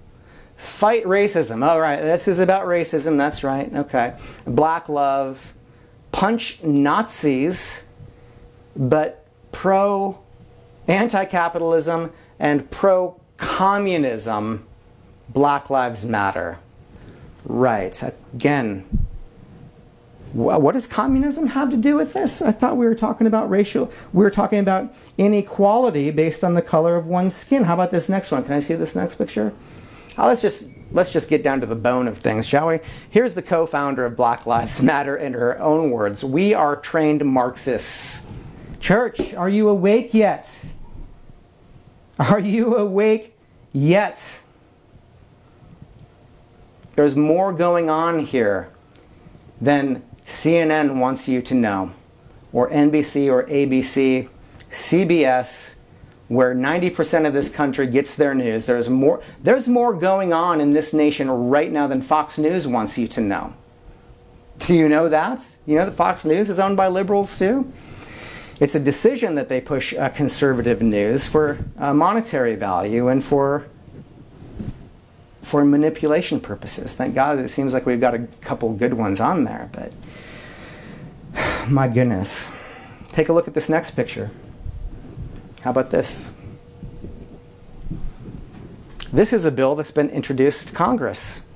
Fight 0.63 1.03
racism. 1.03 1.61
All 1.61 1.81
right, 1.81 1.99
this 1.99 2.25
is 2.25 2.39
about 2.39 2.67
racism. 2.67 3.17
That's 3.17 3.43
right. 3.43 3.71
Okay. 3.75 4.15
Black 4.47 4.87
love. 4.87 5.53
Punch 6.13 6.63
Nazis, 6.63 7.89
but 8.73 9.25
pro 9.51 10.19
anti 10.87 11.25
capitalism 11.25 12.13
and 12.39 12.71
pro 12.71 13.19
communism. 13.35 14.65
Black 15.27 15.69
Lives 15.69 16.05
Matter. 16.05 16.59
Right. 17.43 18.01
Again, 18.33 18.85
what 20.31 20.71
does 20.71 20.87
communism 20.87 21.47
have 21.47 21.71
to 21.71 21.77
do 21.77 21.95
with 21.95 22.13
this? 22.13 22.41
I 22.41 22.53
thought 22.53 22.77
we 22.77 22.85
were 22.85 22.95
talking 22.95 23.27
about 23.27 23.49
racial, 23.49 23.91
we 24.13 24.23
were 24.23 24.31
talking 24.31 24.59
about 24.59 24.93
inequality 25.17 26.09
based 26.09 26.41
on 26.41 26.53
the 26.53 26.61
color 26.61 26.95
of 26.95 27.05
one's 27.05 27.35
skin. 27.35 27.65
How 27.65 27.73
about 27.73 27.91
this 27.91 28.07
next 28.07 28.31
one? 28.31 28.45
Can 28.45 28.53
I 28.53 28.61
see 28.61 28.75
this 28.75 28.95
next 28.95 29.15
picture? 29.15 29.53
Uh, 30.17 30.27
let's 30.27 30.41
just 30.41 30.69
let's 30.91 31.11
just 31.11 31.29
get 31.29 31.43
down 31.43 31.59
to 31.61 31.65
the 31.65 31.75
bone 31.75 32.07
of 32.07 32.17
things, 32.17 32.47
shall 32.47 32.67
we? 32.67 32.79
Here's 33.09 33.33
the 33.33 33.41
co-founder 33.41 34.05
of 34.05 34.15
Black 34.15 34.45
Lives 34.45 34.81
Matter 34.81 35.17
in 35.17 35.33
her 35.33 35.59
own 35.59 35.91
words. 35.91 36.23
We 36.23 36.53
are 36.53 36.75
trained 36.75 37.25
Marxists. 37.25 38.27
Church, 38.79 39.33
are 39.33 39.49
you 39.49 39.69
awake 39.69 40.13
yet? 40.13 40.65
Are 42.19 42.39
you 42.39 42.75
awake 42.75 43.35
yet? 43.71 44.41
There's 46.95 47.15
more 47.15 47.51
going 47.51 47.89
on 47.89 48.19
here 48.19 48.69
than 49.59 50.03
CNN 50.25 50.99
wants 50.99 51.27
you 51.27 51.41
to 51.41 51.55
know, 51.55 51.93
or 52.51 52.69
NBC 52.69 53.31
or 53.31 53.45
ABC, 53.45 54.29
CBS, 54.69 55.79
where 56.33 56.55
90% 56.55 57.27
of 57.27 57.33
this 57.33 57.49
country 57.49 57.87
gets 57.87 58.15
their 58.15 58.33
news. 58.33 58.65
There's 58.65 58.89
more, 58.89 59.21
there's 59.41 59.67
more 59.67 59.93
going 59.93 60.33
on 60.33 60.59
in 60.59 60.71
this 60.71 60.93
nation 60.93 61.29
right 61.29 61.71
now 61.71 61.87
than 61.87 62.01
Fox 62.01 62.37
News 62.37 62.67
wants 62.67 62.97
you 62.97 63.07
to 63.09 63.21
know. 63.21 63.53
Do 64.59 64.73
you 64.73 64.87
know 64.87 65.09
that? 65.09 65.57
You 65.65 65.75
know 65.77 65.85
that 65.85 65.93
Fox 65.93 66.25
News 66.25 66.49
is 66.49 66.59
owned 66.59 66.77
by 66.77 66.87
liberals 66.87 67.37
too? 67.37 67.71
It's 68.59 68.75
a 68.75 68.79
decision 68.79 69.35
that 69.35 69.49
they 69.49 69.59
push 69.59 69.93
uh, 69.93 70.09
conservative 70.09 70.81
news 70.81 71.27
for 71.27 71.59
uh, 71.77 71.93
monetary 71.93 72.55
value 72.55 73.07
and 73.07 73.23
for 73.23 73.67
for 75.41 75.65
manipulation 75.65 76.39
purposes. 76.39 76.95
Thank 76.95 77.13
God 77.13 77.37
it 77.39 77.49
seems 77.49 77.73
like 77.73 77.85
we've 77.85 77.99
got 77.99 78.13
a 78.13 78.27
couple 78.39 78.73
good 78.73 78.93
ones 78.93 79.19
on 79.19 79.43
there, 79.43 79.69
but 79.73 79.93
my 81.69 81.87
goodness. 81.87 82.53
Take 83.09 83.29
a 83.29 83.33
look 83.33 83.47
at 83.47 83.53
this 83.53 83.69
next 83.69 83.91
picture. 83.91 84.31
How 85.63 85.71
about 85.71 85.91
this? 85.91 86.35
This 89.13 89.31
is 89.31 89.45
a 89.45 89.51
bill 89.51 89.75
that's 89.75 89.91
been 89.91 90.09
introduced 90.09 90.69
to 90.69 90.75
Congress. 90.75 91.47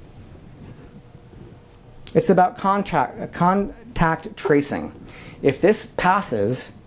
It's 2.14 2.30
about 2.30 2.58
contact, 2.58 3.20
uh, 3.20 3.28
contact 3.28 4.38
tracing. 4.38 4.94
If 5.42 5.60
this 5.60 5.94
passes, 5.98 6.78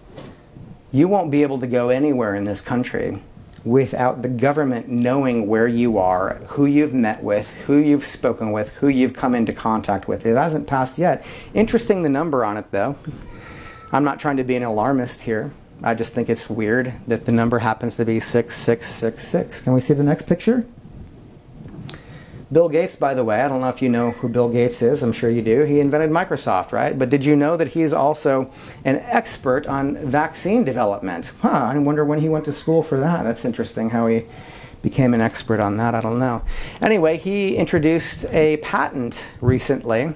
you 0.92 1.08
won't 1.08 1.30
be 1.30 1.42
able 1.42 1.60
to 1.60 1.66
go 1.66 1.90
anywhere 1.90 2.34
in 2.34 2.44
this 2.44 2.62
country 2.62 3.22
without 3.64 4.22
the 4.22 4.28
government 4.28 4.88
knowing 4.88 5.46
where 5.46 5.68
you 5.68 5.98
are, 5.98 6.36
who 6.48 6.64
you've 6.64 6.94
met 6.94 7.22
with, 7.22 7.60
who 7.66 7.76
you've 7.76 8.04
spoken 8.04 8.50
with, 8.50 8.78
who 8.78 8.88
you've 8.88 9.12
come 9.12 9.34
into 9.34 9.52
contact 9.52 10.08
with. 10.08 10.24
It 10.24 10.36
hasn't 10.36 10.66
passed 10.66 10.98
yet. 10.98 11.26
Interesting 11.52 12.02
the 12.02 12.08
number 12.08 12.46
on 12.46 12.56
it 12.56 12.70
though. 12.70 12.96
I'm 13.92 14.04
not 14.04 14.18
trying 14.18 14.38
to 14.38 14.44
be 14.44 14.56
an 14.56 14.62
alarmist 14.62 15.22
here. 15.22 15.52
I 15.82 15.94
just 15.94 16.14
think 16.14 16.28
it's 16.28 16.50
weird 16.50 16.92
that 17.06 17.24
the 17.24 17.32
number 17.32 17.58
happens 17.58 17.96
to 17.96 18.04
be 18.04 18.20
6666. 18.20 19.62
Can 19.62 19.72
we 19.72 19.80
see 19.80 19.94
the 19.94 20.04
next 20.04 20.26
picture? 20.26 20.66
Bill 22.52 22.68
Gates, 22.68 22.96
by 22.96 23.14
the 23.14 23.22
way, 23.22 23.42
I 23.42 23.48
don't 23.48 23.60
know 23.60 23.68
if 23.68 23.80
you 23.80 23.88
know 23.88 24.10
who 24.10 24.28
Bill 24.28 24.48
Gates 24.48 24.82
is. 24.82 25.04
I'm 25.04 25.12
sure 25.12 25.30
you 25.30 25.40
do. 25.40 25.62
He 25.62 25.78
invented 25.78 26.10
Microsoft, 26.10 26.72
right? 26.72 26.98
But 26.98 27.08
did 27.08 27.24
you 27.24 27.36
know 27.36 27.56
that 27.56 27.68
he's 27.68 27.92
also 27.92 28.50
an 28.84 28.96
expert 28.96 29.68
on 29.68 29.96
vaccine 29.98 30.64
development? 30.64 31.32
Huh, 31.40 31.70
I 31.72 31.78
wonder 31.78 32.04
when 32.04 32.18
he 32.18 32.28
went 32.28 32.44
to 32.46 32.52
school 32.52 32.82
for 32.82 32.98
that. 32.98 33.22
That's 33.22 33.44
interesting 33.44 33.90
how 33.90 34.08
he 34.08 34.24
became 34.82 35.14
an 35.14 35.20
expert 35.20 35.60
on 35.60 35.76
that. 35.76 35.94
I 35.94 36.00
don't 36.00 36.18
know. 36.18 36.42
Anyway, 36.82 37.18
he 37.18 37.56
introduced 37.56 38.24
a 38.32 38.56
patent 38.58 39.32
recently 39.40 40.14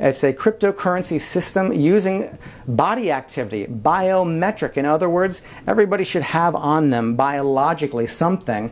it's 0.00 0.22
a 0.22 0.32
cryptocurrency 0.32 1.20
system 1.20 1.72
using 1.72 2.38
body 2.68 3.10
activity, 3.10 3.66
biometric. 3.66 4.76
In 4.76 4.86
other 4.86 5.08
words, 5.08 5.46
everybody 5.66 6.04
should 6.04 6.22
have 6.22 6.54
on 6.54 6.90
them 6.90 7.16
biologically 7.16 8.06
something 8.06 8.70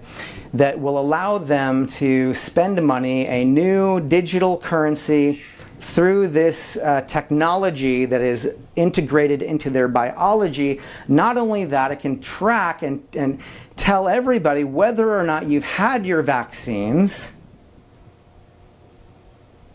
that 0.54 0.78
will 0.78 0.98
allow 0.98 1.38
them 1.38 1.86
to 1.88 2.32
spend 2.34 2.84
money, 2.86 3.26
a 3.26 3.44
new 3.44 4.00
digital 4.00 4.58
currency, 4.58 5.42
through 5.80 6.26
this 6.28 6.76
uh, 6.78 7.02
technology 7.02 8.06
that 8.06 8.20
is 8.20 8.56
integrated 8.76 9.42
into 9.42 9.70
their 9.70 9.88
biology. 9.88 10.80
Not 11.06 11.36
only 11.36 11.64
that, 11.66 11.92
it 11.92 12.00
can 12.00 12.20
track 12.20 12.82
and, 12.82 13.06
and 13.16 13.40
tell 13.76 14.08
everybody 14.08 14.64
whether 14.64 15.16
or 15.16 15.22
not 15.22 15.46
you've 15.46 15.64
had 15.64 16.06
your 16.06 16.22
vaccines. 16.22 17.36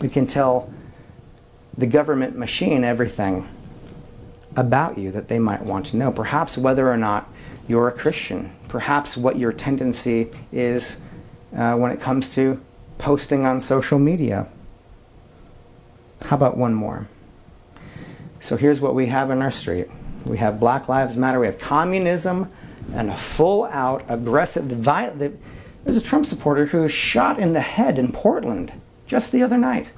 It 0.03 0.11
can 0.11 0.25
tell 0.25 0.73
the 1.81 1.87
government 1.87 2.37
machine 2.37 2.83
everything 2.83 3.49
about 4.55 4.99
you 4.99 5.11
that 5.11 5.27
they 5.27 5.39
might 5.39 5.63
want 5.63 5.87
to 5.87 5.97
know. 5.97 6.11
Perhaps 6.11 6.55
whether 6.55 6.87
or 6.87 6.95
not 6.95 7.27
you're 7.67 7.87
a 7.87 7.91
Christian. 7.91 8.55
Perhaps 8.67 9.17
what 9.17 9.37
your 9.37 9.51
tendency 9.51 10.29
is 10.51 11.01
uh, 11.57 11.75
when 11.75 11.91
it 11.91 11.99
comes 11.99 12.35
to 12.35 12.61
posting 12.99 13.45
on 13.45 13.59
social 13.59 13.97
media. 13.97 14.47
How 16.29 16.35
about 16.35 16.55
one 16.55 16.75
more? 16.75 17.07
So 18.41 18.57
here's 18.57 18.79
what 18.79 18.93
we 18.93 19.07
have 19.07 19.31
in 19.31 19.41
our 19.41 19.51
street 19.51 19.87
we 20.23 20.37
have 20.37 20.59
Black 20.59 20.87
Lives 20.87 21.17
Matter, 21.17 21.39
we 21.39 21.47
have 21.47 21.57
communism, 21.57 22.51
and 22.93 23.09
a 23.09 23.17
full 23.17 23.65
out 23.65 24.05
aggressive. 24.07 24.69
There's 24.69 25.97
a 25.97 26.03
Trump 26.03 26.27
supporter 26.27 26.67
who 26.67 26.83
was 26.83 26.91
shot 26.91 27.39
in 27.39 27.53
the 27.53 27.61
head 27.61 27.97
in 27.97 28.11
Portland 28.11 28.71
just 29.07 29.31
the 29.31 29.41
other 29.41 29.57
night. 29.57 29.91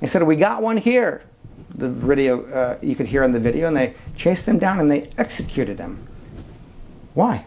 They 0.00 0.06
said, 0.06 0.22
We 0.22 0.36
got 0.36 0.62
one 0.62 0.78
here. 0.78 1.22
The 1.74 1.88
video, 1.88 2.44
uh, 2.50 2.78
you 2.82 2.96
could 2.96 3.06
hear 3.06 3.22
in 3.22 3.32
the 3.32 3.40
video, 3.40 3.68
and 3.68 3.76
they 3.76 3.94
chased 4.16 4.46
him 4.46 4.58
down 4.58 4.80
and 4.80 4.90
they 4.90 5.08
executed 5.16 5.78
him. 5.78 6.06
Why? 7.14 7.44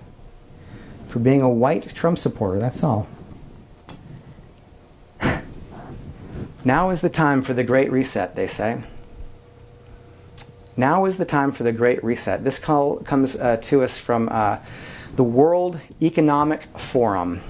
For 1.05 1.19
being 1.19 1.41
a 1.41 1.49
white 1.49 1.93
Trump 1.93 2.17
supporter, 2.17 2.59
that's 2.59 2.83
all. 2.83 3.07
now 6.65 6.89
is 6.89 7.01
the 7.01 7.09
time 7.09 7.41
for 7.41 7.53
the 7.53 7.63
Great 7.63 7.91
Reset, 7.91 8.35
they 8.35 8.47
say. 8.47 8.81
Now 10.75 11.05
is 11.05 11.17
the 11.17 11.25
time 11.25 11.51
for 11.51 11.63
the 11.63 11.71
Great 11.71 12.03
Reset. 12.03 12.43
This 12.43 12.57
call 12.57 12.97
comes 12.97 13.35
uh, 13.35 13.57
to 13.57 13.83
us 13.83 13.99
from 13.99 14.27
uh, 14.31 14.57
the 15.15 15.23
World 15.23 15.79
Economic 16.01 16.63
Forum. 16.63 17.41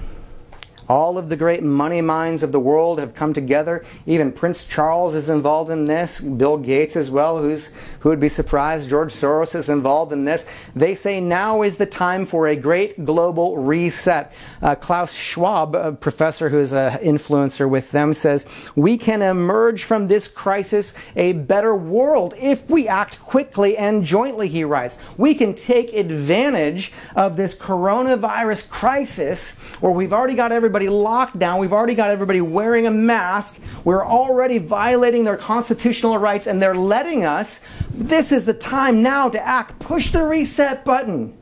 All 0.88 1.16
of 1.16 1.30
the 1.30 1.36
great 1.36 1.62
money 1.62 2.02
minds 2.02 2.42
of 2.42 2.52
the 2.52 2.60
world 2.60 2.98
have 2.98 3.14
come 3.14 3.32
together. 3.32 3.84
Even 4.06 4.32
Prince 4.32 4.66
Charles 4.66 5.14
is 5.14 5.30
involved 5.30 5.70
in 5.70 5.86
this. 5.86 6.20
Bill 6.20 6.58
Gates 6.58 6.96
as 6.96 7.10
well, 7.10 7.40
who's, 7.40 7.74
who 8.04 8.10
would 8.10 8.20
be 8.20 8.28
surprised? 8.28 8.90
George 8.90 9.10
Soros 9.10 9.54
is 9.54 9.70
involved 9.70 10.12
in 10.12 10.26
this. 10.26 10.46
They 10.76 10.94
say 10.94 11.22
now 11.22 11.62
is 11.62 11.78
the 11.78 11.86
time 11.86 12.26
for 12.26 12.48
a 12.48 12.54
great 12.54 13.02
global 13.02 13.56
reset. 13.56 14.34
Uh, 14.60 14.74
Klaus 14.74 15.14
Schwab, 15.14 15.74
a 15.74 15.90
professor 15.90 16.50
who's 16.50 16.74
an 16.74 16.98
influencer 16.98 17.66
with 17.66 17.90
them, 17.92 18.12
says 18.12 18.70
we 18.76 18.98
can 18.98 19.22
emerge 19.22 19.84
from 19.84 20.06
this 20.06 20.28
crisis 20.28 20.94
a 21.16 21.32
better 21.32 21.74
world 21.74 22.34
if 22.36 22.68
we 22.68 22.86
act 22.86 23.18
quickly 23.20 23.78
and 23.78 24.04
jointly, 24.04 24.48
he 24.48 24.64
writes. 24.64 25.02
We 25.16 25.34
can 25.34 25.54
take 25.54 25.94
advantage 25.94 26.92
of 27.16 27.38
this 27.38 27.54
coronavirus 27.54 28.68
crisis 28.68 29.76
where 29.76 29.92
we've 29.92 30.12
already 30.12 30.34
got 30.34 30.52
everybody 30.52 30.90
locked 30.90 31.38
down. 31.38 31.58
We've 31.58 31.72
already 31.72 31.94
got 31.94 32.10
everybody 32.10 32.42
wearing 32.42 32.86
a 32.86 32.90
mask. 32.90 33.62
We're 33.82 34.04
already 34.04 34.58
violating 34.58 35.24
their 35.24 35.38
constitutional 35.38 36.18
rights, 36.18 36.46
and 36.46 36.60
they're 36.60 36.74
letting 36.74 37.24
us. 37.24 37.64
This 37.96 38.32
is 38.32 38.44
the 38.44 38.54
time 38.54 39.02
now 39.02 39.28
to 39.28 39.46
act. 39.46 39.78
Push 39.78 40.10
the 40.10 40.26
reset 40.26 40.84
button. 40.84 41.36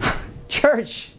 Church, 0.48 1.12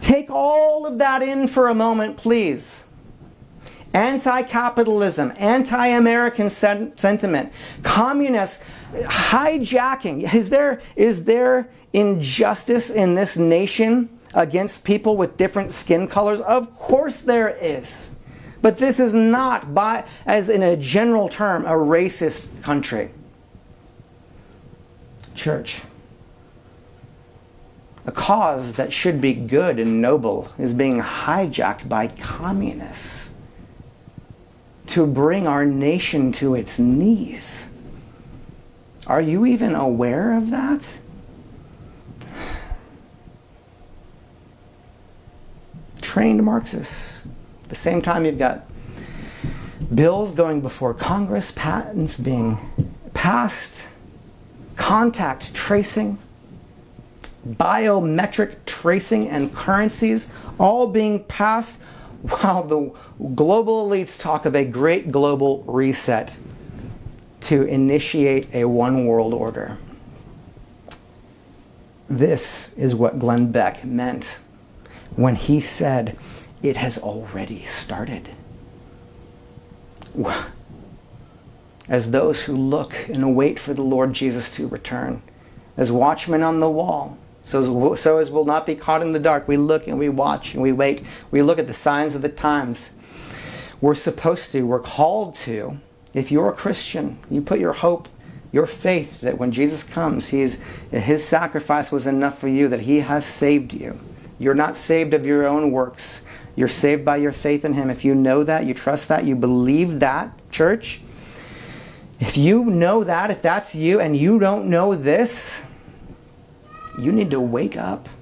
take 0.00 0.30
all 0.30 0.86
of 0.86 0.98
that 0.98 1.22
in 1.22 1.46
for 1.46 1.68
a 1.68 1.74
moment, 1.74 2.16
please 2.16 2.88
anti 3.94 4.42
capitalism, 4.42 5.32
anti 5.38 5.86
American 5.86 6.50
sen- 6.50 6.96
sentiment, 6.96 7.52
communist 7.82 8.64
hijacking. 8.92 10.34
Is 10.34 10.50
there, 10.50 10.80
is 10.96 11.24
there 11.24 11.68
injustice 11.92 12.90
in 12.90 13.14
this 13.14 13.36
nation? 13.36 14.10
against 14.36 14.84
people 14.84 15.16
with 15.16 15.36
different 15.36 15.70
skin 15.70 16.08
colors? 16.08 16.40
Of 16.40 16.70
course 16.70 17.20
there 17.20 17.50
is. 17.50 18.13
But 18.64 18.78
this 18.78 18.98
is 18.98 19.12
not, 19.12 19.74
by, 19.74 20.06
as 20.24 20.48
in 20.48 20.62
a 20.62 20.74
general 20.74 21.28
term, 21.28 21.66
a 21.66 21.72
racist 21.72 22.62
country. 22.62 23.10
Church. 25.34 25.82
A 28.06 28.12
cause 28.12 28.76
that 28.76 28.90
should 28.90 29.20
be 29.20 29.34
good 29.34 29.78
and 29.78 30.00
noble 30.00 30.50
is 30.58 30.72
being 30.72 31.02
hijacked 31.02 31.90
by 31.90 32.08
communists 32.08 33.34
to 34.86 35.06
bring 35.06 35.46
our 35.46 35.66
nation 35.66 36.32
to 36.32 36.54
its 36.54 36.78
knees. 36.78 37.76
Are 39.06 39.20
you 39.20 39.44
even 39.44 39.74
aware 39.74 40.38
of 40.38 40.48
that? 40.52 41.00
trained 46.00 46.42
Marxists. 46.42 47.28
At 47.64 47.70
the 47.70 47.74
same 47.74 48.02
time, 48.02 48.26
you've 48.26 48.38
got 48.38 48.66
bills 49.92 50.32
going 50.32 50.60
before 50.60 50.92
Congress, 50.94 51.50
patents 51.50 52.20
being 52.20 52.58
passed, 53.14 53.88
contact 54.76 55.54
tracing, 55.54 56.18
biometric 57.48 58.56
tracing, 58.66 59.28
and 59.28 59.52
currencies 59.54 60.38
all 60.58 60.92
being 60.92 61.24
passed 61.24 61.80
while 62.22 62.62
the 62.62 62.92
global 63.34 63.88
elites 63.88 64.20
talk 64.20 64.44
of 64.44 64.54
a 64.54 64.64
great 64.64 65.10
global 65.10 65.62
reset 65.62 66.38
to 67.40 67.62
initiate 67.64 68.54
a 68.54 68.66
one 68.66 69.06
world 69.06 69.32
order. 69.32 69.78
This 72.08 72.74
is 72.76 72.94
what 72.94 73.18
Glenn 73.18 73.52
Beck 73.52 73.84
meant 73.84 74.40
when 75.16 75.34
he 75.34 75.60
said, 75.60 76.16
It 76.64 76.78
has 76.78 76.96
already 76.96 77.62
started. 77.62 78.30
As 81.90 82.10
those 82.10 82.44
who 82.44 82.56
look 82.56 83.06
and 83.10 83.22
await 83.22 83.60
for 83.60 83.74
the 83.74 83.82
Lord 83.82 84.14
Jesus 84.14 84.56
to 84.56 84.66
return, 84.66 85.20
as 85.76 85.92
watchmen 85.92 86.42
on 86.42 86.60
the 86.60 86.70
wall. 86.70 87.18
So 87.42 87.60
as, 87.60 88.00
so 88.00 88.16
as 88.16 88.30
we'll 88.30 88.46
not 88.46 88.64
be 88.64 88.74
caught 88.74 89.02
in 89.02 89.12
the 89.12 89.18
dark, 89.18 89.46
we 89.46 89.58
look 89.58 89.86
and 89.86 89.98
we 89.98 90.08
watch 90.08 90.54
and 90.54 90.62
we 90.62 90.72
wait. 90.72 91.02
We 91.30 91.42
look 91.42 91.58
at 91.58 91.66
the 91.66 91.74
signs 91.74 92.14
of 92.14 92.22
the 92.22 92.30
times. 92.30 92.98
We're 93.82 93.94
supposed 93.94 94.52
to, 94.52 94.62
we're 94.62 94.80
called 94.80 95.34
to. 95.34 95.78
If 96.14 96.32
you're 96.32 96.48
a 96.48 96.56
Christian, 96.56 97.18
you 97.30 97.42
put 97.42 97.60
your 97.60 97.74
hope, 97.74 98.08
your 98.52 98.64
faith 98.64 99.20
that 99.20 99.36
when 99.36 99.52
Jesus 99.52 99.84
comes, 99.84 100.28
he's, 100.28 100.62
his 100.90 101.22
sacrifice 101.22 101.92
was 101.92 102.06
enough 102.06 102.38
for 102.38 102.48
you, 102.48 102.68
that 102.68 102.80
he 102.80 103.00
has 103.00 103.26
saved 103.26 103.74
you. 103.74 103.98
You're 104.38 104.54
not 104.54 104.78
saved 104.78 105.12
of 105.12 105.26
your 105.26 105.46
own 105.46 105.70
works. 105.70 106.26
You're 106.56 106.68
saved 106.68 107.04
by 107.04 107.16
your 107.16 107.32
faith 107.32 107.64
in 107.64 107.74
him. 107.74 107.90
If 107.90 108.04
you 108.04 108.14
know 108.14 108.44
that, 108.44 108.64
you 108.64 108.74
trust 108.74 109.08
that, 109.08 109.24
you 109.24 109.34
believe 109.34 110.00
that, 110.00 110.30
church, 110.50 111.00
if 112.20 112.36
you 112.36 112.64
know 112.64 113.04
that, 113.04 113.30
if 113.30 113.42
that's 113.42 113.74
you, 113.74 114.00
and 114.00 114.16
you 114.16 114.38
don't 114.38 114.66
know 114.66 114.94
this, 114.94 115.66
you 116.98 117.12
need 117.12 117.30
to 117.30 117.40
wake 117.40 117.76
up. 117.76 118.08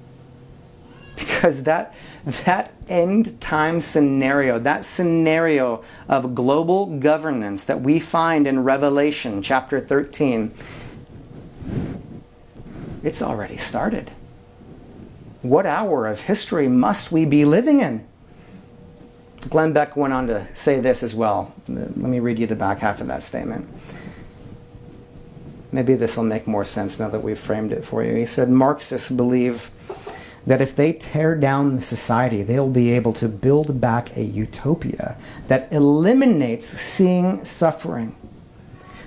Because 1.15 1.63
that, 1.63 1.93
that 2.45 2.73
end 2.87 3.39
time 3.39 3.79
scenario, 3.81 4.57
that 4.59 4.85
scenario 4.85 5.83
of 6.07 6.33
global 6.33 6.97
governance 6.99 7.65
that 7.65 7.81
we 7.81 7.99
find 7.99 8.47
in 8.47 8.63
Revelation 8.63 9.41
chapter 9.41 9.79
13, 9.79 10.53
it's 13.03 13.21
already 13.21 13.57
started. 13.57 14.11
What 15.41 15.65
hour 15.65 16.07
of 16.07 16.21
history 16.21 16.69
must 16.69 17.11
we 17.11 17.25
be 17.25 17.43
living 17.43 17.81
in? 17.81 18.07
Glenn 19.49 19.73
Beck 19.73 19.95
went 19.95 20.13
on 20.13 20.27
to 20.27 20.47
say 20.55 20.79
this 20.79 21.03
as 21.03 21.15
well. 21.15 21.53
Let 21.67 21.95
me 21.97 22.19
read 22.19 22.39
you 22.39 22.47
the 22.47 22.55
back 22.55 22.79
half 22.79 23.01
of 23.01 23.07
that 23.07 23.23
statement. 23.23 23.67
Maybe 25.71 25.95
this 25.95 26.17
will 26.17 26.23
make 26.23 26.45
more 26.45 26.63
sense 26.63 26.99
now 26.99 27.09
that 27.09 27.23
we've 27.23 27.39
framed 27.39 27.71
it 27.71 27.83
for 27.83 28.03
you. 28.03 28.13
He 28.15 28.25
said 28.25 28.49
Marxists 28.49 29.09
believe 29.09 29.71
that 30.45 30.61
if 30.61 30.75
they 30.75 30.93
tear 30.93 31.35
down 31.35 31.75
the 31.75 31.81
society, 31.81 32.43
they'll 32.43 32.69
be 32.69 32.91
able 32.91 33.13
to 33.13 33.27
build 33.27 33.79
back 33.79 34.15
a 34.15 34.23
utopia 34.23 35.17
that 35.47 35.71
eliminates 35.71 36.67
seeing 36.67 37.43
suffering. 37.43 38.15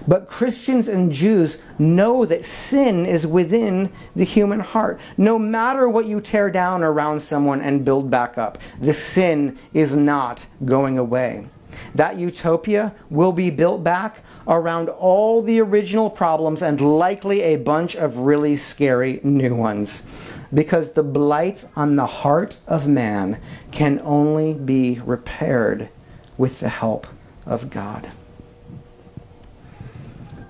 But 0.08 0.28
Christians 0.28 0.88
and 0.88 1.12
Jews 1.12 1.62
know 1.78 2.24
that 2.24 2.44
sin 2.44 3.06
is 3.06 3.26
within 3.26 3.90
the 4.14 4.24
human 4.24 4.60
heart. 4.60 5.00
No 5.16 5.38
matter 5.38 5.88
what 5.88 6.06
you 6.06 6.20
tear 6.20 6.50
down 6.50 6.82
around 6.82 7.20
someone 7.20 7.60
and 7.60 7.84
build 7.84 8.10
back 8.10 8.38
up, 8.38 8.58
the 8.80 8.92
sin 8.92 9.58
is 9.74 9.96
not 9.96 10.46
going 10.64 10.98
away. 10.98 11.48
That 11.94 12.16
utopia 12.16 12.94
will 13.10 13.32
be 13.32 13.50
built 13.50 13.84
back 13.84 14.22
around 14.46 14.88
all 14.88 15.42
the 15.42 15.60
original 15.60 16.08
problems 16.08 16.62
and 16.62 16.80
likely 16.80 17.42
a 17.42 17.56
bunch 17.56 17.96
of 17.96 18.18
really 18.18 18.56
scary 18.56 19.20
new 19.22 19.54
ones. 19.54 20.32
Because 20.54 20.92
the 20.92 21.02
blight 21.02 21.66
on 21.74 21.96
the 21.96 22.06
heart 22.06 22.60
of 22.66 22.88
man 22.88 23.40
can 23.72 24.00
only 24.02 24.54
be 24.54 25.00
repaired 25.04 25.90
with 26.38 26.60
the 26.60 26.68
help 26.68 27.06
of 27.44 27.70
God. 27.70 28.10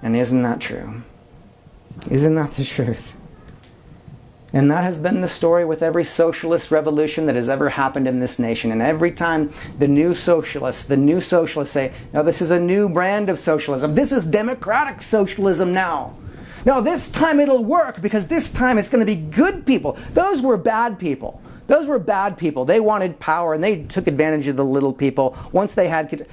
And 0.06 0.14
isn't 0.14 0.42
that 0.42 0.60
true? 0.60 1.02
Isn't 2.12 2.36
that 2.36 2.52
the 2.52 2.62
truth? 2.62 3.16
And 4.52 4.70
that 4.70 4.84
has 4.84 5.00
been 5.00 5.20
the 5.20 5.26
story 5.26 5.64
with 5.64 5.82
every 5.82 6.04
socialist 6.04 6.70
revolution 6.70 7.26
that 7.26 7.34
has 7.34 7.48
ever 7.48 7.70
happened 7.70 8.06
in 8.06 8.20
this 8.20 8.38
nation. 8.38 8.70
And 8.70 8.80
every 8.80 9.10
time 9.10 9.50
the 9.80 9.88
new 9.88 10.14
socialists, 10.14 10.84
the 10.84 10.96
new 10.96 11.20
socialists 11.20 11.74
say, 11.74 11.92
no, 12.12 12.22
this 12.22 12.40
is 12.40 12.52
a 12.52 12.60
new 12.60 12.88
brand 12.88 13.28
of 13.28 13.36
socialism. 13.36 13.94
This 13.94 14.12
is 14.12 14.24
democratic 14.24 15.02
socialism 15.02 15.72
now. 15.74 16.14
No, 16.64 16.80
this 16.80 17.10
time 17.10 17.40
it'll 17.40 17.64
work 17.64 18.00
because 18.00 18.28
this 18.28 18.52
time 18.52 18.78
it's 18.78 18.88
going 18.88 19.04
to 19.04 19.12
be 19.12 19.20
good 19.20 19.66
people. 19.66 19.94
Those 20.12 20.40
were 20.40 20.56
bad 20.56 21.00
people. 21.00 21.42
Those 21.66 21.88
were 21.88 21.98
bad 21.98 22.38
people. 22.38 22.64
They 22.64 22.78
wanted 22.78 23.18
power 23.18 23.54
and 23.54 23.64
they 23.64 23.82
took 23.82 24.06
advantage 24.06 24.46
of 24.46 24.56
the 24.56 24.64
little 24.64 24.92
people 24.92 25.36
once 25.50 25.74
they 25.74 25.88
had 25.88 26.28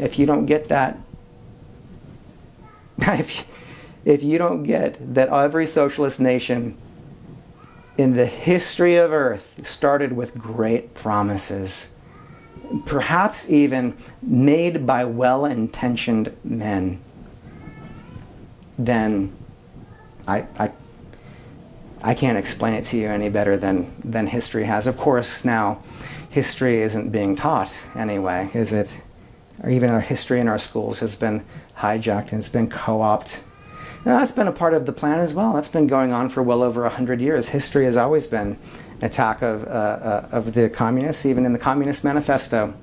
if 0.00 0.18
you 0.18 0.26
don't 0.26 0.46
get 0.46 0.68
that, 0.68 0.98
if, 2.98 3.46
if 4.04 4.22
you 4.22 4.38
don't 4.38 4.62
get 4.62 5.14
that 5.14 5.28
every 5.28 5.66
socialist 5.66 6.20
nation 6.20 6.76
in 7.96 8.14
the 8.14 8.26
history 8.26 8.96
of 8.96 9.12
earth 9.12 9.64
started 9.66 10.12
with 10.12 10.36
great 10.36 10.94
promises, 10.94 11.94
perhaps 12.86 13.50
even 13.50 13.96
made 14.22 14.86
by 14.86 15.04
well 15.04 15.44
intentioned 15.44 16.34
men, 16.42 17.00
then 18.78 19.32
I, 20.26 20.46
I, 20.58 20.72
I 22.02 22.14
can't 22.14 22.36
explain 22.36 22.74
it 22.74 22.84
to 22.86 22.96
you 22.96 23.08
any 23.08 23.28
better 23.28 23.56
than, 23.56 23.94
than 24.02 24.26
history 24.26 24.64
has. 24.64 24.86
Of 24.86 24.96
course, 24.96 25.44
now 25.44 25.82
history 26.30 26.82
isn't 26.82 27.10
being 27.10 27.36
taught 27.36 27.86
anyway, 27.94 28.50
is 28.54 28.72
it? 28.72 29.00
Or 29.62 29.70
even 29.70 29.90
our 29.90 30.00
history 30.00 30.40
in 30.40 30.48
our 30.48 30.58
schools 30.58 31.00
has 31.00 31.16
been 31.16 31.44
hijacked 31.76 32.32
and 32.32 32.40
it's 32.40 32.48
been 32.48 32.68
co-opted. 32.68 33.40
Now, 34.04 34.18
that's 34.18 34.32
been 34.32 34.48
a 34.48 34.52
part 34.52 34.74
of 34.74 34.84
the 34.84 34.92
plan 34.92 35.20
as 35.20 35.32
well. 35.32 35.54
That's 35.54 35.70
been 35.70 35.86
going 35.86 36.12
on 36.12 36.28
for 36.28 36.42
well 36.42 36.62
over 36.62 36.82
100 36.82 37.22
years. 37.22 37.48
History 37.48 37.86
has 37.86 37.96
always 37.96 38.26
been 38.26 38.58
an 39.00 39.04
attack 39.04 39.40
of, 39.40 39.64
uh, 39.64 39.68
uh, 39.68 40.28
of 40.30 40.52
the 40.52 40.68
communists, 40.68 41.24
even 41.24 41.46
in 41.46 41.54
the 41.54 41.58
Communist 41.58 42.04
Manifesto. 42.04 42.74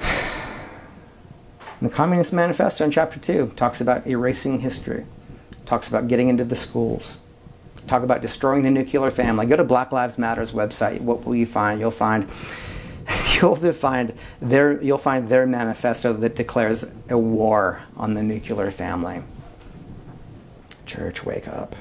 the 1.80 1.88
Communist 1.88 2.32
Manifesto 2.32 2.84
in 2.84 2.90
Chapter 2.90 3.20
2 3.20 3.52
talks 3.54 3.80
about 3.80 4.04
erasing 4.04 4.58
history, 4.60 5.06
talks 5.64 5.88
about 5.88 6.08
getting 6.08 6.28
into 6.28 6.42
the 6.42 6.56
schools, 6.56 7.18
talk 7.86 8.02
about 8.02 8.20
destroying 8.20 8.64
the 8.64 8.72
nuclear 8.72 9.12
family. 9.12 9.46
Go 9.46 9.54
to 9.54 9.62
Black 9.62 9.92
Lives 9.92 10.18
Matter's 10.18 10.52
website. 10.52 11.02
What 11.02 11.24
will 11.24 11.36
you 11.36 11.46
find? 11.46 11.78
You'll 11.78 11.92
find 11.92 12.28
you'll 13.40 13.56
find 13.56 14.12
their 14.40 14.82
you'll 14.82 14.98
find 14.98 15.28
their 15.28 15.46
manifesto 15.46 16.12
that 16.12 16.36
declares 16.36 16.94
a 17.08 17.18
war 17.18 17.82
on 17.96 18.14
the 18.14 18.22
nuclear 18.22 18.70
family. 18.70 19.22
Church, 20.86 21.24
wake 21.24 21.48
up. 21.48 21.74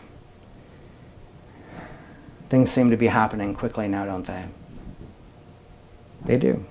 Things 2.50 2.72
seem 2.72 2.92
to 2.92 2.98
be 2.98 3.08
happening 3.08 3.54
quickly 3.54 3.88
now, 3.88 4.06
don't 4.06 4.26
they? 4.26 4.46
They 6.26 6.38
do. 6.38 6.66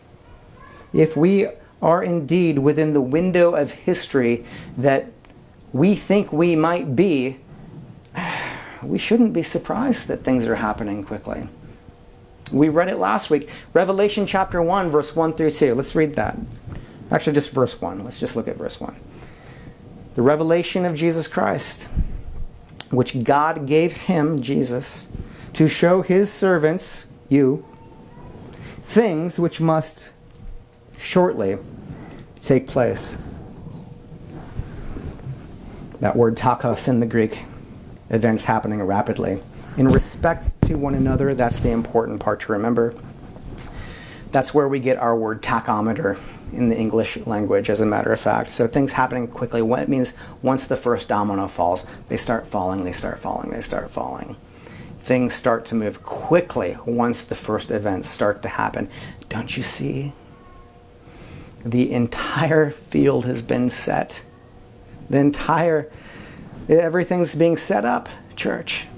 If 0.92 1.16
we 1.16 1.48
are 1.80 2.02
indeed 2.02 2.58
within 2.58 2.92
the 2.92 3.00
window 3.00 3.54
of 3.54 3.72
history 3.72 4.44
that 4.78 5.06
we 5.72 5.94
think 5.94 6.32
we 6.32 6.54
might 6.54 6.94
be, 6.94 7.38
we 8.82 8.98
shouldn't 8.98 9.32
be 9.32 9.42
surprised 9.42 10.08
that 10.08 10.18
things 10.18 10.46
are 10.46 10.56
happening 10.56 11.04
quickly. 11.04 11.48
We 12.52 12.68
read 12.68 12.88
it 12.88 12.98
last 12.98 13.30
week. 13.30 13.48
Revelation 13.72 14.26
chapter 14.26 14.62
1, 14.62 14.90
verse 14.90 15.16
1 15.16 15.32
through 15.32 15.50
2. 15.50 15.74
Let's 15.74 15.94
read 15.94 16.14
that. 16.16 16.36
Actually, 17.10 17.32
just 17.32 17.52
verse 17.52 17.80
1. 17.80 18.04
Let's 18.04 18.20
just 18.20 18.36
look 18.36 18.46
at 18.46 18.56
verse 18.56 18.80
1. 18.80 18.94
The 20.14 20.22
revelation 20.22 20.84
of 20.84 20.94
Jesus 20.94 21.26
Christ, 21.26 21.90
which 22.90 23.24
God 23.24 23.66
gave 23.66 24.02
him, 24.02 24.42
Jesus, 24.42 25.08
to 25.54 25.66
show 25.66 26.02
his 26.02 26.30
servants, 26.30 27.10
you, 27.30 27.64
things 28.52 29.38
which 29.38 29.60
must 29.60 30.12
shortly 30.98 31.56
take 32.42 32.66
place. 32.66 33.16
That 36.00 36.16
word 36.16 36.36
tachos 36.36 36.88
in 36.88 37.00
the 37.00 37.06
Greek, 37.06 37.44
events 38.10 38.44
happening 38.44 38.82
rapidly 38.82 39.40
in 39.76 39.88
respect 39.88 40.60
to 40.62 40.76
one 40.76 40.94
another. 40.94 41.34
That's 41.34 41.60
the 41.60 41.70
important 41.70 42.20
part 42.20 42.40
to 42.40 42.52
remember. 42.52 42.94
That's 44.30 44.54
where 44.54 44.68
we 44.68 44.80
get 44.80 44.96
our 44.98 45.16
word 45.16 45.42
tachometer 45.42 46.20
in 46.52 46.68
the 46.68 46.78
English 46.78 47.16
language, 47.26 47.70
as 47.70 47.80
a 47.80 47.86
matter 47.86 48.12
of 48.12 48.20
fact. 48.20 48.50
So 48.50 48.66
things 48.66 48.92
happening 48.92 49.26
quickly. 49.26 49.62
What 49.62 49.80
it 49.80 49.88
means 49.88 50.18
once 50.42 50.66
the 50.66 50.76
first 50.76 51.08
domino 51.08 51.48
falls, 51.48 51.86
they 52.08 52.16
start 52.16 52.46
falling, 52.46 52.84
they 52.84 52.92
start 52.92 53.18
falling, 53.18 53.50
they 53.50 53.60
start 53.60 53.90
falling. 53.90 54.36
Things 54.98 55.34
start 55.34 55.64
to 55.66 55.74
move 55.74 56.02
quickly 56.02 56.76
once 56.86 57.24
the 57.24 57.34
first 57.34 57.70
events 57.70 58.08
start 58.08 58.42
to 58.42 58.48
happen. 58.48 58.88
Don't 59.28 59.56
you 59.56 59.62
see? 59.62 60.12
The 61.64 61.92
entire 61.92 62.70
field 62.70 63.24
has 63.24 63.42
been 63.42 63.70
set. 63.70 64.24
The 65.08 65.18
entire, 65.18 65.90
everything's 66.68 67.34
being 67.34 67.56
set 67.56 67.84
up, 67.84 68.08
church. 68.36 68.88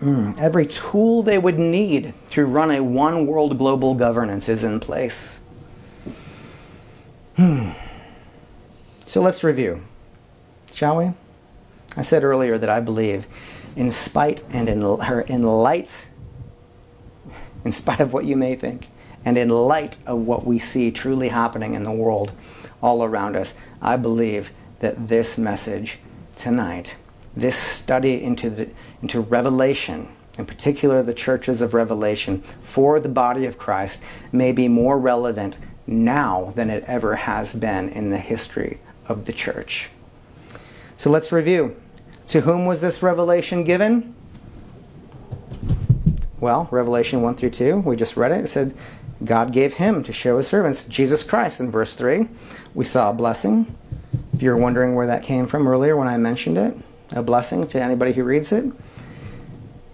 Mm, 0.00 0.38
every 0.38 0.66
tool 0.66 1.22
they 1.22 1.38
would 1.38 1.58
need 1.58 2.12
to 2.30 2.44
run 2.44 2.70
a 2.70 2.82
one 2.82 3.26
world 3.26 3.56
global 3.56 3.94
governance 3.94 4.48
is 4.48 4.62
in 4.62 4.78
place. 4.78 5.42
Hmm. 7.36 7.70
So 9.06 9.22
let's 9.22 9.42
review, 9.42 9.82
shall 10.72 10.98
we? 10.98 11.12
I 11.96 12.02
said 12.02 12.24
earlier 12.24 12.58
that 12.58 12.68
I 12.68 12.80
believe, 12.80 13.26
in 13.74 13.90
spite 13.90 14.42
and 14.52 14.68
in, 14.68 14.82
or 14.82 15.20
in 15.22 15.42
light, 15.42 16.08
in 17.64 17.72
spite 17.72 18.00
of 18.00 18.12
what 18.12 18.24
you 18.26 18.36
may 18.36 18.54
think, 18.54 18.88
and 19.24 19.38
in 19.38 19.48
light 19.48 19.96
of 20.06 20.26
what 20.26 20.44
we 20.44 20.58
see 20.58 20.90
truly 20.90 21.28
happening 21.28 21.74
in 21.74 21.84
the 21.84 21.92
world 21.92 22.32
all 22.82 23.02
around 23.02 23.36
us, 23.36 23.58
I 23.80 23.96
believe 23.96 24.50
that 24.80 25.08
this 25.08 25.38
message 25.38 25.98
tonight, 26.36 26.96
this 27.34 27.56
study 27.56 28.22
into, 28.22 28.50
the, 28.50 28.70
into 29.02 29.20
Revelation, 29.20 30.08
in 30.38 30.46
particular 30.46 31.02
the 31.02 31.14
churches 31.14 31.60
of 31.62 31.74
Revelation, 31.74 32.40
for 32.40 33.00
the 33.00 33.08
body 33.08 33.46
of 33.46 33.58
Christ, 33.58 34.04
may 34.32 34.52
be 34.52 34.68
more 34.68 34.98
relevant 34.98 35.58
now 35.86 36.52
than 36.56 36.70
it 36.70 36.84
ever 36.86 37.16
has 37.16 37.54
been 37.54 37.88
in 37.88 38.10
the 38.10 38.18
history 38.18 38.78
of 39.08 39.26
the 39.26 39.32
church. 39.32 39.90
So 40.96 41.10
let's 41.10 41.32
review. 41.32 41.80
To 42.28 42.40
whom 42.40 42.66
was 42.66 42.80
this 42.80 43.02
revelation 43.02 43.62
given? 43.62 44.14
Well, 46.40 46.68
Revelation 46.70 47.22
1 47.22 47.34
through 47.36 47.50
2, 47.50 47.78
we 47.78 47.96
just 47.96 48.16
read 48.16 48.32
it. 48.32 48.44
It 48.44 48.48
said, 48.48 48.74
God 49.24 49.52
gave 49.52 49.74
him 49.74 50.02
to 50.02 50.12
show 50.12 50.36
his 50.36 50.48
servants, 50.48 50.86
Jesus 50.86 51.22
Christ. 51.22 51.60
In 51.60 51.70
verse 51.70 51.94
3, 51.94 52.28
we 52.74 52.84
saw 52.84 53.10
a 53.10 53.14
blessing. 53.14 53.74
If 54.32 54.42
you're 54.42 54.56
wondering 54.56 54.94
where 54.94 55.06
that 55.06 55.22
came 55.22 55.46
from 55.46 55.66
earlier 55.66 55.96
when 55.96 56.08
I 56.08 56.18
mentioned 56.18 56.58
it, 56.58 56.76
a 57.12 57.22
blessing 57.22 57.66
to 57.68 57.80
anybody 57.80 58.12
who 58.12 58.24
reads 58.24 58.52
it. 58.52 58.72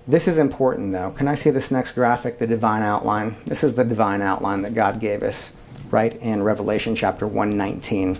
This 0.06 0.26
is 0.26 0.38
important 0.38 0.92
though. 0.92 1.10
Can 1.12 1.28
I 1.28 1.34
see 1.34 1.50
this 1.50 1.70
next 1.70 1.92
graphic, 1.92 2.38
the 2.38 2.46
divine 2.46 2.82
outline? 2.82 3.36
This 3.46 3.62
is 3.62 3.76
the 3.76 3.84
divine 3.84 4.20
outline 4.20 4.62
that 4.62 4.74
God 4.74 5.00
gave 5.00 5.22
us, 5.22 5.60
right, 5.90 6.14
in 6.16 6.42
Revelation 6.42 6.96
chapter 6.96 7.26
119. 7.26 8.18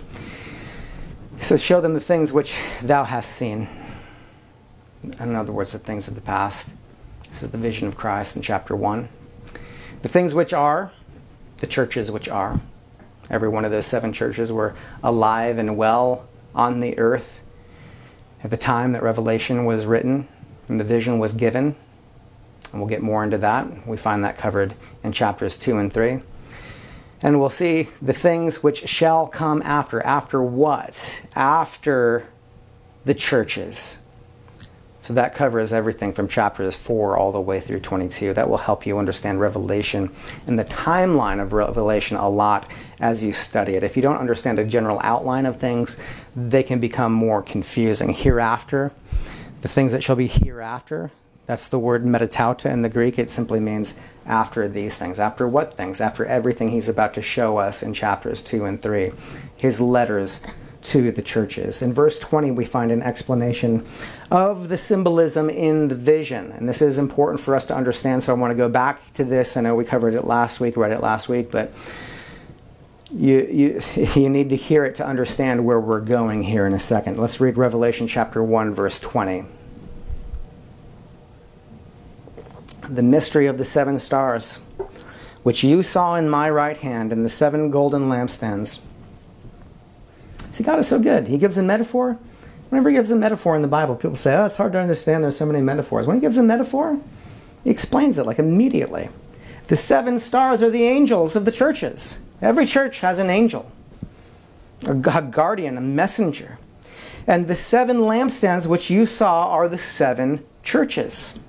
He 1.37 1.43
says, 1.43 1.61
Show 1.61 1.81
them 1.81 1.93
the 1.93 1.99
things 1.99 2.31
which 2.31 2.59
thou 2.81 3.03
hast 3.03 3.31
seen. 3.31 3.67
In 5.19 5.35
other 5.35 5.51
words, 5.51 5.73
the 5.73 5.79
things 5.79 6.07
of 6.07 6.15
the 6.15 6.21
past. 6.21 6.75
This 7.27 7.43
is 7.43 7.51
the 7.51 7.57
vision 7.57 7.87
of 7.87 7.97
Christ 7.97 8.37
in 8.37 8.41
chapter 8.41 8.75
1. 8.75 9.09
The 10.03 10.07
things 10.07 10.33
which 10.33 10.53
are, 10.53 10.93
the 11.57 11.67
churches 11.67 12.11
which 12.11 12.29
are. 12.29 12.61
Every 13.29 13.49
one 13.49 13.65
of 13.65 13.71
those 13.71 13.85
seven 13.85 14.13
churches 14.13 14.51
were 14.51 14.75
alive 15.01 15.57
and 15.57 15.75
well 15.75 16.27
on 16.55 16.79
the 16.79 16.97
earth 16.97 17.42
at 18.43 18.49
the 18.49 18.57
time 18.57 18.91
that 18.91 19.03
Revelation 19.03 19.65
was 19.65 19.85
written 19.85 20.27
and 20.67 20.79
the 20.79 20.83
vision 20.83 21.19
was 21.19 21.33
given. 21.33 21.75
And 22.71 22.81
we'll 22.81 22.89
get 22.89 23.01
more 23.01 23.23
into 23.23 23.37
that. 23.39 23.87
We 23.87 23.97
find 23.97 24.23
that 24.23 24.37
covered 24.37 24.73
in 25.03 25.11
chapters 25.11 25.57
2 25.57 25.77
and 25.77 25.93
3. 25.93 26.19
And 27.21 27.39
we'll 27.39 27.49
see 27.49 27.87
the 28.01 28.13
things 28.13 28.61
which 28.61 28.87
shall 28.89 29.27
come 29.27 29.61
after. 29.61 30.01
After 30.01 30.43
what? 30.43 31.25
After 31.35 32.27
the 33.05 33.13
churches. 33.13 34.03
So 34.99 35.13
that 35.13 35.35
covers 35.35 35.73
everything 35.73 36.13
from 36.13 36.29
chapters 36.29 36.75
4 36.75 37.17
all 37.17 37.33
the 37.33 37.41
way 37.41 37.59
through 37.59 37.81
22. 37.81 38.33
That 38.33 38.49
will 38.49 38.57
help 38.57 38.85
you 38.85 38.97
understand 38.97 39.39
Revelation 39.41 40.09
and 40.47 40.57
the 40.57 40.65
timeline 40.65 41.41
of 41.41 41.51
Revelation 41.51 42.15
a 42.17 42.29
lot 42.29 42.69
as 43.01 43.21
you 43.21 43.33
study 43.33 43.75
it. 43.75 43.83
If 43.83 43.97
you 43.97 44.01
don't 44.01 44.17
understand 44.17 44.59
a 44.59 44.65
general 44.65 45.01
outline 45.03 45.45
of 45.45 45.57
things, 45.57 45.99
they 46.35 46.63
can 46.63 46.79
become 46.79 47.13
more 47.13 47.41
confusing. 47.41 48.09
Hereafter, 48.09 48.91
the 49.61 49.67
things 49.67 49.91
that 49.91 50.03
shall 50.03 50.15
be 50.15 50.27
hereafter, 50.27 51.11
that's 51.45 51.67
the 51.67 51.79
word 51.79 52.05
metatauta 52.05 52.71
in 52.71 52.81
the 52.81 52.89
Greek. 52.89 53.19
It 53.19 53.29
simply 53.29 53.59
means 53.59 53.99
after 54.25 54.67
these 54.67 54.97
things. 54.97 55.19
After 55.19 55.47
what 55.47 55.73
things? 55.73 55.99
After 55.99 56.25
everything 56.25 56.69
he's 56.69 56.87
about 56.87 57.13
to 57.15 57.21
show 57.21 57.57
us 57.57 57.83
in 57.83 57.93
chapters 57.93 58.41
2 58.41 58.65
and 58.65 58.81
3. 58.81 59.11
His 59.57 59.81
letters 59.81 60.45
to 60.83 61.11
the 61.11 61.21
churches. 61.21 61.81
In 61.81 61.93
verse 61.93 62.19
20, 62.19 62.51
we 62.51 62.65
find 62.65 62.91
an 62.91 63.01
explanation 63.01 63.85
of 64.29 64.69
the 64.69 64.77
symbolism 64.77 65.49
in 65.49 65.87
the 65.87 65.95
vision. 65.95 66.51
And 66.51 66.67
this 66.67 66.81
is 66.81 66.97
important 66.97 67.39
for 67.39 67.55
us 67.55 67.65
to 67.65 67.75
understand, 67.75 68.23
so 68.23 68.35
I 68.35 68.37
want 68.37 68.51
to 68.51 68.57
go 68.57 68.69
back 68.69 69.13
to 69.13 69.23
this. 69.23 69.55
I 69.55 69.61
know 69.61 69.75
we 69.75 69.85
covered 69.85 70.13
it 70.13 70.25
last 70.25 70.59
week, 70.59 70.75
read 70.75 70.91
it 70.91 71.01
last 71.01 71.29
week, 71.29 71.51
but 71.51 71.71
you, 73.13 73.47
you, 73.49 73.81
you 74.15 74.29
need 74.29 74.49
to 74.49 74.55
hear 74.55 74.85
it 74.85 74.95
to 74.95 75.05
understand 75.05 75.65
where 75.65 75.79
we're 75.79 76.01
going 76.01 76.43
here 76.43 76.65
in 76.65 76.73
a 76.73 76.79
second. 76.79 77.17
Let's 77.17 77.39
read 77.39 77.57
Revelation 77.57 78.07
chapter 78.07 78.43
1, 78.43 78.73
verse 78.73 78.99
20. 78.99 79.45
The 82.89 83.03
mystery 83.03 83.47
of 83.47 83.57
the 83.57 83.65
seven 83.65 83.97
stars, 83.97 84.65
which 85.43 85.63
you 85.63 85.83
saw 85.83 86.15
in 86.15 86.29
my 86.29 86.49
right 86.49 86.77
hand, 86.77 87.11
and 87.11 87.23
the 87.23 87.29
seven 87.29 87.71
golden 87.71 88.09
lampstands. 88.09 88.85
See, 90.37 90.63
God 90.63 90.79
is 90.79 90.87
so 90.87 90.99
good. 90.99 91.27
He 91.27 91.37
gives 91.37 91.57
a 91.57 91.63
metaphor. 91.63 92.19
Whenever 92.69 92.89
he 92.89 92.95
gives 92.95 93.11
a 93.11 93.15
metaphor 93.15 93.55
in 93.55 93.61
the 93.61 93.67
Bible, 93.67 93.95
people 93.95 94.15
say, 94.15 94.35
oh, 94.35 94.45
it's 94.45 94.57
hard 94.57 94.73
to 94.73 94.79
understand. 94.79 95.23
There's 95.23 95.37
so 95.37 95.45
many 95.45 95.61
metaphors. 95.61 96.05
When 96.05 96.17
he 96.17 96.21
gives 96.21 96.37
a 96.37 96.43
metaphor, 96.43 96.99
he 97.63 97.69
explains 97.69 98.17
it 98.17 98.25
like 98.25 98.39
immediately. 98.39 99.09
The 99.67 99.75
seven 99.75 100.19
stars 100.19 100.61
are 100.61 100.69
the 100.69 100.83
angels 100.83 101.35
of 101.35 101.45
the 101.45 101.51
churches. 101.51 102.22
Every 102.43 102.65
church 102.65 102.99
has 102.99 103.19
an 103.19 103.29
angel, 103.29 103.71
a 104.85 104.93
guardian, 104.93 105.77
a 105.77 105.81
messenger. 105.81 106.59
And 107.25 107.47
the 107.47 107.55
seven 107.55 107.99
lampstands 107.99 108.67
which 108.67 108.89
you 108.89 109.05
saw 109.05 109.47
are 109.47 109.69
the 109.69 109.77
seven 109.77 110.43
churches. 110.61 111.39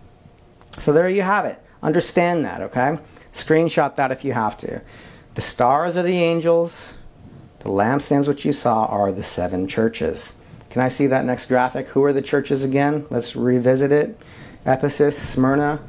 So 0.78 0.92
there 0.92 1.08
you 1.08 1.22
have 1.22 1.46
it. 1.46 1.58
Understand 1.82 2.44
that, 2.44 2.60
okay? 2.62 3.00
Screenshot 3.32 3.96
that 3.96 4.12
if 4.12 4.24
you 4.24 4.34
have 4.34 4.56
to. 4.58 4.80
The 5.34 5.40
stars 5.40 5.96
are 5.96 6.04
the 6.04 6.22
angels, 6.22 6.94
the 7.58 7.70
lampstands 7.70 8.28
which 8.28 8.44
you 8.44 8.52
saw 8.52 8.86
are 8.86 9.10
the 9.10 9.24
seven 9.24 9.66
churches. 9.66 10.40
Can 10.70 10.80
I 10.80 10.88
see 10.88 11.08
that 11.08 11.24
next 11.24 11.46
graphic? 11.46 11.88
Who 11.88 12.04
are 12.04 12.12
the 12.12 12.22
churches 12.22 12.62
again? 12.62 13.06
Let's 13.10 13.34
revisit 13.34 13.90
it. 13.90 14.16
Ephesus, 14.64 15.18
Smyrna, 15.18 15.80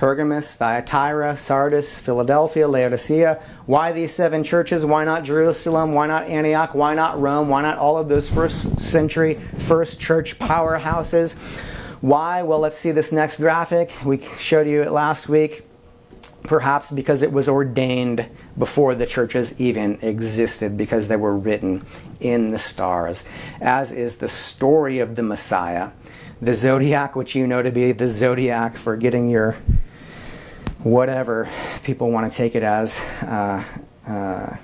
Pergamus, 0.00 0.54
Thyatira, 0.54 1.36
Sardis, 1.36 1.98
Philadelphia, 1.98 2.66
Laodicea. 2.66 3.38
Why 3.66 3.92
these 3.92 4.10
seven 4.10 4.42
churches? 4.42 4.86
Why 4.86 5.04
not 5.04 5.24
Jerusalem? 5.24 5.92
Why 5.92 6.06
not 6.06 6.22
Antioch? 6.22 6.74
Why 6.74 6.94
not 6.94 7.20
Rome? 7.20 7.50
Why 7.50 7.60
not 7.60 7.76
all 7.76 7.98
of 7.98 8.08
those 8.08 8.26
first 8.26 8.80
century, 8.80 9.34
first 9.34 10.00
church 10.00 10.38
powerhouses? 10.38 11.60
Why? 12.00 12.42
Well, 12.42 12.60
let's 12.60 12.78
see 12.78 12.92
this 12.92 13.12
next 13.12 13.36
graphic. 13.36 13.90
We 14.02 14.20
showed 14.20 14.66
you 14.66 14.80
it 14.80 14.90
last 14.90 15.28
week 15.28 15.66
perhaps 16.44 16.90
because 16.90 17.20
it 17.20 17.30
was 17.30 17.46
ordained 17.46 18.26
before 18.56 18.94
the 18.94 19.04
churches 19.04 19.60
even 19.60 19.98
existed, 20.00 20.78
because 20.78 21.08
they 21.08 21.16
were 21.16 21.36
written 21.36 21.82
in 22.20 22.48
the 22.48 22.58
stars, 22.58 23.28
as 23.60 23.92
is 23.92 24.16
the 24.16 24.28
story 24.28 24.98
of 24.98 25.14
the 25.14 25.22
Messiah. 25.22 25.90
The 26.40 26.54
zodiac, 26.54 27.16
which 27.16 27.34
you 27.34 27.46
know 27.46 27.62
to 27.62 27.70
be 27.70 27.92
the 27.92 28.08
zodiac 28.08 28.74
for 28.76 28.96
getting 28.96 29.28
your 29.28 29.56
whatever 30.82 31.48
people 31.82 32.10
want 32.10 32.30
to 32.30 32.36
take 32.36 32.54
it 32.54 32.62
as, 32.62 32.98
uh, 33.22 33.64
uh, 34.06 34.56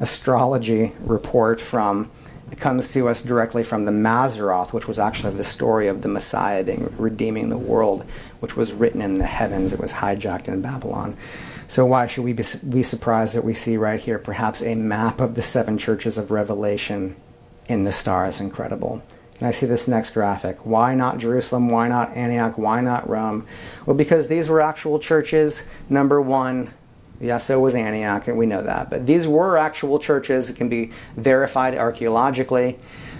astrology 0.00 0.92
report 1.00 1.60
from 1.60 2.10
it 2.50 2.60
comes 2.60 2.92
to 2.92 3.08
us 3.08 3.22
directly 3.22 3.64
from 3.64 3.84
the 3.84 3.90
Mazzaroth, 3.90 4.72
which 4.72 4.86
was 4.86 4.98
actually 4.98 5.34
the 5.34 5.42
story 5.42 5.88
of 5.88 6.02
the 6.02 6.08
Messiah 6.08 6.62
being, 6.62 6.92
redeeming 6.98 7.48
the 7.48 7.58
world, 7.58 8.08
which 8.38 8.56
was 8.56 8.72
written 8.72 9.00
in 9.00 9.18
the 9.18 9.26
heavens. 9.26 9.72
It 9.72 9.80
was 9.80 9.94
hijacked 9.94 10.46
in 10.46 10.60
Babylon. 10.60 11.16
So, 11.66 11.86
why 11.86 12.06
should 12.06 12.22
we 12.22 12.32
be, 12.32 12.44
be 12.70 12.82
surprised 12.82 13.34
that 13.34 13.44
we 13.44 13.54
see 13.54 13.76
right 13.76 13.98
here 13.98 14.18
perhaps 14.18 14.62
a 14.62 14.74
map 14.74 15.20
of 15.20 15.34
the 15.34 15.42
seven 15.42 15.78
churches 15.78 16.18
of 16.18 16.30
Revelation 16.30 17.16
in 17.66 17.84
the 17.84 17.92
stars? 17.92 18.40
Incredible. 18.40 19.02
Can 19.38 19.48
I 19.48 19.50
see 19.50 19.66
this 19.66 19.88
next 19.88 20.14
graphic? 20.14 20.64
Why 20.64 20.94
not 20.94 21.18
Jerusalem? 21.18 21.68
Why 21.68 21.88
not 21.88 22.16
Antioch? 22.16 22.56
Why 22.56 22.80
not 22.80 23.08
Rome? 23.08 23.46
Well, 23.84 23.96
because 23.96 24.28
these 24.28 24.48
were 24.48 24.60
actual 24.60 24.98
churches. 25.00 25.70
Number 25.88 26.20
one, 26.20 26.72
yes, 27.20 27.44
so 27.44 27.58
was 27.58 27.74
Antioch, 27.74 28.28
and 28.28 28.38
we 28.38 28.46
know 28.46 28.62
that. 28.62 28.90
But 28.90 29.06
these 29.06 29.26
were 29.26 29.58
actual 29.58 29.98
churches. 29.98 30.50
It 30.50 30.56
can 30.56 30.68
be 30.68 30.92
verified 31.16 31.74
archaeologically. 31.74 32.78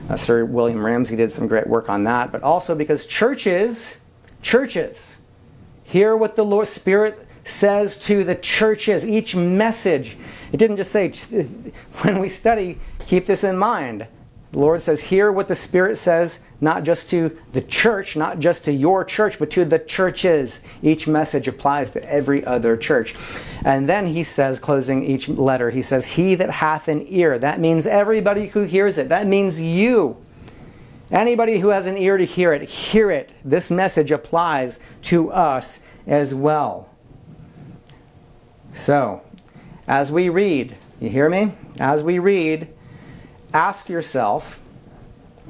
Uh, 0.09 0.17
Sir 0.17 0.45
William 0.45 0.85
Ramsay 0.85 1.17
did 1.17 1.33
some 1.33 1.49
great 1.49 1.67
work 1.67 1.89
on 1.89 2.05
that. 2.05 2.31
But 2.31 2.43
also 2.45 2.77
because 2.77 3.07
churches, 3.07 4.01
churches, 4.41 5.21
hear 5.83 6.17
what 6.17 6.37
the 6.37 6.45
Lord 6.45 6.69
Spirit 6.69 7.27
says 7.43 7.99
to 8.07 8.23
the 8.23 8.37
churches. 8.37 9.07
Each 9.07 9.35
message. 9.35 10.17
It 10.53 10.59
didn't 10.59 10.77
just 10.77 10.93
say, 10.93 11.11
when 12.03 12.21
we 12.21 12.29
study, 12.29 12.79
keep 13.07 13.27
this 13.27 13.43
in 13.43 13.59
mind. 13.59 14.07
The 14.55 14.61
Lord 14.61 14.83
says, 14.83 15.03
hear 15.03 15.33
what 15.33 15.49
the 15.49 15.57
Spirit 15.57 15.97
says, 15.99 16.47
not 16.61 16.85
just 16.85 17.11
to 17.11 17.37
the 17.51 17.61
church, 17.61 18.17
not 18.17 18.39
just 18.39 18.65
to 18.67 18.73
your 18.73 19.05
church, 19.05 19.41
but 19.41 19.51
to 19.51 19.65
the 19.65 19.81
churches. 19.81 20.65
Each 20.81 21.09
message 21.09 21.49
applies 21.49 21.91
to 21.91 22.05
every 22.09 22.47
other 22.47 22.77
church. 22.77 23.17
And 23.65 23.89
then 23.89 24.07
he 24.07 24.23
says, 24.23 24.61
closing 24.61 25.03
each 25.03 25.29
letter, 25.29 25.71
he 25.71 25.83
says, 25.83 26.13
He 26.13 26.37
that 26.37 26.51
hath 26.51 26.87
an 26.87 27.05
ear. 27.09 27.37
That 27.37 27.59
means 27.59 27.85
everybody 27.85 28.47
who 28.47 28.63
hears 28.63 28.97
it. 28.97 29.09
That 29.09 29.27
means 29.27 29.61
you. 29.61 30.19
Anybody 31.11 31.59
who 31.59 31.71
has 31.71 31.89
an 31.89 31.99
ear 31.99 32.17
to 32.17 32.25
hear 32.25 32.53
it, 32.53 32.63
hear 32.63 33.11
it. 33.11 33.35
This 33.45 33.73
message 33.73 34.13
applies 34.13 34.79
to 35.03 35.33
us 35.33 35.85
as 36.07 36.33
well. 36.33 36.89
So, 38.73 39.21
as 39.89 40.13
we 40.13 40.29
read, 40.29 40.77
you 41.01 41.09
hear 41.09 41.29
me? 41.29 41.51
As 41.81 42.05
we 42.05 42.21
read, 42.21 42.69
ask 43.55 43.89
yourself, 43.89 44.61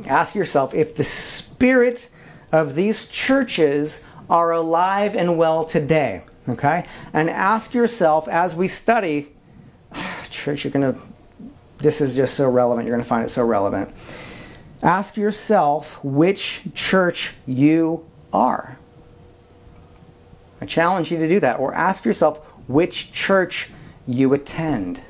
ask 0.09 0.35
yourself 0.35 0.75
if 0.75 0.95
the 0.95 1.03
spirit 1.03 2.11
of 2.53 2.77
these 2.77 3.09
churches 3.09 4.07
are 4.31 4.53
alive 4.53 5.17
and 5.17 5.37
well 5.37 5.65
today. 5.65 6.23
Okay? 6.49 6.87
And 7.13 7.31
ask 7.31 7.75
yourself 7.75 8.29
as 8.29 8.55
we 8.55 8.69
study, 8.69 9.33
church, 10.31 10.65
you're 10.65 10.71
going 10.73 10.95
to, 10.95 11.01
this 11.79 12.01
is 12.01 12.15
just 12.15 12.35
so 12.35 12.49
relevant. 12.49 12.87
You're 12.87 12.95
going 12.95 13.03
to 13.03 13.09
find 13.09 13.25
it 13.25 13.31
so 13.31 13.45
relevant. 13.45 13.89
Ask 14.83 15.17
yourself 15.17 16.05
which 16.05 16.63
church 16.75 17.35
you 17.47 18.07
are. 18.33 18.79
I 20.61 20.67
challenge 20.67 21.11
you 21.11 21.19
to 21.19 21.29
do 21.29 21.41
that. 21.41 21.59
Or 21.59 21.75
ask 21.75 22.05
yourself 22.05 22.53
which 22.69 23.13
church 23.13 23.71
you 24.07 24.35
attend. 24.35 25.01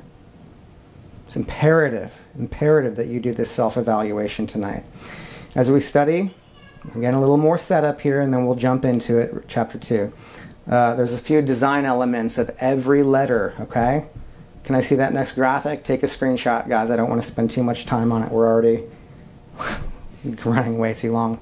It's 1.25 1.35
imperative, 1.35 2.23
imperative 2.37 2.95
that 2.97 3.07
you 3.07 3.19
do 3.19 3.33
this 3.33 3.49
self 3.49 3.77
evaluation 3.77 4.45
tonight. 4.45 4.83
As 5.55 5.71
we 5.71 5.79
study, 5.79 6.33
we're 6.93 7.01
getting 7.01 7.17
a 7.17 7.21
little 7.21 7.37
more 7.37 7.57
setup 7.57 8.01
here, 8.01 8.21
and 8.21 8.33
then 8.33 8.45
we'll 8.45 8.55
jump 8.55 8.85
into 8.85 9.17
it, 9.17 9.45
chapter 9.47 9.77
2. 9.77 10.13
Uh, 10.69 10.95
there's 10.95 11.13
a 11.13 11.17
few 11.17 11.41
design 11.41 11.85
elements 11.85 12.37
of 12.37 12.55
every 12.59 13.03
letter, 13.03 13.53
okay? 13.59 14.09
Can 14.63 14.75
I 14.75 14.81
see 14.81 14.95
that 14.95 15.13
next 15.13 15.33
graphic? 15.33 15.83
Take 15.83 16.03
a 16.03 16.07
screenshot, 16.07 16.67
guys. 16.67 16.89
I 16.89 16.95
don't 16.95 17.09
want 17.09 17.21
to 17.21 17.27
spend 17.27 17.51
too 17.51 17.63
much 17.63 17.85
time 17.85 18.11
on 18.11 18.23
it. 18.23 18.31
We're 18.31 18.47
already 18.47 18.83
running 20.45 20.77
way 20.77 20.93
too 20.93 21.11
long. 21.11 21.39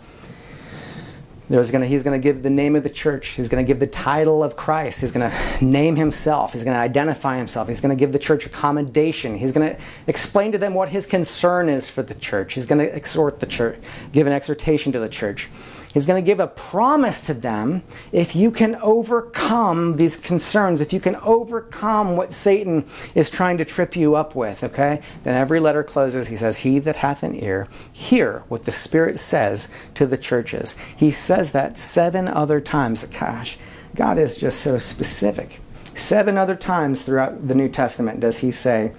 There's 1.53 1.69
gonna, 1.69 1.85
he's 1.85 2.01
going 2.01 2.19
to 2.19 2.23
give 2.23 2.41
the 2.41 2.49
name 2.49 2.75
of 2.75 2.81
the 2.81 2.89
church. 2.89 3.27
He's 3.27 3.47
going 3.47 3.63
to 3.63 3.67
give 3.67 3.79
the 3.79 3.85
title 3.85 4.43
of 4.43 4.55
Christ. 4.55 5.01
He's 5.01 5.11
going 5.11 5.29
to 5.29 5.63
name 5.63 5.95
himself. 5.95 6.53
He's 6.53 6.63
going 6.63 6.73
to 6.73 6.79
identify 6.79 7.37
himself. 7.37 7.67
He's 7.67 7.79
going 7.79 7.95
to 7.95 7.99
give 7.99 8.11
the 8.11 8.17
church 8.17 8.51
commendation. 8.51 9.37
He's 9.37 9.51
going 9.51 9.69
to 9.69 9.79
explain 10.07 10.51
to 10.53 10.57
them 10.57 10.73
what 10.73 10.89
his 10.89 11.05
concern 11.05 11.69
is 11.69 11.87
for 11.87 12.01
the 12.01 12.15
church. 12.15 12.55
He's 12.55 12.65
going 12.65 12.79
to 12.79 12.95
exhort 12.95 13.39
the 13.39 13.45
church, 13.45 13.77
give 14.11 14.25
an 14.25 14.33
exhortation 14.33 14.91
to 14.93 14.99
the 14.99 15.07
church. 15.07 15.47
He's 15.93 16.07
going 16.07 16.21
to 16.21 16.25
give 16.25 16.39
a 16.39 16.47
promise 16.47 17.21
to 17.21 17.35
them 17.35 17.83
if 18.11 18.35
you 18.35 18.49
can 18.49 18.75
overcome 18.77 19.95
these 19.95 20.17
concerns, 20.17 20.81
if 20.81 20.91
you 20.91 20.99
can 20.99 21.15
overcome 21.17 22.17
what 22.17 22.33
Satan 22.33 22.85
is 23.13 23.29
trying 23.29 23.59
to 23.59 23.65
trip 23.65 23.95
you 23.95 24.15
up 24.15 24.35
with, 24.35 24.63
okay? 24.63 25.01
Then 25.21 25.35
every 25.35 25.59
letter 25.59 25.83
closes. 25.83 26.27
He 26.27 26.35
says, 26.35 26.59
He 26.59 26.79
that 26.79 26.95
hath 26.97 27.21
an 27.21 27.35
ear, 27.35 27.67
hear 27.91 28.39
what 28.49 28.63
the 28.63 28.71
Spirit 28.71 29.19
says 29.19 29.71
to 29.93 30.07
the 30.07 30.17
churches. 30.17 30.75
He 30.97 31.11
says 31.11 31.51
that 31.51 31.77
seven 31.77 32.27
other 32.27 32.59
times. 32.59 33.03
Gosh, 33.05 33.59
God 33.93 34.17
is 34.17 34.37
just 34.37 34.61
so 34.61 34.79
specific. 34.79 35.59
Seven 35.93 36.39
other 36.39 36.55
times 36.55 37.03
throughout 37.03 37.47
the 37.47 37.55
New 37.55 37.69
Testament 37.69 38.19
does 38.19 38.39
he 38.39 38.49
say 38.49 38.93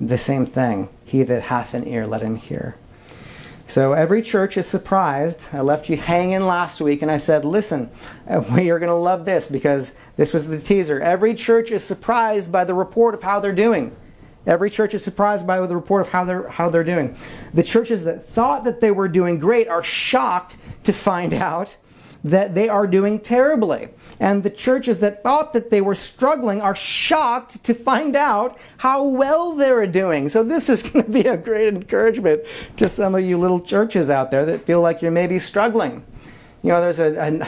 the 0.00 0.16
same 0.16 0.46
thing 0.46 0.88
He 1.04 1.22
that 1.24 1.44
hath 1.44 1.74
an 1.74 1.86
ear, 1.86 2.06
let 2.06 2.22
him 2.22 2.36
hear. 2.36 2.76
So 3.68 3.92
every 3.92 4.22
church 4.22 4.56
is 4.56 4.66
surprised. 4.66 5.48
I 5.52 5.60
left 5.60 5.90
you 5.90 5.98
hanging 5.98 6.40
last 6.40 6.80
week 6.80 7.02
and 7.02 7.10
I 7.10 7.18
said, 7.18 7.44
listen, 7.44 7.90
we 8.54 8.70
are 8.70 8.78
going 8.78 8.88
to 8.88 8.94
love 8.94 9.26
this 9.26 9.50
because 9.50 9.94
this 10.16 10.32
was 10.32 10.48
the 10.48 10.58
teaser. 10.58 11.00
Every 11.00 11.34
church 11.34 11.70
is 11.70 11.84
surprised 11.84 12.50
by 12.50 12.64
the 12.64 12.72
report 12.72 13.14
of 13.14 13.22
how 13.22 13.40
they're 13.40 13.52
doing. 13.52 13.94
Every 14.46 14.70
church 14.70 14.94
is 14.94 15.04
surprised 15.04 15.46
by 15.46 15.60
the 15.66 15.76
report 15.76 16.00
of 16.00 16.12
how 16.12 16.24
they're, 16.24 16.48
how 16.48 16.70
they're 16.70 16.82
doing. 16.82 17.14
The 17.52 17.62
churches 17.62 18.04
that 18.04 18.22
thought 18.22 18.64
that 18.64 18.80
they 18.80 18.90
were 18.90 19.06
doing 19.06 19.38
great 19.38 19.68
are 19.68 19.82
shocked 19.82 20.56
to 20.84 20.94
find 20.94 21.34
out 21.34 21.76
that 22.30 22.54
they 22.54 22.68
are 22.68 22.86
doing 22.86 23.20
terribly. 23.20 23.88
And 24.20 24.42
the 24.42 24.50
churches 24.50 24.98
that 25.00 25.22
thought 25.22 25.52
that 25.52 25.70
they 25.70 25.80
were 25.80 25.94
struggling 25.94 26.60
are 26.60 26.76
shocked 26.76 27.64
to 27.64 27.74
find 27.74 28.16
out 28.16 28.58
how 28.78 29.04
well 29.04 29.54
they're 29.54 29.86
doing. 29.86 30.28
So, 30.28 30.42
this 30.42 30.68
is 30.68 30.82
going 30.90 31.04
to 31.04 31.10
be 31.10 31.22
a 31.22 31.36
great 31.36 31.68
encouragement 31.74 32.42
to 32.76 32.88
some 32.88 33.14
of 33.14 33.22
you 33.22 33.38
little 33.38 33.60
churches 33.60 34.10
out 34.10 34.30
there 34.30 34.44
that 34.46 34.60
feel 34.60 34.80
like 34.80 35.02
you're 35.02 35.10
maybe 35.10 35.38
struggling. 35.38 36.04
You 36.62 36.70
know, 36.70 36.80
there's 36.80 36.98
a, 36.98 37.40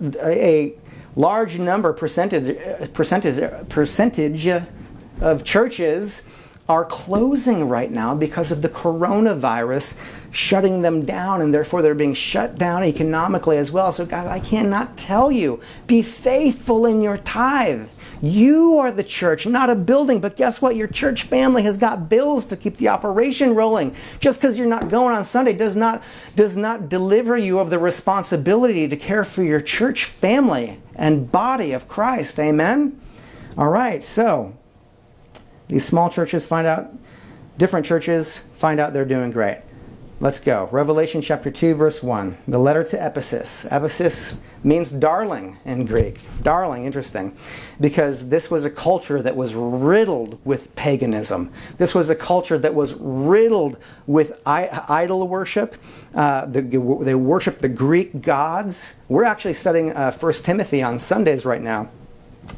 a, 0.00 0.22
a 0.24 0.74
large 1.16 1.58
number, 1.58 1.92
percentage, 1.92 2.56
percentage, 2.92 3.68
percentage 3.68 4.46
of 5.20 5.44
churches 5.44 6.37
are 6.68 6.84
closing 6.84 7.68
right 7.68 7.90
now 7.90 8.14
because 8.14 8.52
of 8.52 8.60
the 8.60 8.68
coronavirus 8.68 9.98
shutting 10.30 10.82
them 10.82 11.06
down, 11.06 11.40
and 11.40 11.54
therefore 11.54 11.80
they're 11.80 11.94
being 11.94 12.12
shut 12.12 12.58
down 12.58 12.84
economically 12.84 13.56
as 13.56 13.72
well. 13.72 13.90
So, 13.92 14.04
guys, 14.04 14.28
I 14.28 14.40
cannot 14.40 14.96
tell 14.98 15.32
you 15.32 15.60
be 15.86 16.02
faithful 16.02 16.84
in 16.84 17.00
your 17.00 17.16
tithe. 17.16 17.88
You 18.20 18.78
are 18.78 18.90
the 18.90 19.04
church, 19.04 19.46
not 19.46 19.70
a 19.70 19.74
building. 19.74 20.20
But 20.20 20.36
guess 20.36 20.60
what? 20.60 20.76
Your 20.76 20.88
church 20.88 21.22
family 21.22 21.62
has 21.62 21.78
got 21.78 22.08
bills 22.08 22.44
to 22.46 22.56
keep 22.56 22.76
the 22.76 22.88
operation 22.88 23.54
rolling. 23.54 23.94
Just 24.18 24.40
because 24.40 24.58
you're 24.58 24.66
not 24.66 24.90
going 24.90 25.14
on 25.16 25.24
Sunday 25.24 25.52
does 25.52 25.76
not, 25.76 26.02
does 26.34 26.56
not 26.56 26.88
deliver 26.88 27.36
you 27.36 27.60
of 27.60 27.70
the 27.70 27.78
responsibility 27.78 28.88
to 28.88 28.96
care 28.96 29.24
for 29.24 29.42
your 29.42 29.60
church 29.60 30.04
family 30.04 30.80
and 30.96 31.30
body 31.30 31.72
of 31.72 31.86
Christ. 31.86 32.38
Amen? 32.40 33.00
All 33.56 33.68
right, 33.68 34.02
so 34.02 34.57
these 35.68 35.84
small 35.84 36.10
churches 36.10 36.48
find 36.48 36.66
out, 36.66 36.88
different 37.58 37.86
churches 37.86 38.38
find 38.38 38.80
out 38.80 38.92
they're 38.92 39.04
doing 39.04 39.30
great. 39.30 39.62
Let's 40.20 40.40
go. 40.40 40.68
Revelation 40.72 41.22
chapter 41.22 41.48
2, 41.48 41.74
verse 41.74 42.02
1. 42.02 42.36
The 42.48 42.58
letter 42.58 42.82
to 42.82 43.06
Ephesus. 43.06 43.66
Ephesus 43.66 44.40
means 44.64 44.90
darling 44.90 45.56
in 45.64 45.86
Greek. 45.86 46.18
Darling, 46.42 46.86
interesting. 46.86 47.36
Because 47.80 48.28
this 48.28 48.50
was 48.50 48.64
a 48.64 48.70
culture 48.70 49.22
that 49.22 49.36
was 49.36 49.54
riddled 49.54 50.40
with 50.44 50.74
paganism. 50.74 51.52
This 51.76 51.94
was 51.94 52.10
a 52.10 52.16
culture 52.16 52.58
that 52.58 52.74
was 52.74 52.94
riddled 52.94 53.78
with 54.08 54.42
idol 54.44 55.28
worship. 55.28 55.76
Uh, 56.16 56.46
the, 56.46 56.62
they 57.02 57.14
worshiped 57.14 57.60
the 57.60 57.68
Greek 57.68 58.20
gods. 58.20 59.00
We're 59.08 59.22
actually 59.22 59.54
studying 59.54 59.92
uh, 59.92 60.10
1 60.10 60.32
Timothy 60.32 60.82
on 60.82 60.98
Sundays 60.98 61.46
right 61.46 61.62
now. 61.62 61.90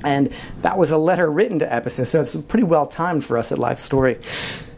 And 0.05 0.32
that 0.62 0.78
was 0.78 0.91
a 0.91 0.99
letter 0.99 1.30
written 1.30 1.59
to 1.61 1.76
Ephesus, 1.76 2.11
so 2.11 2.20
it's 2.20 2.36
pretty 2.36 2.64
well 2.64 2.86
timed 2.86 3.24
for 3.24 3.36
us 3.36 3.53
at 3.53 3.59
Life 3.59 3.78
Story. 3.78 4.18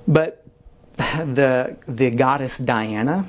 But 0.08 0.44
the, 0.96 1.76
the 1.86 2.10
goddess 2.10 2.58
Diana, 2.58 3.26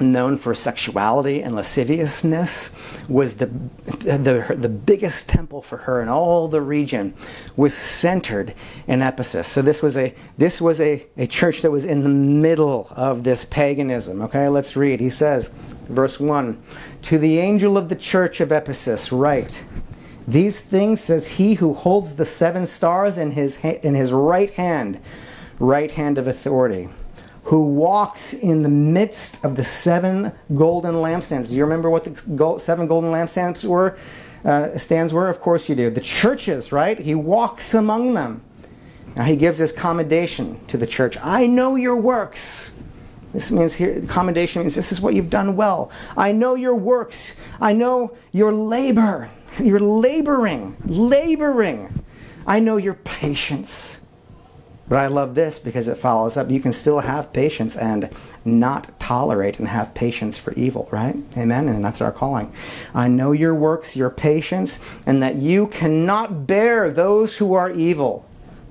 known 0.00 0.36
for 0.36 0.54
sexuality 0.54 1.42
and 1.42 1.54
lasciviousness, 1.54 3.04
was 3.08 3.36
the, 3.36 3.46
the, 3.46 4.54
the 4.56 4.68
biggest 4.68 5.28
temple 5.28 5.62
for 5.62 5.78
her 5.78 6.02
in 6.02 6.08
all 6.08 6.48
the 6.48 6.60
region, 6.60 7.14
was 7.56 7.74
centered 7.74 8.54
in 8.86 9.02
Ephesus. 9.02 9.46
So 9.46 9.62
this 9.62 9.82
was 9.82 9.96
a, 9.96 10.14
this 10.36 10.60
was 10.60 10.80
a, 10.80 11.04
a 11.16 11.26
church 11.26 11.62
that 11.62 11.70
was 11.70 11.86
in 11.86 12.02
the 12.02 12.08
middle 12.08 12.88
of 12.94 13.24
this 13.24 13.44
paganism. 13.44 14.22
Okay, 14.22 14.48
let's 14.48 14.76
read. 14.76 15.00
He 15.00 15.10
says, 15.10 15.48
verse 15.88 16.20
1 16.20 16.60
To 17.02 17.18
the 17.18 17.38
angel 17.38 17.78
of 17.78 17.88
the 17.88 17.96
church 17.96 18.40
of 18.40 18.52
Ephesus, 18.52 19.12
write, 19.12 19.64
These 20.28 20.60
things 20.60 21.00
says 21.00 21.36
he 21.36 21.54
who 21.54 21.72
holds 21.72 22.16
the 22.16 22.24
seven 22.24 22.66
stars 22.66 23.16
in 23.18 23.32
his, 23.32 23.64
in 23.64 23.94
his 23.94 24.12
right 24.12 24.50
hand 24.50 25.00
right 25.58 25.90
hand 25.90 26.18
of 26.18 26.26
authority, 26.26 26.88
who 27.44 27.66
walks 27.66 28.34
in 28.34 28.62
the 28.62 28.68
midst 28.68 29.44
of 29.44 29.56
the 29.56 29.64
seven 29.64 30.32
golden 30.54 30.94
lampstands. 30.94 31.48
Do 31.48 31.56
you 31.56 31.64
remember 31.64 31.88
what 31.90 32.04
the 32.04 32.10
gold, 32.34 32.60
seven 32.60 32.86
golden 32.86 33.10
lampstands 33.10 33.64
were? 33.64 33.96
Uh, 34.44 34.76
stands 34.76 35.12
were? 35.12 35.28
Of 35.28 35.40
course 35.40 35.68
you 35.68 35.74
do. 35.74 35.90
The 35.90 36.00
churches, 36.00 36.72
right? 36.72 36.98
He 36.98 37.14
walks 37.14 37.74
among 37.74 38.14
them. 38.14 38.42
Now 39.16 39.24
he 39.24 39.36
gives 39.36 39.58
his 39.58 39.72
commendation 39.72 40.64
to 40.66 40.76
the 40.76 40.86
church. 40.86 41.16
I 41.22 41.46
know 41.46 41.76
your 41.76 42.00
works. 42.00 42.74
This 43.32 43.50
means 43.50 43.74
here, 43.74 44.02
commendation 44.08 44.62
means 44.62 44.74
this 44.74 44.92
is 44.92 45.00
what 45.00 45.14
you've 45.14 45.30
done 45.30 45.56
well. 45.56 45.90
I 46.16 46.32
know 46.32 46.54
your 46.54 46.74
works. 46.74 47.38
I 47.60 47.72
know 47.72 48.16
your 48.32 48.52
labor. 48.52 49.28
You're 49.62 49.80
laboring, 49.80 50.76
laboring. 50.84 52.04
I 52.46 52.60
know 52.60 52.76
your 52.76 52.94
patience. 52.94 54.06
But 54.88 54.98
I 54.98 55.08
love 55.08 55.34
this 55.34 55.58
because 55.58 55.88
it 55.88 55.96
follows 55.96 56.36
up. 56.36 56.48
You 56.48 56.60
can 56.60 56.72
still 56.72 57.00
have 57.00 57.32
patience 57.32 57.76
and 57.76 58.08
not 58.44 59.00
tolerate 59.00 59.58
and 59.58 59.66
have 59.66 59.94
patience 59.94 60.38
for 60.38 60.52
evil, 60.52 60.88
right? 60.92 61.16
Amen. 61.36 61.68
And 61.68 61.84
that's 61.84 62.00
our 62.00 62.12
calling. 62.12 62.52
I 62.94 63.08
know 63.08 63.32
your 63.32 63.54
works, 63.54 63.96
your 63.96 64.10
patience, 64.10 65.04
and 65.04 65.20
that 65.22 65.34
you 65.34 65.66
cannot 65.66 66.46
bear 66.46 66.90
those 66.90 67.38
who 67.38 67.52
are 67.54 67.70
evil. 67.70 68.28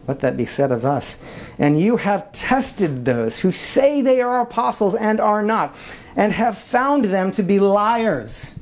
Let 0.07 0.21
that 0.21 0.37
be 0.37 0.45
said 0.45 0.71
of 0.71 0.85
us. 0.85 1.21
And 1.57 1.81
you 1.81 1.97
have 1.97 2.31
tested 2.31 3.03
those 3.03 3.39
who 3.39 3.51
say 3.51 4.01
they 4.01 4.21
are 4.21 4.39
apostles 4.39 4.95
and 4.95 5.19
are 5.19 5.43
not, 5.43 5.75
and 6.15 6.31
have 6.31 6.57
found 6.57 7.05
them 7.05 7.31
to 7.31 7.43
be 7.43 7.59
liars. 7.59 8.57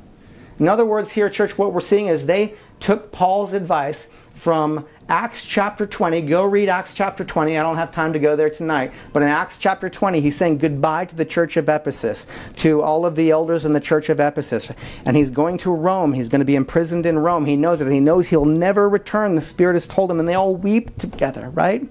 In 0.58 0.68
other 0.68 0.84
words, 0.84 1.12
here, 1.12 1.28
church, 1.28 1.58
what 1.58 1.72
we're 1.72 1.80
seeing 1.80 2.06
is 2.06 2.26
they 2.26 2.54
took 2.80 3.10
Paul's 3.10 3.52
advice 3.52 4.24
from 4.34 4.84
Acts 5.08 5.44
chapter 5.44 5.86
20. 5.86 6.22
Go 6.22 6.44
read 6.44 6.68
Acts 6.68 6.92
chapter 6.92 7.24
20. 7.24 7.56
I 7.56 7.62
don't 7.62 7.76
have 7.76 7.92
time 7.92 8.12
to 8.12 8.18
go 8.18 8.36
there 8.36 8.50
tonight. 8.50 8.92
But 9.12 9.22
in 9.22 9.28
Acts 9.28 9.58
chapter 9.58 9.88
20, 9.88 10.20
he's 10.20 10.36
saying 10.36 10.58
goodbye 10.58 11.04
to 11.06 11.14
the 11.14 11.24
church 11.24 11.56
of 11.56 11.68
Ephesus, 11.68 12.26
to 12.56 12.82
all 12.82 13.06
of 13.06 13.16
the 13.16 13.30
elders 13.30 13.64
in 13.64 13.72
the 13.72 13.80
church 13.80 14.08
of 14.08 14.18
Ephesus. 14.18 14.70
And 15.06 15.16
he's 15.16 15.30
going 15.30 15.58
to 15.58 15.70
Rome. 15.70 16.12
He's 16.12 16.28
going 16.28 16.40
to 16.40 16.44
be 16.44 16.56
imprisoned 16.56 17.06
in 17.06 17.18
Rome. 17.18 17.44
He 17.44 17.56
knows 17.56 17.80
it. 17.80 17.90
He 17.90 18.00
knows 18.00 18.28
he'll 18.28 18.44
never 18.44 18.88
return. 18.88 19.34
The 19.34 19.40
Spirit 19.40 19.74
has 19.74 19.86
told 19.86 20.10
him, 20.10 20.20
and 20.20 20.28
they 20.28 20.34
all 20.34 20.56
weep 20.56 20.96
together, 20.96 21.50
right? 21.50 21.88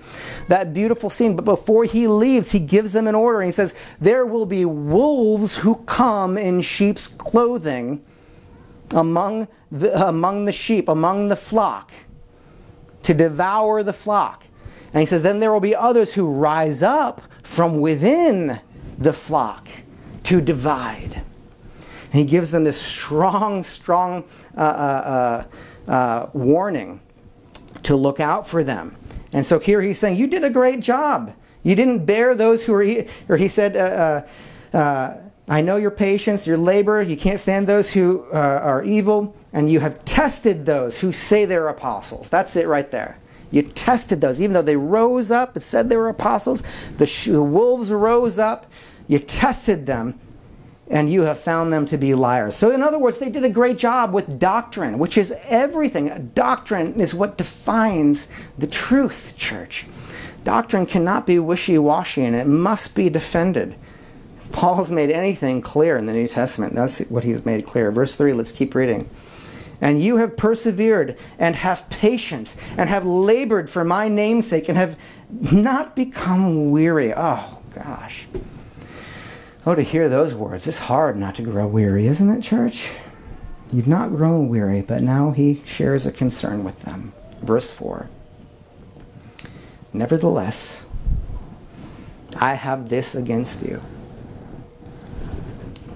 That 0.47 0.73
beautiful 0.73 1.09
scene. 1.09 1.35
But 1.35 1.45
before 1.45 1.85
he 1.85 2.07
leaves, 2.07 2.51
he 2.51 2.59
gives 2.59 2.91
them 2.91 3.07
an 3.07 3.15
order. 3.15 3.41
He 3.41 3.51
says, 3.51 3.73
There 4.01 4.25
will 4.25 4.45
be 4.45 4.65
wolves 4.65 5.57
who 5.57 5.75
come 5.85 6.37
in 6.37 6.61
sheep's 6.61 7.07
clothing 7.07 8.03
among 8.93 9.47
the, 9.71 10.07
among 10.07 10.45
the 10.45 10.51
sheep, 10.51 10.89
among 10.89 11.29
the 11.29 11.35
flock 11.35 11.91
to 13.03 13.13
devour 13.13 13.83
the 13.83 13.93
flock. 13.93 14.45
And 14.93 14.99
he 14.99 15.05
says, 15.05 15.23
then 15.23 15.39
there 15.39 15.51
will 15.51 15.59
be 15.59 15.75
others 15.75 16.13
who 16.13 16.31
rise 16.31 16.83
up 16.83 17.21
from 17.43 17.81
within 17.81 18.59
the 18.97 19.13
flock 19.13 19.67
to 20.23 20.39
divide. 20.39 21.15
And 21.15 22.13
he 22.13 22.25
gives 22.25 22.51
them 22.51 22.63
this 22.63 22.79
strong, 22.79 23.63
strong 23.63 24.23
uh, 24.55 24.61
uh, 24.61 25.43
uh, 25.87 25.91
uh, 25.91 26.29
warning 26.33 27.01
to 27.83 27.95
look 27.95 28.19
out 28.19 28.47
for 28.47 28.63
them. 28.63 28.95
And 29.33 29.43
so 29.43 29.59
here 29.59 29.81
he's 29.81 29.97
saying, 29.97 30.17
You 30.17 30.27
did 30.27 30.43
a 30.43 30.49
great 30.49 30.79
job. 30.79 31.33
You 31.63 31.75
didn't 31.75 32.05
bear 32.05 32.35
those 32.35 32.65
who 32.65 32.73
are, 32.75 33.05
or 33.29 33.37
he 33.37 33.47
said, 33.47 33.75
uh, 33.75 34.77
uh, 34.77 35.22
I 35.47 35.61
know 35.61 35.75
your 35.75 35.91
patience, 35.91 36.47
your 36.47 36.57
labor. 36.57 37.01
You 37.01 37.17
can't 37.17 37.39
stand 37.39 37.67
those 37.67 37.91
who 37.93 38.25
uh, 38.33 38.37
are 38.37 38.83
evil, 38.83 39.35
and 39.51 39.69
you 39.69 39.79
have 39.81 40.03
tested 40.05 40.65
those 40.65 41.01
who 41.01 41.11
say 41.11 41.45
they're 41.45 41.67
apostles. 41.67 42.29
That's 42.29 42.55
it 42.55 42.67
right 42.67 42.89
there. 42.89 43.19
You 43.51 43.61
tested 43.61 44.21
those, 44.21 44.41
even 44.41 44.53
though 44.53 44.61
they 44.61 44.77
rose 44.77 45.31
up 45.31 45.53
and 45.53 45.61
said 45.61 45.89
they 45.89 45.97
were 45.97 46.09
apostles. 46.09 46.63
The, 46.97 47.05
sh- 47.05 47.25
the 47.25 47.43
wolves 47.43 47.91
rose 47.91 48.39
up. 48.39 48.65
You 49.07 49.19
tested 49.19 49.85
them, 49.85 50.17
and 50.89 51.11
you 51.11 51.23
have 51.23 51.37
found 51.39 51.73
them 51.73 51.85
to 51.87 51.97
be 51.97 52.15
liars. 52.15 52.55
So, 52.55 52.71
in 52.71 52.81
other 52.81 52.97
words, 52.97 53.19
they 53.19 53.29
did 53.29 53.43
a 53.43 53.49
great 53.49 53.77
job 53.77 54.13
with 54.13 54.39
doctrine, 54.39 54.97
which 54.97 55.17
is 55.17 55.33
everything. 55.49 56.31
Doctrine 56.33 56.99
is 56.99 57.13
what 57.13 57.37
defines 57.37 58.31
the 58.57 58.67
truth, 58.67 59.35
church. 59.37 59.85
Doctrine 60.43 60.85
cannot 60.85 61.25
be 61.25 61.39
wishy 61.39 61.77
washy 61.77 62.23
and 62.25 62.35
it 62.35 62.47
must 62.47 62.95
be 62.95 63.09
defended. 63.09 63.75
Paul's 64.53 64.91
made 64.91 65.09
anything 65.09 65.61
clear 65.61 65.97
in 65.97 66.05
the 66.05 66.13
New 66.13 66.27
Testament. 66.27 66.73
That's 66.73 66.99
what 67.09 67.23
he's 67.23 67.43
made 67.43 67.65
clear. 67.65 67.91
Verse 67.91 68.15
3, 68.15 68.33
let's 68.33 68.51
keep 68.51 68.75
reading. 68.75 69.09
And 69.81 70.01
you 70.01 70.17
have 70.17 70.37
persevered 70.37 71.17
and 71.39 71.55
have 71.57 71.89
patience 71.89 72.55
and 72.77 72.87
have 72.87 73.03
labored 73.03 73.69
for 73.69 73.83
my 73.83 74.07
name's 74.07 74.47
sake 74.47 74.69
and 74.69 74.77
have 74.77 74.97
not 75.51 75.95
become 75.95 76.69
weary. 76.69 77.13
Oh, 77.13 77.61
gosh. 77.73 78.27
Oh, 79.65 79.73
to 79.75 79.81
hear 79.81 80.07
those 80.07 80.35
words. 80.35 80.67
It's 80.67 80.79
hard 80.79 81.17
not 81.17 81.35
to 81.35 81.41
grow 81.41 81.67
weary, 81.67 82.05
isn't 82.05 82.29
it, 82.29 82.41
church? 82.41 82.99
You've 83.73 83.87
not 83.87 84.15
grown 84.15 84.49
weary, 84.49 84.83
but 84.83 85.01
now 85.01 85.31
he 85.31 85.61
shares 85.65 86.05
a 86.05 86.11
concern 86.11 86.63
with 86.63 86.83
them. 86.83 87.11
Verse 87.41 87.73
4. 87.73 88.07
Nevertheless, 89.91 90.85
I 92.39 92.53
have 92.53 92.89
this 92.89 93.15
against 93.15 93.67
you 93.67 93.81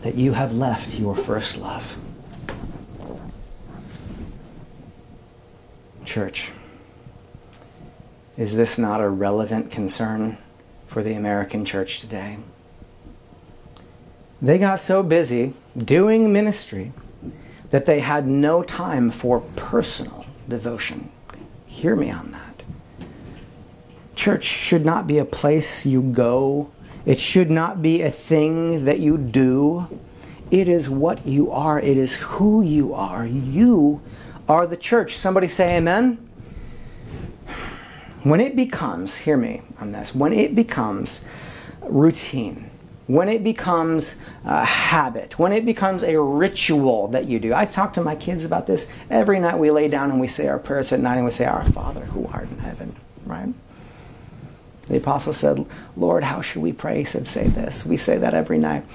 that 0.04 0.16
you 0.16 0.34
have 0.34 0.54
left 0.54 1.00
your 1.00 1.16
first 1.16 1.60
love. 1.60 1.98
Church, 6.06 6.52
is 8.38 8.56
this 8.56 8.78
not 8.78 9.02
a 9.02 9.10
relevant 9.10 9.72
concern 9.72 10.38
for 10.86 11.04
the 11.04 11.14
American 11.14 11.66
church 11.66 12.00
today? 12.00 12.38
They 14.42 14.60
got 14.60 14.80
so 14.80 15.02
busy 15.04 15.54
doing 15.78 16.32
ministry 16.32 16.92
that 17.72 17.86
they 17.86 18.00
had 18.00 18.28
no 18.28 18.64
time 18.64 19.10
for 19.10 19.42
personal 19.56 20.26
devotion. 20.48 21.10
Hear 21.66 21.96
me 21.96 22.12
on 22.12 22.32
that. 22.32 22.64
Church 24.16 24.44
should 24.44 24.86
not 24.86 25.08
be 25.08 25.18
a 25.18 25.26
place 25.26 25.86
you 25.86 26.02
go, 26.02 26.72
it 27.08 27.18
should 27.20 27.50
not 27.50 27.82
be 27.82 28.02
a 28.02 28.12
thing 28.12 28.84
that 28.84 29.00
you 29.00 29.18
do. 29.18 29.88
It 30.52 30.68
is 30.68 30.90
what 30.90 31.26
you 31.26 31.50
are, 31.50 31.80
it 31.80 31.98
is 31.98 32.18
who 32.18 32.62
you 32.62 32.94
are. 32.94 33.26
You 33.26 34.02
are 34.50 34.68
the 34.68 34.76
church. 34.76 35.16
Somebody 35.16 35.48
say 35.48 35.78
amen. 35.78 36.18
When 38.24 38.42
it 38.42 38.58
becomes, 38.58 39.16
hear 39.16 39.38
me 39.38 39.62
on 39.80 39.94
this, 39.94 40.14
when 40.14 40.34
it 40.34 40.54
becomes 40.54 41.26
routine, 41.82 42.70
when 43.06 43.30
it 43.30 43.42
becomes 43.42 44.22
a 44.44 44.66
habit, 44.66 45.40
when 45.40 45.54
it 45.54 45.66
becomes 45.66 46.04
a 46.04 46.20
ritual 46.20 47.08
that 47.08 47.26
you 47.26 47.40
do. 47.40 47.54
I 47.54 47.64
talk 47.64 47.94
to 47.94 48.02
my 48.02 48.18
kids 48.18 48.44
about 48.44 48.68
this 48.68 48.94
every 49.10 49.40
night. 49.40 49.58
We 49.58 49.72
lay 49.72 49.88
down 49.88 50.12
and 50.12 50.20
we 50.20 50.28
say 50.28 50.50
our 50.50 50.60
prayers 50.60 50.92
at 50.92 51.00
night 51.00 51.16
and 51.16 51.24
we 51.24 51.32
say, 51.32 51.46
Our 51.46 51.64
Father 51.64 52.02
who 52.02 52.28
art 52.28 52.50
in 52.52 52.60
heaven, 52.60 52.98
right? 53.26 53.54
The 54.88 54.98
apostle 54.98 55.34
said, 55.34 55.66
Lord, 55.96 56.24
how 56.24 56.42
should 56.42 56.62
we 56.62 56.74
pray? 56.74 57.00
He 57.00 57.04
said, 57.04 57.28
Say 57.28 57.48
this. 57.48 57.86
We 57.86 57.98
say 57.98 58.18
that 58.18 58.34
every 58.34 58.58
night. 58.58 58.86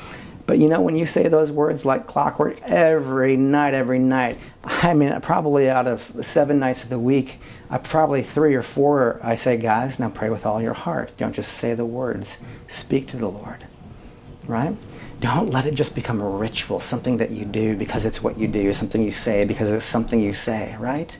But 0.46 0.58
you 0.58 0.68
know, 0.68 0.80
when 0.80 0.96
you 0.96 1.06
say 1.06 1.28
those 1.28 1.52
words 1.52 1.84
like 1.84 2.06
clockwork 2.06 2.60
every 2.62 3.36
night, 3.36 3.74
every 3.74 3.98
night, 3.98 4.38
I 4.64 4.94
mean, 4.94 5.18
probably 5.20 5.70
out 5.70 5.86
of 5.86 6.00
seven 6.00 6.58
nights 6.58 6.84
of 6.84 6.90
the 6.90 6.98
week, 6.98 7.38
I 7.70 7.78
probably 7.78 8.22
three 8.22 8.54
or 8.54 8.62
four, 8.62 9.20
I 9.22 9.34
say, 9.34 9.56
guys, 9.56 9.98
now 9.98 10.10
pray 10.10 10.30
with 10.30 10.44
all 10.44 10.60
your 10.60 10.74
heart. 10.74 11.12
Don't 11.16 11.34
just 11.34 11.52
say 11.54 11.74
the 11.74 11.86
words, 11.86 12.44
speak 12.66 13.06
to 13.08 13.16
the 13.16 13.28
Lord, 13.28 13.64
right? 14.46 14.76
Don't 15.20 15.50
let 15.50 15.66
it 15.66 15.74
just 15.74 15.94
become 15.94 16.20
a 16.20 16.28
ritual, 16.28 16.80
something 16.80 17.18
that 17.18 17.30
you 17.30 17.44
do 17.44 17.76
because 17.76 18.04
it's 18.04 18.22
what 18.22 18.36
you 18.36 18.48
do, 18.48 18.72
something 18.72 19.00
you 19.00 19.12
say 19.12 19.44
because 19.44 19.70
it's 19.70 19.84
something 19.84 20.20
you 20.20 20.32
say, 20.32 20.76
right? 20.80 21.16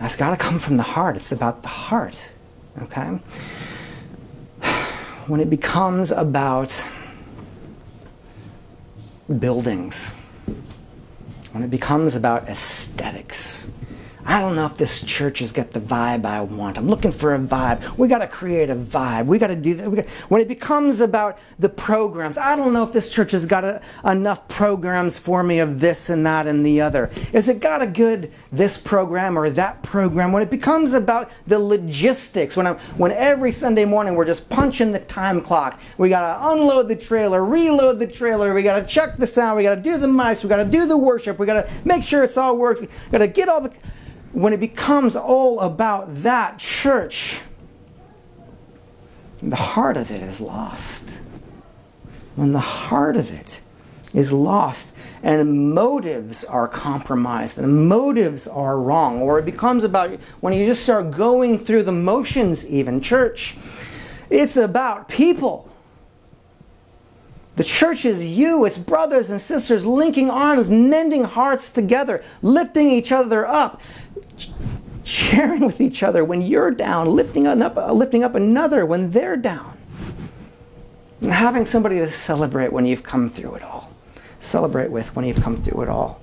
That's 0.00 0.16
got 0.16 0.30
to 0.30 0.42
come 0.42 0.58
from 0.58 0.78
the 0.78 0.82
heart. 0.82 1.16
It's 1.16 1.30
about 1.30 1.62
the 1.62 1.68
heart, 1.68 2.32
okay? 2.80 3.20
When 5.30 5.38
it 5.40 5.48
becomes 5.48 6.10
about 6.10 6.90
buildings, 9.38 10.16
when 11.52 11.62
it 11.62 11.70
becomes 11.70 12.16
about 12.16 12.48
aesthetics, 12.48 13.70
I 14.26 14.40
don't 14.40 14.56
know 14.56 14.66
if 14.66 14.76
this 14.76 15.02
church 15.02 15.38
has 15.38 15.52
got 15.52 15.70
the 15.70 15.80
vibe 15.80 16.24
I 16.24 16.40
want. 16.42 16.78
I'm 16.78 16.88
looking 16.88 17.10
for 17.10 17.34
a 17.34 17.38
vibe. 17.38 17.96
We 17.96 18.08
got 18.08 18.18
to 18.18 18.28
create 18.28 18.70
a 18.70 18.74
vibe. 18.74 19.26
We 19.26 19.38
got 19.38 19.48
to 19.48 19.56
do 19.56 19.74
that. 19.74 20.08
When 20.28 20.40
it 20.40 20.48
becomes 20.48 21.00
about 21.00 21.38
the 21.58 21.68
programs, 21.68 22.36
I 22.38 22.56
don't 22.56 22.72
know 22.72 22.82
if 22.82 22.92
this 22.92 23.10
church 23.10 23.32
has 23.32 23.46
got 23.46 23.64
a, 23.64 23.80
enough 24.04 24.46
programs 24.48 25.18
for 25.18 25.42
me 25.42 25.60
of 25.60 25.80
this 25.80 26.10
and 26.10 26.24
that 26.26 26.46
and 26.46 26.64
the 26.64 26.80
other. 26.80 27.10
Is 27.32 27.48
it 27.48 27.60
got 27.60 27.82
a 27.82 27.86
good 27.86 28.30
this 28.52 28.78
program 28.78 29.38
or 29.38 29.48
that 29.50 29.82
program? 29.82 30.32
When 30.32 30.42
it 30.42 30.50
becomes 30.50 30.92
about 30.92 31.30
the 31.46 31.58
logistics, 31.58 32.56
when, 32.56 32.66
I'm, 32.66 32.76
when 32.96 33.12
every 33.12 33.52
Sunday 33.52 33.84
morning 33.84 34.14
we're 34.14 34.26
just 34.26 34.50
punching 34.50 34.92
the 34.92 35.00
time 35.00 35.40
clock, 35.40 35.80
we 35.98 36.08
got 36.08 36.20
to 36.20 36.50
unload 36.50 36.88
the 36.88 36.96
trailer, 36.96 37.44
reload 37.44 37.98
the 37.98 38.06
trailer, 38.06 38.52
we 38.54 38.62
got 38.62 38.80
to 38.80 38.86
check 38.86 39.16
the 39.16 39.26
sound, 39.26 39.56
we 39.56 39.62
got 39.62 39.76
to 39.76 39.80
do 39.80 39.96
the 39.96 40.08
mice, 40.08 40.42
we 40.42 40.48
got 40.48 40.62
to 40.62 40.70
do 40.70 40.86
the 40.86 40.96
worship, 40.96 41.38
we 41.38 41.46
got 41.46 41.66
to 41.66 41.72
make 41.84 42.02
sure 42.02 42.22
it's 42.22 42.36
all 42.36 42.56
working, 42.56 42.88
got 43.10 43.18
to 43.18 43.26
get 43.26 43.48
all 43.48 43.60
the 43.60 43.72
when 44.32 44.52
it 44.52 44.60
becomes 44.60 45.16
all 45.16 45.60
about 45.60 46.06
that 46.08 46.58
church, 46.58 47.42
the 49.42 49.56
heart 49.56 49.96
of 49.96 50.10
it 50.10 50.22
is 50.22 50.40
lost. 50.40 51.10
When 52.36 52.52
the 52.52 52.60
heart 52.60 53.16
of 53.16 53.30
it 53.30 53.60
is 54.14 54.32
lost 54.32 54.96
and 55.22 55.74
motives 55.74 56.44
are 56.44 56.68
compromised 56.68 57.58
and 57.58 57.88
motives 57.88 58.46
are 58.48 58.78
wrong, 58.78 59.20
or 59.20 59.38
it 59.38 59.44
becomes 59.44 59.84
about 59.84 60.10
when 60.40 60.52
you 60.52 60.64
just 60.64 60.82
start 60.82 61.10
going 61.10 61.58
through 61.58 61.82
the 61.82 61.92
motions, 61.92 62.68
even 62.70 63.00
church, 63.00 63.56
it's 64.30 64.56
about 64.56 65.08
people. 65.08 65.70
The 67.56 67.64
church 67.64 68.06
is 68.06 68.26
you, 68.26 68.64
it's 68.64 68.78
brothers 68.78 69.30
and 69.30 69.38
sisters 69.38 69.84
linking 69.84 70.30
arms, 70.30 70.70
mending 70.70 71.24
hearts 71.24 71.70
together, 71.70 72.22
lifting 72.40 72.88
each 72.88 73.12
other 73.12 73.46
up, 73.46 73.82
sharing 75.04 75.64
with 75.64 75.80
each 75.80 76.02
other 76.02 76.24
when 76.24 76.42
you're 76.42 76.70
down, 76.70 77.08
lifting 77.08 77.46
up, 77.46 77.76
lifting 77.92 78.24
up 78.24 78.34
another 78.34 78.86
when 78.86 79.10
they're 79.10 79.36
down. 79.36 79.76
And 81.22 81.32
having 81.32 81.66
somebody 81.66 81.98
to 81.98 82.08
celebrate 82.08 82.72
when 82.72 82.86
you've 82.86 83.02
come 83.02 83.28
through 83.28 83.56
it 83.56 83.62
all. 83.62 83.92
Celebrate 84.40 84.90
with 84.90 85.14
when 85.14 85.26
you've 85.26 85.42
come 85.42 85.56
through 85.56 85.82
it 85.82 85.88
all. 85.88 86.20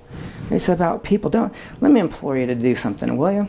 It's 0.50 0.68
about 0.68 1.04
people. 1.04 1.30
Don't 1.30 1.54
let 1.80 1.92
me 1.92 2.00
implore 2.00 2.36
you 2.36 2.46
to 2.46 2.54
do 2.54 2.74
something, 2.74 3.16
will 3.16 3.32
you? 3.32 3.48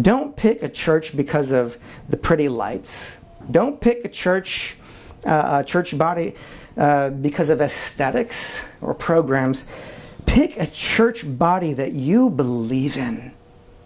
Don't 0.00 0.36
pick 0.36 0.62
a 0.62 0.68
church 0.68 1.16
because 1.16 1.52
of 1.52 1.76
the 2.08 2.16
pretty 2.16 2.48
lights. 2.48 3.20
Don't 3.50 3.80
pick 3.80 4.04
a 4.04 4.08
church, 4.08 4.76
uh, 5.26 5.60
a 5.62 5.64
church 5.64 5.96
body 5.96 6.34
uh, 6.76 7.10
because 7.10 7.50
of 7.50 7.60
aesthetics 7.60 8.72
or 8.80 8.94
programs. 8.94 9.66
Pick 10.26 10.56
a 10.58 10.66
church 10.66 11.24
body 11.38 11.72
that 11.72 11.92
you 11.92 12.30
believe 12.30 12.96
in. 12.96 13.32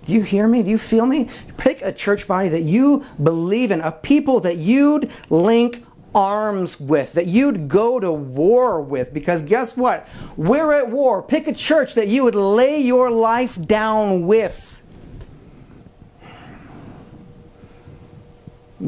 Do 0.04 0.12
you 0.12 0.22
hear 0.22 0.46
me? 0.46 0.62
Do 0.62 0.70
you 0.70 0.78
feel 0.78 1.06
me? 1.06 1.28
Pick 1.56 1.82
a 1.82 1.92
church 1.92 2.28
body 2.28 2.48
that 2.50 2.62
you 2.62 3.04
believe 3.22 3.70
in, 3.70 3.80
a 3.80 3.92
people 3.92 4.40
that 4.40 4.56
you'd 4.56 5.10
link 5.30 5.84
arms 6.14 6.78
with, 6.78 7.14
that 7.14 7.26
you'd 7.26 7.68
go 7.68 7.98
to 7.98 8.12
war 8.12 8.80
with. 8.80 9.12
Because 9.12 9.42
guess 9.42 9.76
what? 9.76 10.08
We're 10.36 10.72
at 10.72 10.90
war. 10.90 11.22
Pick 11.22 11.46
a 11.46 11.54
church 11.54 11.94
that 11.94 12.08
you 12.08 12.24
would 12.24 12.34
lay 12.34 12.80
your 12.80 13.10
life 13.10 13.60
down 13.66 14.26
with. 14.26 14.82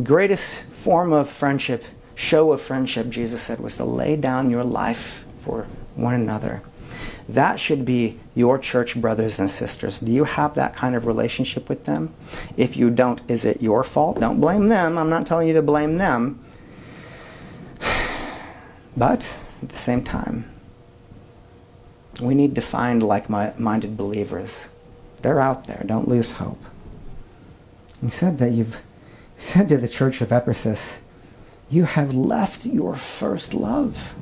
Greatest 0.02 0.64
form 0.64 1.12
of 1.12 1.28
friendship 1.28 1.84
show 2.16 2.52
of 2.52 2.60
friendship, 2.60 3.08
Jesus 3.08 3.42
said, 3.42 3.60
was 3.60 3.76
to 3.76 3.84
lay 3.84 4.16
down 4.16 4.50
your 4.50 4.64
life 4.64 5.24
for 5.38 5.64
one 5.94 6.14
another. 6.14 6.62
That 7.28 7.58
should 7.58 7.84
be 7.84 8.18
your 8.34 8.58
church 8.58 9.00
brothers 9.00 9.40
and 9.40 9.50
sisters. 9.50 10.00
Do 10.00 10.12
you 10.12 10.24
have 10.24 10.54
that 10.54 10.74
kind 10.74 10.94
of 10.94 11.06
relationship 11.06 11.68
with 11.68 11.84
them? 11.84 12.14
If 12.56 12.76
you 12.76 12.90
don't, 12.90 13.20
is 13.28 13.44
it 13.44 13.60
your 13.60 13.82
fault? 13.82 14.20
Don't 14.20 14.40
blame 14.40 14.68
them. 14.68 14.96
I'm 14.96 15.10
not 15.10 15.26
telling 15.26 15.48
you 15.48 15.54
to 15.54 15.62
blame 15.62 15.98
them. 15.98 16.40
But 18.98 19.38
at 19.62 19.68
the 19.68 19.76
same 19.76 20.02
time, 20.04 20.50
we 22.20 22.34
need 22.34 22.54
to 22.54 22.62
find 22.62 23.02
like 23.02 23.28
minded 23.28 23.96
believers. 23.96 24.70
They're 25.20 25.40
out 25.40 25.66
there. 25.66 25.82
Don't 25.84 26.08
lose 26.08 26.32
hope. 26.32 26.62
He 28.00 28.08
said 28.08 28.38
that 28.38 28.52
you've 28.52 28.80
said 29.36 29.68
to 29.68 29.76
the 29.76 29.88
church 29.88 30.20
of 30.20 30.32
Ephesus, 30.32 31.02
You 31.68 31.84
have 31.84 32.14
left 32.14 32.64
your 32.64 32.96
first 32.96 33.52
love. 33.52 34.14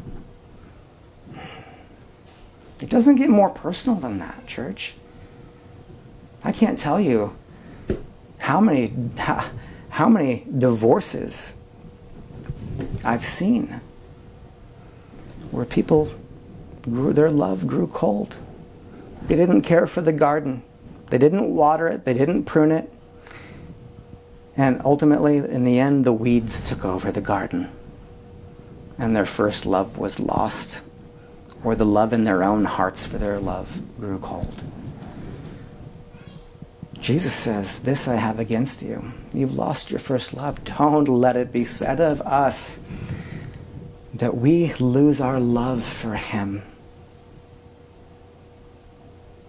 It 2.80 2.90
doesn't 2.90 3.16
get 3.16 3.30
more 3.30 3.50
personal 3.50 3.98
than 3.98 4.18
that, 4.18 4.46
church. 4.46 4.94
I 6.42 6.52
can't 6.52 6.78
tell 6.78 7.00
you 7.00 7.36
how 8.38 8.60
many 8.60 8.92
how, 9.88 10.08
many 10.08 10.44
divorces 10.58 11.58
I've 13.04 13.24
seen 13.24 13.80
where 15.50 15.64
people 15.64 16.10
grew 16.82 17.12
their 17.12 17.30
love 17.30 17.66
grew 17.66 17.86
cold. 17.86 18.36
They 19.22 19.36
didn't 19.36 19.62
care 19.62 19.86
for 19.86 20.02
the 20.02 20.12
garden. 20.12 20.62
They 21.06 21.18
didn't 21.18 21.54
water 21.54 21.88
it, 21.88 22.04
they 22.04 22.12
didn't 22.12 22.44
prune 22.44 22.72
it. 22.72 22.92
And 24.56 24.80
ultimately, 24.84 25.38
in 25.38 25.64
the 25.64 25.78
end, 25.78 26.04
the 26.04 26.12
weeds 26.12 26.60
took 26.60 26.84
over 26.84 27.10
the 27.10 27.20
garden. 27.20 27.70
And 28.98 29.14
their 29.16 29.26
first 29.26 29.64
love 29.66 29.98
was 29.98 30.20
lost, 30.20 30.82
or 31.64 31.74
the 31.74 31.86
love 31.86 32.12
in 32.12 32.24
their 32.24 32.44
own 32.44 32.64
hearts 32.64 33.06
for 33.06 33.18
their 33.18 33.40
love 33.40 33.80
grew 33.98 34.18
cold. 34.18 34.62
Jesus 37.00 37.32
says, 37.34 37.80
This 37.80 38.06
I 38.06 38.16
have 38.16 38.38
against 38.38 38.82
you. 38.82 39.12
You've 39.32 39.54
lost 39.54 39.90
your 39.90 40.00
first 40.00 40.34
love. 40.34 40.62
Don't 40.64 41.06
let 41.06 41.36
it 41.36 41.52
be 41.52 41.64
said 41.64 42.00
of 42.00 42.20
us 42.22 42.82
that 44.14 44.36
we 44.36 44.72
lose 44.74 45.20
our 45.20 45.40
love 45.40 45.82
for 45.82 46.14
Him. 46.14 46.62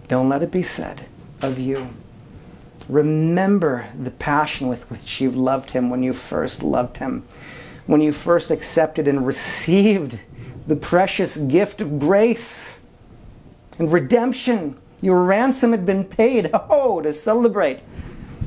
Don't 0.08 0.28
let 0.28 0.42
it 0.42 0.50
be 0.50 0.62
said 0.62 1.06
of 1.42 1.58
you 1.58 1.88
Remember 2.88 3.86
the 4.00 4.12
passion 4.12 4.68
with 4.68 4.88
which 4.90 5.20
you 5.20 5.30
loved 5.30 5.72
him 5.72 5.90
when 5.90 6.02
you 6.02 6.12
first 6.12 6.62
loved 6.62 6.98
him, 6.98 7.22
when 7.86 8.00
you 8.00 8.12
first 8.12 8.50
accepted 8.50 9.08
and 9.08 9.26
received 9.26 10.20
the 10.66 10.76
precious 10.76 11.36
gift 11.36 11.80
of 11.80 11.98
grace 11.98 12.84
and 13.78 13.92
redemption. 13.92 14.76
Your 15.00 15.22
ransom 15.22 15.72
had 15.72 15.86
been 15.86 16.04
paid. 16.04 16.50
Oh, 16.68 17.00
to 17.00 17.12
celebrate. 17.12 17.82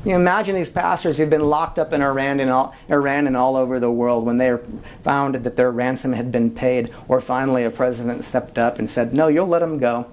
You 0.04 0.14
imagine 0.14 0.54
these 0.54 0.70
pastors 0.70 1.18
who've 1.18 1.28
been 1.28 1.44
locked 1.44 1.78
up 1.78 1.92
in 1.92 2.00
Iran 2.00 2.40
and, 2.40 2.50
all, 2.50 2.74
Iran 2.88 3.26
and 3.26 3.36
all 3.36 3.54
over 3.54 3.78
the 3.78 3.92
world 3.92 4.24
when 4.24 4.38
they 4.38 4.56
found 5.02 5.34
that 5.34 5.56
their 5.56 5.70
ransom 5.70 6.14
had 6.14 6.32
been 6.32 6.50
paid, 6.50 6.90
or 7.06 7.20
finally 7.20 7.64
a 7.64 7.70
president 7.70 8.24
stepped 8.24 8.56
up 8.56 8.78
and 8.78 8.88
said, 8.88 9.12
No, 9.12 9.28
you'll 9.28 9.46
let 9.46 9.58
them 9.58 9.76
go. 9.78 10.06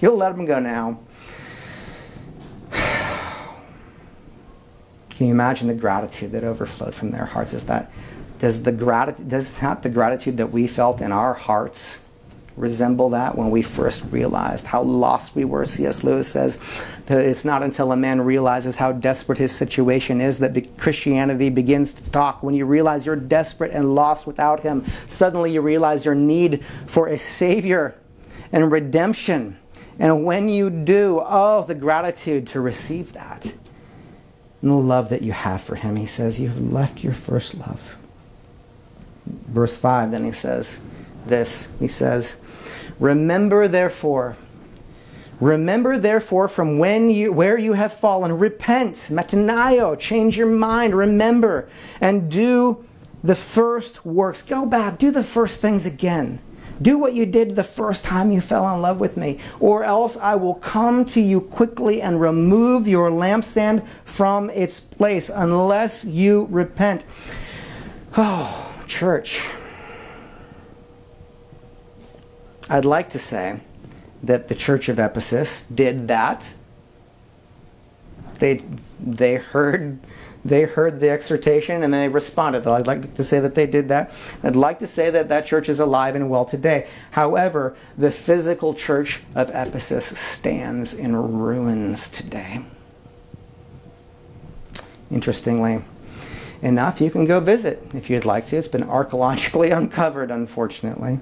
You'll 0.00 0.16
let 0.16 0.36
them 0.36 0.46
go 0.46 0.60
now. 0.60 1.00
Can 5.10 5.26
you 5.26 5.32
imagine 5.32 5.66
the 5.66 5.74
gratitude 5.74 6.30
that 6.30 6.44
overflowed 6.44 6.94
from 6.94 7.10
their 7.10 7.26
hearts? 7.26 7.54
Is 7.54 7.66
that 7.66 7.90
does 8.42 8.64
the 8.64 8.72
gratitude 8.72 9.28
does 9.28 9.62
not 9.62 9.84
the 9.84 9.88
gratitude 9.88 10.36
that 10.38 10.48
we 10.48 10.66
felt 10.66 11.00
in 11.00 11.12
our 11.12 11.32
hearts 11.32 12.10
resemble 12.56 13.10
that 13.10 13.38
when 13.38 13.52
we 13.52 13.62
first 13.62 14.04
realized 14.10 14.66
how 14.66 14.82
lost 14.82 15.36
we 15.36 15.44
were? 15.44 15.64
C.S. 15.64 16.02
Lewis 16.02 16.26
says 16.26 16.84
that 17.06 17.20
it's 17.20 17.44
not 17.44 17.62
until 17.62 17.92
a 17.92 17.96
man 17.96 18.20
realizes 18.20 18.76
how 18.76 18.90
desperate 18.90 19.38
his 19.38 19.52
situation 19.52 20.20
is 20.20 20.40
that 20.40 20.76
Christianity 20.76 21.50
begins 21.50 21.92
to 21.92 22.10
talk. 22.10 22.42
When 22.42 22.56
you 22.56 22.66
realize 22.66 23.06
you're 23.06 23.14
desperate 23.14 23.70
and 23.70 23.94
lost 23.94 24.26
without 24.26 24.58
him, 24.58 24.84
suddenly 25.06 25.52
you 25.52 25.60
realize 25.60 26.04
your 26.04 26.16
need 26.16 26.64
for 26.64 27.06
a 27.06 27.18
savior 27.18 27.94
and 28.50 28.72
redemption. 28.72 29.56
And 30.00 30.24
when 30.24 30.48
you 30.48 30.68
do, 30.68 31.22
oh, 31.24 31.62
the 31.62 31.76
gratitude 31.76 32.48
to 32.48 32.60
receive 32.60 33.12
that 33.12 33.54
and 34.60 34.70
the 34.72 34.74
love 34.74 35.10
that 35.10 35.22
you 35.22 35.30
have 35.30 35.60
for 35.60 35.76
him. 35.76 35.94
He 35.94 36.06
says, 36.06 36.40
You 36.40 36.48
have 36.48 36.72
left 36.72 37.04
your 37.04 37.12
first 37.12 37.54
love. 37.54 38.01
Verse 39.26 39.76
5, 39.80 40.10
then 40.10 40.24
he 40.24 40.32
says 40.32 40.84
this 41.26 41.76
He 41.78 41.88
says, 41.88 42.74
Remember 42.98 43.68
therefore. 43.68 44.36
Remember 45.40 45.98
therefore 45.98 46.46
from 46.46 46.78
when 46.78 47.10
you 47.10 47.32
where 47.32 47.58
you 47.58 47.72
have 47.72 47.92
fallen, 47.92 48.38
repent, 48.38 48.94
metanoia, 49.10 49.98
change 49.98 50.38
your 50.38 50.46
mind, 50.46 50.94
remember, 50.94 51.68
and 52.00 52.30
do 52.30 52.84
the 53.24 53.34
first 53.34 54.06
works. 54.06 54.42
Go 54.42 54.66
back, 54.66 54.98
do 54.98 55.10
the 55.10 55.24
first 55.24 55.60
things 55.60 55.84
again. 55.84 56.38
Do 56.80 56.98
what 56.98 57.14
you 57.14 57.26
did 57.26 57.54
the 57.54 57.64
first 57.64 58.04
time 58.04 58.32
you 58.32 58.40
fell 58.40 58.72
in 58.74 58.82
love 58.82 58.98
with 58.98 59.16
me, 59.16 59.38
or 59.60 59.84
else 59.84 60.16
I 60.16 60.36
will 60.36 60.54
come 60.54 61.04
to 61.06 61.20
you 61.20 61.40
quickly 61.40 62.00
and 62.02 62.20
remove 62.20 62.88
your 62.88 63.10
lampstand 63.10 63.86
from 63.86 64.50
its 64.50 64.80
place 64.80 65.28
unless 65.28 66.04
you 66.04 66.48
repent. 66.50 67.04
Oh, 68.16 68.71
church. 68.92 69.48
I'd 72.68 72.84
like 72.84 73.08
to 73.10 73.18
say 73.18 73.60
that 74.22 74.48
the 74.48 74.54
church 74.54 74.88
of 74.88 74.98
Ephesus 74.98 75.66
did 75.66 76.08
that. 76.08 76.54
They, 78.38 78.62
they 79.00 79.36
heard 79.36 79.98
they 80.44 80.64
heard 80.64 80.98
the 80.98 81.08
exhortation 81.08 81.84
and 81.84 81.94
they 81.94 82.08
responded. 82.08 82.66
I'd 82.66 82.88
like 82.88 83.14
to 83.14 83.22
say 83.22 83.38
that 83.38 83.54
they 83.54 83.66
did 83.66 83.88
that. 83.88 84.10
I'd 84.42 84.56
like 84.56 84.80
to 84.80 84.88
say 84.88 85.08
that 85.08 85.28
that 85.28 85.46
church 85.46 85.68
is 85.68 85.78
alive 85.78 86.16
and 86.16 86.28
well 86.28 86.44
today. 86.44 86.88
However, 87.12 87.76
the 87.96 88.10
physical 88.10 88.74
church 88.74 89.22
of 89.36 89.50
Ephesus 89.54 90.04
stands 90.18 90.94
in 90.94 91.14
ruins 91.14 92.08
today. 92.08 92.64
Interestingly 95.12 95.84
enough, 96.62 97.00
you 97.00 97.10
can 97.10 97.26
go 97.26 97.40
visit 97.40 97.82
if 97.92 98.08
you'd 98.08 98.24
like 98.24 98.46
to. 98.46 98.56
It's 98.56 98.68
been 98.68 98.84
archaeologically 98.84 99.70
uncovered, 99.72 100.30
unfortunately. 100.30 101.20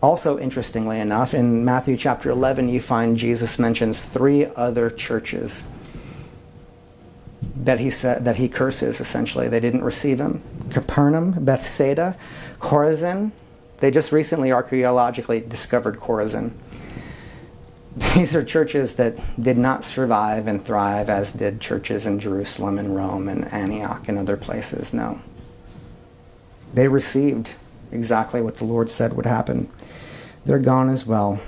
Also, 0.00 0.38
interestingly 0.38 1.00
enough, 1.00 1.34
in 1.34 1.64
Matthew 1.64 1.96
chapter 1.96 2.30
11, 2.30 2.68
you 2.68 2.80
find 2.80 3.16
Jesus 3.16 3.58
mentions 3.58 4.00
three 4.00 4.46
other 4.46 4.90
churches 4.90 5.70
that 7.56 7.80
he 7.80 7.90
said 7.90 8.24
that 8.24 8.36
he 8.36 8.48
curses 8.48 9.00
essentially. 9.00 9.48
They 9.48 9.58
didn't 9.58 9.82
receive 9.82 10.20
him. 10.20 10.42
Capernaum, 10.70 11.44
Bethsaida, 11.44 12.16
Chorazin. 12.60 13.32
They 13.78 13.90
just 13.90 14.12
recently 14.12 14.52
archaeologically 14.52 15.40
discovered 15.40 15.98
Chorazin. 15.98 16.52
These 18.14 18.36
are 18.36 18.44
churches 18.44 18.96
that 18.96 19.16
did 19.42 19.58
not 19.58 19.82
survive 19.82 20.46
and 20.46 20.62
thrive 20.62 21.10
as 21.10 21.32
did 21.32 21.60
churches 21.60 22.06
in 22.06 22.20
Jerusalem 22.20 22.78
and 22.78 22.94
Rome 22.94 23.28
and 23.28 23.52
Antioch 23.52 24.08
and 24.08 24.18
other 24.18 24.36
places. 24.36 24.94
No. 24.94 25.20
They 26.74 26.86
received 26.86 27.54
exactly 27.90 28.40
what 28.40 28.56
the 28.56 28.64
Lord 28.64 28.88
said 28.88 29.14
would 29.14 29.26
happen. 29.26 29.68
They're 30.44 30.58
gone 30.58 30.90
as 30.90 31.06
well. 31.06 31.40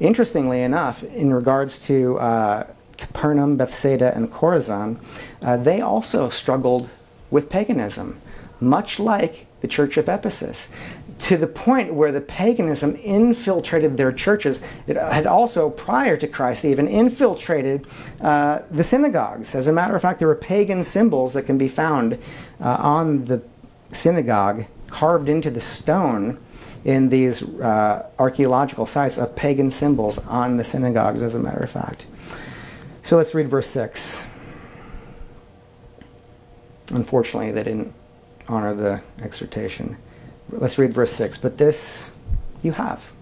Interestingly 0.00 0.62
enough, 0.62 1.04
in 1.04 1.32
regards 1.32 1.86
to 1.86 2.18
uh, 2.18 2.66
Capernaum, 2.96 3.56
Bethsaida, 3.56 4.14
and 4.16 4.30
Chorazin, 4.30 4.98
uh, 5.42 5.56
they 5.56 5.80
also 5.80 6.28
struggled 6.28 6.88
with 7.30 7.48
paganism, 7.48 8.20
much 8.60 8.98
like 8.98 9.46
the 9.60 9.68
church 9.68 9.96
of 9.96 10.08
Ephesus, 10.08 10.74
to 11.18 11.36
the 11.36 11.46
point 11.46 11.92
where 11.94 12.12
the 12.12 12.20
paganism 12.20 12.94
infiltrated 12.96 13.96
their 13.96 14.12
churches. 14.12 14.66
It 14.86 14.96
had 14.96 15.26
also, 15.26 15.68
prior 15.70 16.16
to 16.16 16.28
Christ, 16.28 16.64
even 16.64 16.86
infiltrated 16.86 17.86
uh, 18.20 18.60
the 18.70 18.84
synagogues. 18.84 19.54
As 19.54 19.66
a 19.66 19.72
matter 19.72 19.96
of 19.96 20.02
fact, 20.02 20.20
there 20.20 20.28
were 20.28 20.36
pagan 20.36 20.84
symbols 20.84 21.34
that 21.34 21.42
can 21.42 21.58
be 21.58 21.68
found 21.68 22.18
uh, 22.60 22.76
on 22.80 23.24
the 23.24 23.42
synagogue, 23.90 24.64
carved 24.88 25.28
into 25.28 25.50
the 25.50 25.60
stone 25.60 26.38
in 26.84 27.08
these 27.08 27.42
uh, 27.60 28.08
archaeological 28.18 28.86
sites 28.86 29.18
of 29.18 29.34
pagan 29.34 29.70
symbols 29.70 30.24
on 30.26 30.56
the 30.56 30.64
synagogues, 30.64 31.22
as 31.22 31.34
a 31.34 31.38
matter 31.38 31.60
of 31.60 31.70
fact. 31.70 32.06
So 33.02 33.16
let's 33.16 33.34
read 33.34 33.48
verse 33.48 33.68
6. 33.68 34.28
Unfortunately, 36.92 37.50
they 37.50 37.64
didn't 37.64 37.92
honor 38.48 38.74
the 38.74 39.02
exhortation. 39.20 39.96
Let's 40.50 40.78
read 40.78 40.92
verse 40.92 41.12
6. 41.12 41.38
But 41.38 41.58
this 41.58 42.16
you 42.62 42.72
have 42.72 43.12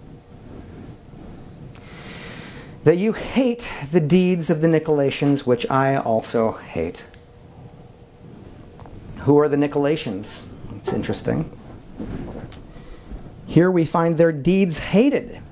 that 2.84 2.96
you 2.96 3.12
hate 3.12 3.72
the 3.90 4.00
deeds 4.00 4.48
of 4.48 4.60
the 4.60 4.68
Nicolaitans, 4.68 5.46
which 5.46 5.68
I 5.68 5.96
also 5.96 6.52
hate. 6.52 7.04
Who 9.20 9.38
are 9.40 9.48
the 9.48 9.56
Nicolaitans? 9.56 10.46
It's 10.76 10.92
interesting. 10.92 11.50
Here 13.46 13.70
we 13.70 13.84
find 13.84 14.16
their 14.16 14.30
deeds 14.30 14.78
hated 14.78 15.42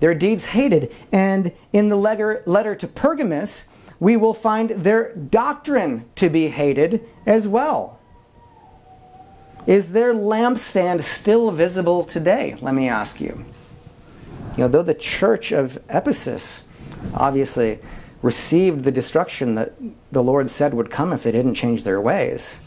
their 0.00 0.14
deeds 0.14 0.46
hated. 0.46 0.94
And 1.12 1.52
in 1.72 1.88
the 1.88 1.96
letter, 1.96 2.42
letter 2.46 2.74
to 2.76 2.86
Pergamus, 2.86 3.92
we 4.00 4.16
will 4.16 4.34
find 4.34 4.70
their 4.70 5.14
doctrine 5.14 6.08
to 6.16 6.28
be 6.28 6.48
hated 6.48 7.04
as 7.26 7.48
well. 7.48 7.97
Is 9.68 9.92
their 9.92 10.14
lampstand 10.14 11.02
still 11.02 11.50
visible 11.50 12.02
today? 12.02 12.56
Let 12.62 12.74
me 12.74 12.88
ask 12.88 13.20
you. 13.20 13.44
You 14.56 14.64
know, 14.64 14.68
though 14.68 14.82
the 14.82 14.94
church 14.94 15.52
of 15.52 15.76
Ephesus 15.90 16.66
obviously 17.12 17.78
received 18.22 18.84
the 18.84 18.90
destruction 18.90 19.56
that 19.56 19.74
the 20.10 20.22
Lord 20.22 20.48
said 20.48 20.72
would 20.72 20.88
come 20.90 21.12
if 21.12 21.22
they 21.22 21.32
didn't 21.32 21.52
change 21.52 21.84
their 21.84 22.00
ways, 22.00 22.64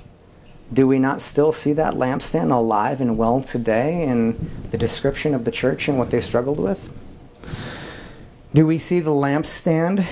do 0.71 0.85
we 0.85 0.99
not 0.99 1.21
still 1.21 1.51
see 1.51 1.73
that 1.73 1.95
lampstand 1.95 2.51
alive 2.51 3.01
and 3.01 3.17
well 3.17 3.41
today 3.41 4.03
in 4.03 4.51
the 4.69 4.77
description 4.77 5.33
of 5.33 5.43
the 5.43 5.51
church 5.51 5.87
and 5.87 5.97
what 5.97 6.11
they 6.11 6.21
struggled 6.21 6.59
with? 6.59 6.95
Do 8.53 8.67
we 8.67 8.77
see 8.77 8.99
the 8.99 9.09
lampstand 9.09 10.05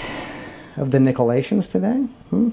of 0.75 0.89
the 0.89 0.97
Nicolaitans 0.97 1.71
today? 1.71 2.07
Hmm? 2.31 2.49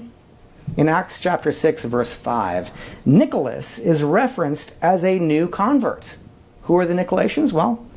In 0.75 0.89
Acts 0.89 1.19
chapter 1.19 1.51
6, 1.51 1.85
verse 1.85 2.15
5, 2.15 3.01
Nicholas 3.05 3.79
is 3.79 4.03
referenced 4.03 4.75
as 4.81 5.03
a 5.03 5.17
new 5.17 5.47
convert. 5.47 6.17
Who 6.63 6.77
are 6.77 6.85
the 6.85 6.93
Nicolaitans? 6.93 7.53
Well, 7.53 7.87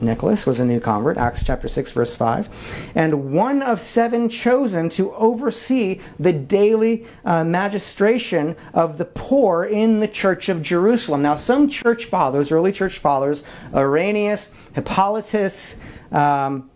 Nicholas 0.00 0.44
was 0.44 0.60
a 0.60 0.64
new 0.64 0.80
convert, 0.80 1.16
Acts 1.16 1.42
chapter 1.42 1.68
6, 1.68 1.92
verse 1.92 2.16
5, 2.16 2.92
and 2.94 3.32
one 3.32 3.62
of 3.62 3.80
seven 3.80 4.28
chosen 4.28 4.88
to 4.90 5.12
oversee 5.14 6.00
the 6.18 6.32
daily 6.32 7.06
uh, 7.24 7.44
magistration 7.44 8.56
of 8.74 8.98
the 8.98 9.04
poor 9.04 9.64
in 9.64 10.00
the 10.00 10.08
church 10.08 10.48
of 10.48 10.62
Jerusalem. 10.62 11.22
Now, 11.22 11.36
some 11.36 11.68
church 11.68 12.04
fathers, 12.04 12.52
early 12.52 12.72
church 12.72 12.98
fathers, 12.98 13.44
Irenaeus, 13.74 14.70
Hippolytus, 14.74 15.80
um, 16.12 16.70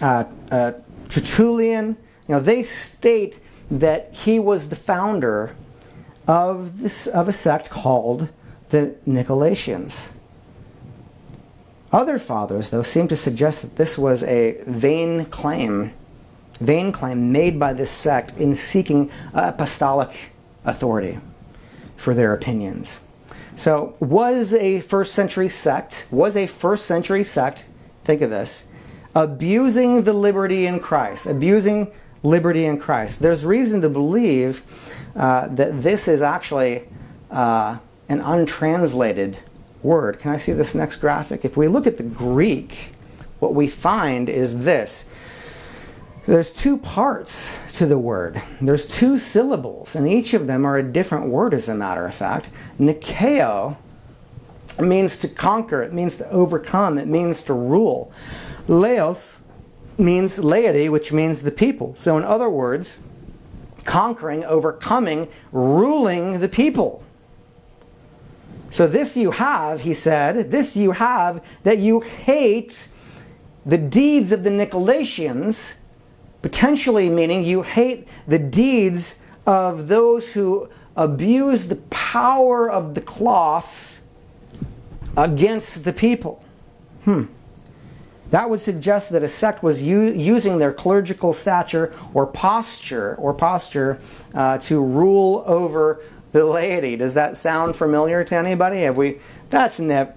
uh, 0.00 0.24
uh, 0.50 0.72
Tertullian, 1.08 1.96
you 2.28 2.36
know, 2.36 2.40
they 2.40 2.62
state 2.62 3.40
that 3.70 4.12
he 4.12 4.38
was 4.38 4.68
the 4.68 4.76
founder 4.76 5.54
of, 6.26 6.80
this, 6.80 7.06
of 7.06 7.28
a 7.28 7.32
sect 7.32 7.70
called 7.70 8.28
the 8.70 8.94
Nicolaitans. 9.06 10.14
Other 11.92 12.18
fathers, 12.18 12.70
though, 12.70 12.82
seem 12.82 13.08
to 13.08 13.16
suggest 13.16 13.62
that 13.62 13.76
this 13.76 13.98
was 13.98 14.22
a 14.22 14.62
vain 14.66 15.24
claim, 15.26 15.92
vain 16.60 16.92
claim 16.92 17.32
made 17.32 17.58
by 17.58 17.72
this 17.72 17.90
sect 17.90 18.36
in 18.38 18.54
seeking 18.54 19.10
apostolic 19.34 20.32
authority 20.64 21.18
for 21.96 22.14
their 22.14 22.32
opinions. 22.32 23.06
So, 23.56 23.96
was 23.98 24.54
a 24.54 24.80
first 24.80 25.14
century 25.14 25.48
sect, 25.48 26.06
was 26.10 26.36
a 26.36 26.46
first 26.46 26.86
century 26.86 27.24
sect, 27.24 27.66
think 28.04 28.22
of 28.22 28.30
this, 28.30 28.70
abusing 29.14 30.04
the 30.04 30.12
liberty 30.12 30.66
in 30.66 30.78
Christ, 30.78 31.26
abusing 31.26 31.90
liberty 32.22 32.66
in 32.66 32.78
Christ. 32.78 33.20
There's 33.20 33.44
reason 33.44 33.80
to 33.82 33.88
believe 33.88 34.62
uh, 35.16 35.48
that 35.48 35.80
this 35.80 36.08
is 36.08 36.22
actually 36.22 36.88
uh, 37.30 37.78
an 38.08 38.20
untranslated 38.20 39.38
word. 39.82 40.18
Can 40.18 40.32
I 40.32 40.36
see 40.36 40.52
this 40.52 40.74
next 40.74 40.96
graphic? 40.96 41.44
If 41.44 41.56
we 41.56 41.68
look 41.68 41.86
at 41.86 41.96
the 41.96 42.02
Greek, 42.02 42.92
what 43.38 43.54
we 43.54 43.66
find 43.66 44.28
is 44.28 44.64
this. 44.64 45.14
There's 46.26 46.52
two 46.52 46.76
parts 46.76 47.58
to 47.78 47.86
the 47.86 47.98
word. 47.98 48.40
There's 48.60 48.86
two 48.86 49.16
syllables, 49.16 49.96
and 49.96 50.06
each 50.06 50.34
of 50.34 50.46
them 50.46 50.66
are 50.66 50.76
a 50.76 50.82
different 50.82 51.28
word, 51.28 51.54
as 51.54 51.68
a 51.68 51.74
matter 51.74 52.06
of 52.06 52.14
fact. 52.14 52.50
Nikeo 52.78 53.76
means 54.78 55.18
to 55.18 55.28
conquer, 55.28 55.82
it 55.82 55.92
means 55.92 56.18
to 56.18 56.30
overcome, 56.30 56.98
it 56.98 57.08
means 57.08 57.42
to 57.44 57.54
rule. 57.54 58.12
Laos 58.68 59.44
means 60.00 60.38
laity, 60.38 60.88
which 60.88 61.12
means 61.12 61.42
the 61.42 61.50
people. 61.50 61.94
So, 61.96 62.16
in 62.16 62.24
other 62.24 62.48
words, 62.50 63.02
conquering, 63.84 64.44
overcoming, 64.44 65.28
ruling 65.52 66.40
the 66.40 66.48
people. 66.48 67.04
So, 68.70 68.86
this 68.86 69.16
you 69.16 69.32
have, 69.32 69.82
he 69.82 69.94
said, 69.94 70.50
this 70.50 70.76
you 70.76 70.92
have 70.92 71.44
that 71.64 71.78
you 71.78 72.00
hate 72.00 72.88
the 73.66 73.78
deeds 73.78 74.32
of 74.32 74.42
the 74.42 74.50
Nicolaitans, 74.50 75.78
potentially 76.42 77.08
meaning 77.10 77.44
you 77.44 77.62
hate 77.62 78.08
the 78.26 78.38
deeds 78.38 79.20
of 79.46 79.88
those 79.88 80.32
who 80.32 80.68
abuse 80.96 81.68
the 81.68 81.76
power 81.90 82.70
of 82.70 82.94
the 82.94 83.00
cloth 83.00 84.00
against 85.16 85.84
the 85.84 85.92
people. 85.92 86.44
Hmm. 87.04 87.24
That 88.30 88.48
would 88.48 88.60
suggest 88.60 89.10
that 89.10 89.22
a 89.22 89.28
sect 89.28 89.62
was 89.62 89.82
u- 89.82 90.12
using 90.12 90.58
their 90.58 90.72
clerical 90.72 91.32
stature 91.32 91.92
or 92.14 92.26
posture 92.26 93.16
or 93.16 93.34
posture 93.34 94.00
uh, 94.34 94.58
to 94.58 94.82
rule 94.82 95.42
over 95.46 96.02
the 96.32 96.44
laity. 96.44 96.96
Does 96.96 97.14
that 97.14 97.36
sound 97.36 97.74
familiar 97.74 98.22
to 98.24 98.36
anybody? 98.36 98.82
Have 98.82 98.96
we? 98.96 99.18
That's 99.50 99.80
never. 99.80 100.14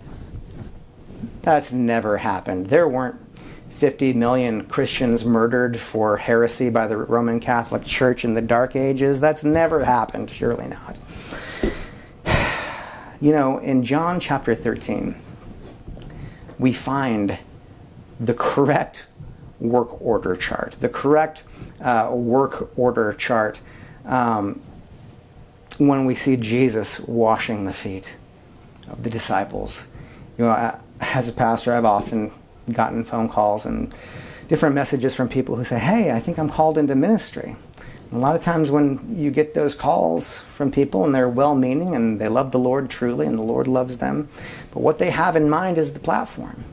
That's 1.41 1.73
never 1.73 2.17
happened. 2.17 2.67
There 2.67 2.87
weren't 2.87 3.19
50 3.71 4.13
million 4.13 4.63
Christians 4.65 5.25
murdered 5.25 5.77
for 5.77 6.15
heresy 6.15 6.69
by 6.69 6.87
the 6.87 6.95
Roman 6.95 7.39
Catholic 7.41 7.83
Church 7.83 8.23
in 8.23 8.33
the 8.33 8.41
Dark 8.41 8.77
Ages. 8.77 9.19
That's 9.19 9.43
never 9.43 9.83
happened. 9.83 10.29
Surely 10.29 10.67
not. 10.67 10.99
You 13.21 13.31
know, 13.31 13.59
in 13.59 13.83
John 13.85 14.19
chapter 14.19 14.53
13, 14.53 15.15
we 16.59 16.73
find 16.73 17.39
the 18.25 18.33
correct 18.33 19.07
work 19.59 20.01
order 20.01 20.35
chart, 20.35 20.73
the 20.79 20.89
correct 20.89 21.43
uh, 21.81 22.09
work 22.11 22.77
order 22.77 23.13
chart 23.13 23.61
um, 24.05 24.61
when 25.77 26.05
we 26.05 26.15
see 26.15 26.37
Jesus 26.37 26.99
washing 27.01 27.65
the 27.65 27.73
feet 27.73 28.17
of 28.89 29.03
the 29.03 29.09
disciples. 29.09 29.91
You 30.37 30.45
know, 30.45 30.79
as 31.01 31.29
a 31.29 31.33
pastor, 31.33 31.73
I've 31.73 31.85
often 31.85 32.31
gotten 32.71 33.03
phone 33.03 33.29
calls 33.29 33.65
and 33.65 33.93
different 34.47 34.75
messages 34.75 35.15
from 35.15 35.29
people 35.29 35.55
who 35.55 35.63
say, 35.63 35.79
Hey, 35.79 36.11
I 36.11 36.19
think 36.19 36.37
I'm 36.37 36.49
called 36.49 36.77
into 36.77 36.95
ministry. 36.95 37.55
A 38.11 38.17
lot 38.17 38.35
of 38.35 38.43
times 38.43 38.69
when 38.69 39.03
you 39.09 39.31
get 39.31 39.55
those 39.55 39.73
calls 39.73 40.41
from 40.41 40.71
people 40.71 41.03
and 41.03 41.15
they're 41.15 41.29
well 41.29 41.55
meaning 41.55 41.95
and 41.95 42.21
they 42.21 42.27
love 42.27 42.51
the 42.51 42.59
Lord 42.59 42.89
truly 42.89 43.25
and 43.25 43.37
the 43.37 43.43
Lord 43.43 43.67
loves 43.67 43.97
them, 43.97 44.29
but 44.71 44.81
what 44.81 44.99
they 44.99 45.09
have 45.09 45.35
in 45.35 45.49
mind 45.49 45.79
is 45.79 45.93
the 45.93 45.99
platform 45.99 46.63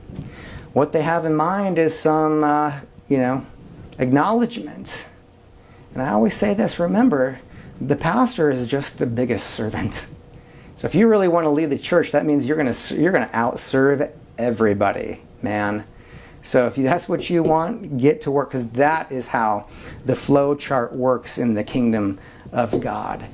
what 0.73 0.93
they 0.93 1.03
have 1.03 1.25
in 1.25 1.35
mind 1.35 1.79
is 1.79 1.99
some, 1.99 2.45
uh, 2.45 2.81
you 3.09 3.19
know, 3.19 3.45
acknowledgement. 3.99 5.11
And 5.93 6.03
I 6.03 6.11
always 6.11 6.35
say 6.35 6.55
this 6.55 6.79
remember, 6.79 7.41
the 7.81 7.97
pastor 7.97 8.51
is 8.51 8.67
just 8.67 8.99
the 8.99 9.07
biggest 9.07 9.51
servant. 9.51 10.13
So 10.77 10.87
if 10.87 10.95
you 10.95 11.09
really 11.09 11.29
want 11.29 11.45
to 11.45 11.51
lead 11.51 11.71
the 11.71 11.79
church, 11.79 12.13
that 12.13 12.25
means 12.25 12.47
you're 12.47 12.57
going 12.57 12.73
to 12.73 12.95
you're 12.95 13.13
going 13.13 13.29
to 13.29 13.35
outserve 13.35 14.13
everybody, 14.39 15.21
man. 15.43 15.85
So 16.43 16.67
if 16.67 16.77
that's 16.77 17.07
what 17.09 17.29
you 17.29 17.43
want, 17.43 17.99
get 17.99 18.23
to 18.23 18.31
work 18.31 18.49
because 18.49 18.71
that 18.73 19.13
is 19.13 19.29
how 19.29 19.67
the 20.07 20.15
flow 20.15 20.55
chart 20.55 20.95
works 20.95 21.37
in 21.37 21.53
the 21.53 21.65
kingdom 21.65 22.19
of 22.51 22.81
God. 22.81 23.29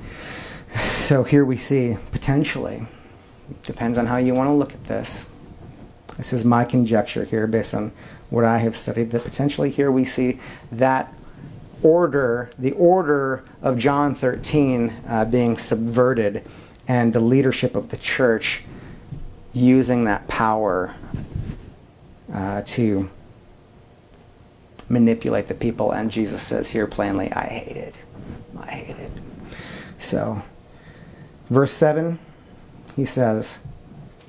So 0.75 1.23
here 1.23 1.45
we 1.45 1.55
see 1.55 1.95
potentially 2.11 2.85
depends 3.63 3.97
on 3.97 4.07
how 4.07 4.17
you 4.17 4.33
want 4.33 4.49
to 4.49 4.53
look 4.53 4.73
at 4.73 4.83
this. 4.83 5.31
This 6.17 6.33
is 6.33 6.43
my 6.43 6.65
conjecture 6.65 7.25
here 7.25 7.47
based 7.47 7.75
on 7.75 7.91
what 8.29 8.43
I 8.43 8.57
have 8.57 8.75
studied, 8.75 9.11
that 9.11 9.23
potentially 9.23 9.69
here 9.69 9.91
we 9.91 10.03
see 10.03 10.39
that 10.71 11.13
order, 11.83 12.49
the 12.57 12.71
order 12.73 13.43
of 13.61 13.77
John 13.77 14.15
13 14.15 14.91
uh, 15.07 15.25
being 15.25 15.57
subverted, 15.57 16.43
and 16.87 17.13
the 17.13 17.19
leadership 17.19 17.75
of 17.75 17.89
the 17.89 17.97
church 17.97 18.63
using 19.53 20.05
that 20.05 20.27
power 20.27 20.95
uh, 22.33 22.63
to 22.63 23.09
manipulate 24.89 25.47
the 25.47 25.53
people. 25.53 25.91
And 25.91 26.09
Jesus 26.09 26.41
says 26.41 26.71
here 26.71 26.87
plainly, 26.87 27.31
I 27.31 27.45
hate 27.45 27.77
it. 27.77 27.95
I 28.59 28.65
hate 28.71 28.97
it. 28.97 29.11
So, 29.99 30.41
verse 31.49 31.71
7, 31.73 32.17
he 32.95 33.05
says, 33.05 33.66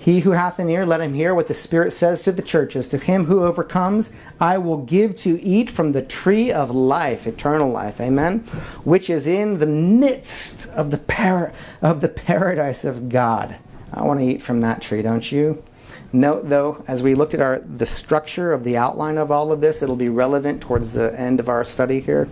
he 0.09 0.21
who 0.21 0.31
hath 0.31 0.59
an 0.59 0.71
ear, 0.71 0.87
let 0.87 1.03
him 1.03 1.13
hear 1.13 1.35
what 1.35 1.49
the 1.49 1.55
Spirit 1.55 1.91
says 1.91 2.23
to 2.23 2.33
the 2.33 2.41
churches. 2.41 2.89
To 2.89 2.97
him 2.97 3.27
who 3.27 3.45
overcomes, 3.45 4.17
I 4.41 4.57
will 4.57 4.79
give 4.79 5.15
to 5.17 5.39
eat 5.43 5.69
from 5.69 5.93
the 5.93 6.01
tree 6.01 6.51
of 6.51 6.71
life, 6.71 7.27
eternal 7.27 7.69
life. 7.69 8.01
Amen. 8.01 8.39
Which 8.85 9.11
is 9.11 9.27
in 9.27 9.59
the 9.59 9.67
midst 9.67 10.67
of 10.71 10.91
the 10.91 10.97
par- 10.97 11.53
of 11.83 12.01
the 12.01 12.09
paradise 12.09 12.87
of 12.87 13.11
God. 13.11 13.59
I 13.93 14.03
want 14.03 14.21
to 14.21 14.25
eat 14.25 14.41
from 14.41 14.63
that 14.63 14.81
tree, 14.81 15.03
don't 15.03 15.31
you? 15.31 15.63
Note 16.11 16.49
though, 16.49 16.83
as 16.89 17.03
we 17.03 17.15
looked 17.15 17.35
at 17.35 17.43
our 17.43 17.59
the 17.59 17.85
structure 17.85 18.55
of 18.55 18.65
the 18.65 18.79
outline 18.79 19.19
of 19.19 19.31
all 19.31 19.53
of 19.53 19.61
this, 19.61 19.83
it'll 19.83 19.95
be 19.95 20.09
relevant 20.09 20.63
towards 20.63 20.95
the 20.95 21.15
end 21.21 21.39
of 21.39 21.51
our 21.51 21.65
study 21.65 22.01
here. 22.01 22.27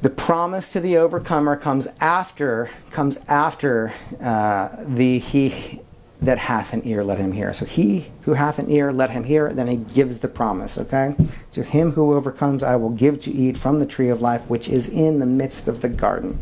The 0.00 0.08
promise 0.08 0.72
to 0.72 0.80
the 0.80 0.96
overcomer 0.96 1.54
comes 1.56 1.86
after 2.00 2.70
comes 2.90 3.22
after 3.28 3.92
uh, 4.22 4.70
the 4.86 5.18
he 5.18 5.82
that 6.22 6.38
hath 6.38 6.72
an 6.72 6.82
ear, 6.84 7.02
let 7.02 7.18
him 7.18 7.32
hear. 7.32 7.52
So 7.52 7.64
he 7.64 8.06
who 8.22 8.34
hath 8.34 8.60
an 8.60 8.70
ear, 8.70 8.92
let 8.92 9.10
him 9.10 9.24
hear. 9.24 9.52
Then 9.52 9.66
he 9.66 9.76
gives 9.76 10.20
the 10.20 10.28
promise, 10.28 10.78
okay? 10.78 11.16
To 11.50 11.64
him 11.64 11.92
who 11.92 12.14
overcomes, 12.14 12.62
I 12.62 12.76
will 12.76 12.90
give 12.90 13.20
to 13.22 13.32
eat 13.32 13.58
from 13.58 13.80
the 13.80 13.86
tree 13.86 14.08
of 14.08 14.20
life, 14.20 14.48
which 14.48 14.68
is 14.68 14.88
in 14.88 15.18
the 15.18 15.26
midst 15.26 15.66
of 15.66 15.82
the 15.82 15.88
garden. 15.88 16.38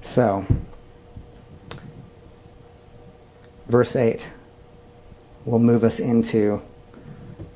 So, 0.00 0.46
verse 3.68 3.94
8 3.94 4.30
will 5.44 5.58
move 5.58 5.84
us 5.84 6.00
into 6.00 6.62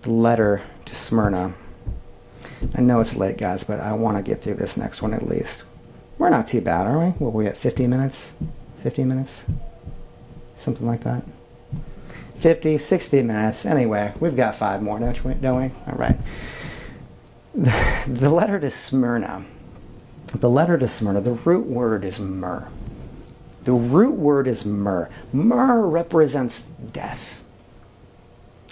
the 0.03 0.11
letter 0.11 0.61
to 0.85 0.95
Smyrna. 0.95 1.55
I 2.75 2.83
know 2.83 3.01
it's 3.01 3.17
late, 3.17 3.39
guys, 3.39 3.65
but 3.65 3.81
I 3.81 3.95
want 3.95 4.19
to 4.19 4.23
get 4.23 4.43
through 4.43 4.55
this 4.55 4.77
next 4.77 5.01
one 5.01 5.15
at 5.15 5.27
least. 5.27 5.65
We're 6.19 6.31
not 6.31 6.47
too 6.47 6.61
bad, 6.61 6.87
are 6.87 6.99
we? 6.99 7.11
What 7.13 7.33
we 7.33 7.47
at 7.47 7.57
50 7.57 7.87
minutes? 7.87 8.37
50 8.79 9.05
minutes? 9.05 9.47
Something 10.57 10.87
like 10.87 11.01
that. 11.01 11.25
50, 12.35 12.79
60 12.79 13.23
minutes. 13.23 13.67
Anyway, 13.67 14.13
we've 14.21 14.37
got 14.37 14.55
five 14.55 14.83
more, 14.83 14.99
don't 14.99 15.25
we? 15.25 15.35
Don't 15.35 15.63
we? 15.63 15.71
All 15.87 15.99
right. 15.99 16.17
The 17.55 18.31
letter 18.31 18.59
to 18.61 18.71
Smyrna. 18.71 19.45
The 20.35 20.51
letter 20.51 20.77
to 20.77 20.89
Smyrna, 20.89 21.21
the 21.21 21.33
root 21.33 21.67
word 21.67 22.05
is 22.05 22.19
myrrh. 22.19 22.69
The 23.63 23.73
root 23.73 24.17
word 24.17 24.49
is 24.49 24.65
myrrh. 24.65 25.09
Myrrh 25.33 25.87
represents 25.89 26.65
death 26.65 27.45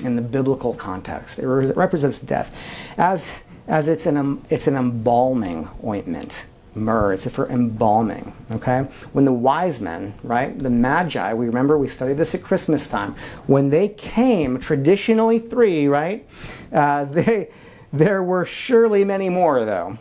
in 0.05 0.17
the 0.17 0.23
biblical 0.23 0.75
context. 0.75 1.39
It 1.39 1.47
represents 1.47 2.19
death. 2.19 2.95
As, 2.99 3.45
as 3.69 3.89
it's, 3.89 4.07
an, 4.07 4.43
it's 4.51 4.67
an 4.67 4.75
embalming 4.75 5.69
ointment 5.85 6.47
myrrh. 6.75 7.13
It's 7.13 7.29
for 7.31 7.49
embalming. 7.49 8.33
Okay, 8.51 8.81
when 9.13 9.25
the 9.25 9.33
wise 9.33 9.81
men, 9.81 10.15
right, 10.23 10.59
the 10.59 10.71
magi, 10.71 11.33
we 11.35 11.47
remember 11.47 11.79
we 11.79 11.89
studied 11.89 12.17
this 12.17 12.35
at 12.35 12.43
Christmas 12.43 12.89
time. 12.89 13.15
When 13.47 13.71
they 13.71 13.89
came, 13.89 14.59
traditionally 14.59 15.39
three, 15.39 15.87
right, 15.87 16.29
uh, 16.73 17.05
they 17.07 17.51
there 17.93 18.23
were 18.23 18.45
surely 18.45 19.05
many 19.05 19.29
more 19.29 19.65
though. 19.65 19.99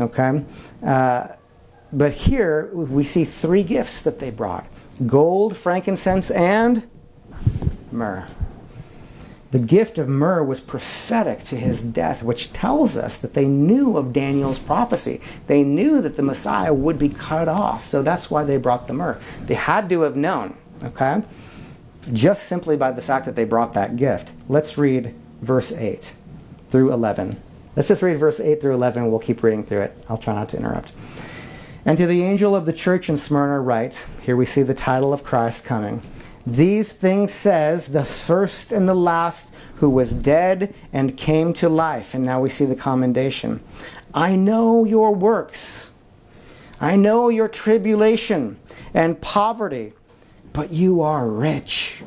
Okay, 0.00 0.44
uh, 0.82 1.28
but 1.92 2.12
here 2.12 2.70
we 2.74 3.04
see 3.04 3.24
three 3.24 3.62
gifts 3.62 4.02
that 4.02 4.18
they 4.18 4.30
brought: 4.30 4.66
gold, 5.06 5.56
frankincense, 5.56 6.30
and 6.30 6.88
myrrh. 7.90 8.26
The 9.52 9.58
gift 9.58 9.98
of 9.98 10.08
myrrh 10.08 10.42
was 10.42 10.62
prophetic 10.62 11.44
to 11.44 11.56
his 11.56 11.82
death, 11.82 12.22
which 12.22 12.54
tells 12.54 12.96
us 12.96 13.18
that 13.18 13.34
they 13.34 13.44
knew 13.44 13.98
of 13.98 14.14
Daniel's 14.14 14.58
prophecy. 14.58 15.20
They 15.46 15.62
knew 15.62 16.00
that 16.00 16.16
the 16.16 16.22
Messiah 16.22 16.72
would 16.72 16.98
be 16.98 17.10
cut 17.10 17.48
off, 17.48 17.84
so 17.84 18.02
that's 18.02 18.30
why 18.30 18.44
they 18.44 18.56
brought 18.56 18.88
the 18.88 18.94
myrrh. 18.94 19.20
They 19.44 19.52
had 19.52 19.90
to 19.90 20.00
have 20.00 20.16
known, 20.16 20.56
okay? 20.82 21.22
Just 22.14 22.44
simply 22.44 22.78
by 22.78 22.92
the 22.92 23.02
fact 23.02 23.26
that 23.26 23.36
they 23.36 23.44
brought 23.44 23.74
that 23.74 23.96
gift. 23.96 24.32
Let's 24.48 24.78
read 24.78 25.14
verse 25.42 25.70
8 25.70 26.16
through 26.70 26.90
11. 26.90 27.38
Let's 27.76 27.88
just 27.88 28.02
read 28.02 28.16
verse 28.16 28.40
8 28.40 28.58
through 28.58 28.72
11. 28.72 29.10
We'll 29.10 29.20
keep 29.20 29.42
reading 29.42 29.64
through 29.64 29.82
it. 29.82 30.04
I'll 30.08 30.16
try 30.16 30.34
not 30.34 30.48
to 30.50 30.56
interrupt. 30.56 30.94
And 31.84 31.98
to 31.98 32.06
the 32.06 32.22
angel 32.22 32.56
of 32.56 32.64
the 32.64 32.72
church 32.72 33.10
in 33.10 33.18
Smyrna, 33.18 33.60
write 33.60 34.06
here 34.22 34.36
we 34.36 34.46
see 34.46 34.62
the 34.62 34.72
title 34.72 35.12
of 35.12 35.24
Christ 35.24 35.66
coming. 35.66 36.00
These 36.46 36.92
things 36.92 37.32
says 37.32 37.88
the 37.88 38.04
first 38.04 38.72
and 38.72 38.88
the 38.88 38.94
last 38.94 39.54
who 39.76 39.90
was 39.90 40.12
dead 40.12 40.74
and 40.92 41.16
came 41.16 41.52
to 41.54 41.68
life. 41.68 42.14
And 42.14 42.24
now 42.24 42.40
we 42.40 42.50
see 42.50 42.64
the 42.64 42.76
commendation. 42.76 43.62
I 44.12 44.36
know 44.36 44.84
your 44.84 45.14
works. 45.14 45.92
I 46.80 46.96
know 46.96 47.28
your 47.28 47.48
tribulation 47.48 48.58
and 48.92 49.20
poverty, 49.20 49.92
but 50.52 50.70
you 50.70 51.00
are 51.00 51.28
rich. 51.28 52.02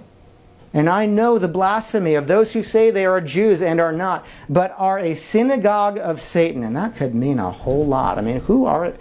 And 0.73 0.89
I 0.89 1.05
know 1.05 1.39
the 1.39 1.47
blasphemy 1.47 2.15
of 2.15 2.27
those 2.27 2.51
who 2.51 2.61
say 2.61 2.91
they 2.91 3.05
are 3.05 3.21
Jews 3.21 3.61
and 3.61 3.79
are 3.79 3.93
not, 3.93 4.25
but 4.49 4.75
are 4.77 4.99
a 4.99 5.15
synagogue 5.15 5.97
of 5.97 6.19
Satan. 6.19 6.65
And 6.65 6.75
that 6.75 6.97
could 6.97 7.15
mean 7.15 7.39
a 7.39 7.49
whole 7.49 7.85
lot. 7.85 8.17
I 8.17 8.21
mean, 8.21 8.41
who 8.41 8.65
are 8.65 8.93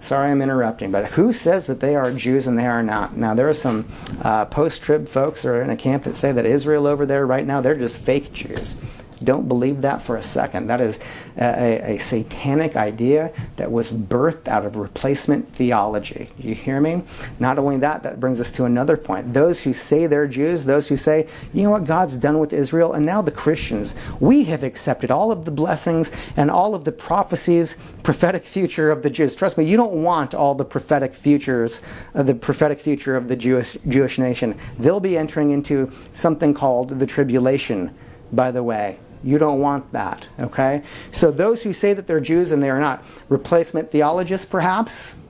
Sorry 0.00 0.30
I'm 0.30 0.40
interrupting, 0.40 0.90
but 0.90 1.04
who 1.12 1.32
says 1.32 1.66
that 1.66 1.80
they 1.80 1.94
are 1.94 2.10
Jews 2.10 2.46
and 2.46 2.58
they 2.58 2.66
are 2.66 2.82
not? 2.82 3.16
Now, 3.16 3.34
there 3.34 3.48
are 3.48 3.54
some 3.54 3.86
uh, 4.22 4.46
post 4.46 4.82
trib 4.82 5.08
folks 5.08 5.42
that 5.42 5.50
are 5.50 5.62
in 5.62 5.70
a 5.70 5.76
camp 5.76 6.04
that 6.04 6.16
say 6.16 6.32
that 6.32 6.46
Israel 6.46 6.86
over 6.86 7.04
there 7.04 7.26
right 7.26 7.44
now, 7.44 7.60
they're 7.60 7.76
just 7.76 8.04
fake 8.04 8.32
Jews. 8.32 8.99
Don't 9.22 9.48
believe 9.48 9.82
that 9.82 10.00
for 10.00 10.16
a 10.16 10.22
second. 10.22 10.68
That 10.68 10.80
is 10.80 10.98
a, 11.36 11.94
a, 11.94 11.98
satanic 11.98 12.74
idea 12.76 13.32
that 13.56 13.70
was 13.70 13.92
birthed 13.92 14.48
out 14.48 14.64
of 14.64 14.76
replacement 14.76 15.46
theology. 15.46 16.30
You 16.38 16.54
hear 16.54 16.80
me? 16.80 17.02
Not 17.38 17.58
only 17.58 17.76
that, 17.78 18.02
that 18.02 18.18
brings 18.18 18.40
us 18.40 18.50
to 18.52 18.64
another 18.64 18.96
point. 18.96 19.34
Those 19.34 19.62
who 19.62 19.74
say 19.74 20.06
they're 20.06 20.26
Jews, 20.26 20.64
those 20.64 20.88
who 20.88 20.96
say, 20.96 21.28
you 21.52 21.62
know 21.62 21.70
what 21.70 21.84
God's 21.84 22.16
done 22.16 22.38
with 22.38 22.54
Israel, 22.54 22.94
and 22.94 23.04
now 23.04 23.20
the 23.20 23.30
Christians, 23.30 23.94
we 24.20 24.44
have 24.44 24.62
accepted 24.62 25.10
all 25.10 25.30
of 25.30 25.44
the 25.44 25.50
blessings 25.50 26.32
and 26.36 26.50
all 26.50 26.74
of 26.74 26.84
the 26.84 26.92
prophecies, 26.92 27.74
prophetic 28.02 28.42
future 28.42 28.90
of 28.90 29.02
the 29.02 29.10
Jews. 29.10 29.34
Trust 29.34 29.58
me, 29.58 29.64
you 29.64 29.76
don't 29.76 30.02
want 30.02 30.34
all 30.34 30.54
the 30.54 30.64
prophetic 30.64 31.12
futures, 31.12 31.82
uh, 32.14 32.22
the 32.22 32.34
prophetic 32.34 32.78
future 32.78 33.16
of 33.16 33.28
the 33.28 33.36
Jewish, 33.36 33.76
Jewish 33.86 34.18
nation. 34.18 34.56
They'll 34.78 34.98
be 35.00 35.18
entering 35.18 35.50
into 35.50 35.90
something 36.14 36.54
called 36.54 36.88
the 36.98 37.06
tribulation, 37.06 37.94
by 38.32 38.50
the 38.50 38.62
way. 38.62 38.98
You 39.22 39.38
don't 39.38 39.60
want 39.60 39.92
that, 39.92 40.28
okay? 40.38 40.82
So 41.12 41.30
those 41.30 41.62
who 41.62 41.72
say 41.72 41.92
that 41.92 42.06
they're 42.06 42.20
Jews 42.20 42.52
and 42.52 42.62
they 42.62 42.70
are 42.70 42.80
not, 42.80 43.04
replacement 43.28 43.90
theologists 43.90 44.46
perhaps? 44.46 45.22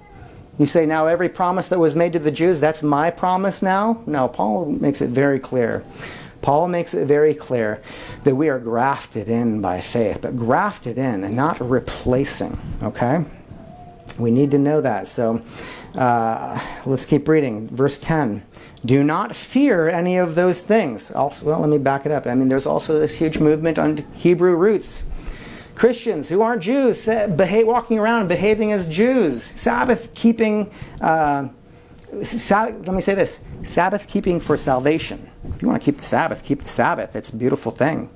You 0.58 0.66
say 0.66 0.86
now 0.86 1.06
every 1.06 1.28
promise 1.28 1.68
that 1.68 1.78
was 1.78 1.96
made 1.96 2.12
to 2.12 2.18
the 2.18 2.30
Jews, 2.30 2.60
that's 2.60 2.82
my 2.82 3.10
promise 3.10 3.62
now? 3.62 4.02
No, 4.06 4.28
Paul 4.28 4.66
makes 4.66 5.00
it 5.00 5.10
very 5.10 5.40
clear. 5.40 5.82
Paul 6.42 6.68
makes 6.68 6.94
it 6.94 7.06
very 7.06 7.34
clear 7.34 7.82
that 8.24 8.34
we 8.34 8.48
are 8.48 8.58
grafted 8.58 9.28
in 9.28 9.60
by 9.60 9.80
faith, 9.80 10.20
but 10.22 10.36
grafted 10.36 10.98
in 10.98 11.24
and 11.24 11.36
not 11.36 11.60
replacing, 11.60 12.58
okay? 12.82 13.24
We 14.18 14.30
need 14.30 14.50
to 14.52 14.58
know 14.58 14.80
that. 14.80 15.06
So 15.06 15.42
uh, 15.96 16.58
let's 16.86 17.06
keep 17.06 17.26
reading. 17.28 17.68
Verse 17.68 17.98
10. 17.98 18.44
Do 18.84 19.04
not 19.04 19.36
fear 19.36 19.88
any 19.88 20.16
of 20.16 20.34
those 20.34 20.62
things. 20.62 21.12
Also, 21.12 21.46
well, 21.46 21.60
let 21.60 21.68
me 21.68 21.78
back 21.78 22.06
it 22.06 22.12
up. 22.12 22.26
I 22.26 22.34
mean, 22.34 22.48
there's 22.48 22.66
also 22.66 22.98
this 22.98 23.18
huge 23.18 23.38
movement 23.38 23.78
on 23.78 23.98
Hebrew 24.14 24.56
roots. 24.56 25.10
Christians 25.74 26.28
who 26.28 26.42
aren't 26.42 26.62
Jews 26.62 27.06
behave, 27.06 27.66
walking 27.66 27.98
around 27.98 28.28
behaving 28.28 28.72
as 28.72 28.88
Jews, 28.88 29.42
Sabbath 29.42 30.14
keeping. 30.14 30.70
Uh, 31.00 31.48
let 32.12 32.88
me 32.88 33.00
say 33.00 33.14
this: 33.14 33.44
Sabbath 33.62 34.08
keeping 34.08 34.40
for 34.40 34.56
salvation. 34.56 35.30
If 35.54 35.62
you 35.62 35.68
want 35.68 35.80
to 35.80 35.84
keep 35.84 35.96
the 35.96 36.04
Sabbath, 36.04 36.44
keep 36.44 36.60
the 36.60 36.68
Sabbath. 36.68 37.16
It's 37.16 37.30
a 37.30 37.36
beautiful 37.36 37.72
thing. 37.72 38.10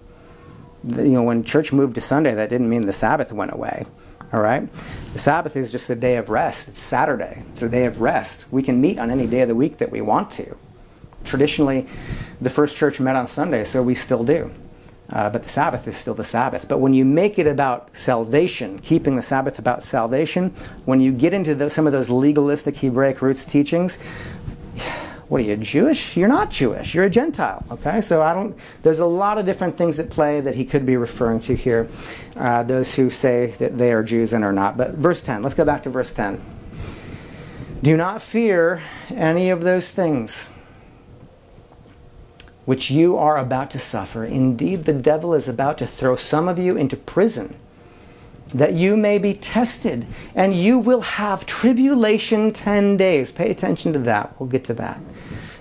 You 0.85 1.13
know, 1.13 1.23
when 1.23 1.43
church 1.43 1.73
moved 1.73 1.95
to 1.95 2.01
Sunday, 2.03 2.35
that 2.35 2.51
didn't 2.51 2.69
mean 2.69 2.87
the 2.87 2.93
Sabbath 2.93 3.33
went 3.33 3.53
away. 3.53 3.87
All 4.35 4.41
right? 4.41 4.69
The 5.13 5.21
Sabbath 5.21 5.57
is 5.57 5.71
just 5.71 5.89
a 5.91 5.95
day 5.95 6.17
of 6.17 6.29
rest. 6.29 6.67
It's 6.67 6.81
Saturday. 6.81 7.45
It's 7.51 7.63
a 7.63 7.69
day 7.69 7.85
of 7.85 8.01
rest. 8.01 8.53
We 8.53 8.65
can 8.65 8.81
meet 8.81 8.99
on 8.99 9.09
any 9.09 9.29
day 9.29 9.43
of 9.43 9.49
the 9.49 9.55
week 9.55 9.77
that 9.77 9.93
we 9.93 10.01
want 10.01 10.33
to. 10.33 10.57
Traditionally, 11.23 11.87
the 12.41 12.51
first 12.51 12.77
church 12.77 12.99
met 12.99 13.15
on 13.15 13.29
Sunday, 13.29 13.63
so 13.63 13.81
we 13.81 13.95
still 13.95 14.25
do. 14.25 14.51
Uh, 15.13 15.31
but 15.31 15.45
the 15.45 15.49
Sabbath 15.49 15.87
is 15.87 15.97
still 15.97 16.15
the 16.15 16.25
Sabbath. 16.25 16.67
But 16.69 16.79
when 16.79 16.95
you 16.95 17.05
make 17.05 17.39
it 17.39 17.47
about 17.47 17.95
salvation, 17.95 18.81
keeping 18.81 19.15
the 19.15 19.23
Sabbath 19.23 19.61
about 19.61 19.85
salvation, 19.85 20.51
when 20.85 21.01
you 21.01 21.13
get 21.13 21.33
into 21.33 21.55
the, 21.55 21.71
some 21.71 21.87
of 21.87 21.93
those 21.93 22.11
legalistic 22.11 22.77
Hebraic 22.79 23.23
roots 23.23 23.45
teachings, 23.45 23.99
what 25.35 25.43
are 25.43 25.47
you 25.47 25.57
Jewish? 25.57 26.17
You're 26.17 26.29
not 26.29 26.49
Jewish. 26.53 26.95
You're 26.95 27.07
a 27.07 27.11
Gentile. 27.11 27.65
Okay, 27.69 28.01
so 28.03 28.23
I 28.23 28.33
don't. 28.35 28.57
There's 28.85 29.01
a 29.01 29.05
lot 29.05 29.37
of 29.37 29.45
different 29.45 29.75
things 29.75 29.99
at 29.99 30.09
play 30.09 30.41
that 30.41 30.55
he 30.55 30.65
could 30.65 30.87
be 30.87 30.97
referring 30.97 31.41
to 31.41 31.57
here. 31.57 31.89
Uh, 32.37 32.63
those 32.63 32.95
who 32.95 33.11
say 33.11 33.47
that 33.47 33.77
they 33.77 33.93
are 33.93 34.05
Jews 34.05 34.33
and 34.33 34.45
are 34.45 34.53
not. 34.53 34.77
But 34.77 34.93
verse 34.93 35.23
10. 35.23 35.43
Let's 35.43 35.57
go 35.57 35.65
back 35.65 35.83
to 35.83 35.91
verse 35.91 36.13
10. 36.13 36.41
Do 37.83 37.97
not 37.97 38.23
fear 38.23 38.85
any 39.11 39.51
of 39.51 39.63
those 39.63 39.91
things 39.91 40.57
which 42.65 42.93
you 42.93 43.17
are 43.17 43.37
about 43.37 43.73
to 43.73 43.81
suffer. 43.81 44.25
Indeed, 44.25 44.85
the 44.85 44.95
devil 44.95 45.35
is 45.35 45.49
about 45.49 45.79
to 45.79 45.87
throw 45.89 46.15
some 46.15 46.47
of 46.47 46.61
you 46.61 46.77
into 46.77 46.97
prison 46.97 47.57
that 48.55 48.75
you 48.75 48.97
may 48.97 49.19
be 49.19 49.35
tested, 49.35 50.07
and 50.35 50.55
you 50.55 50.79
will 50.79 51.01
have 51.01 51.45
tribulation 51.45 52.53
10 52.53 52.97
days. 52.97 53.33
Pay 53.33 53.51
attention 53.51 53.93
to 53.93 53.99
that. 53.99 54.39
We'll 54.39 54.49
get 54.49 54.65
to 54.67 54.75
that. 54.75 55.01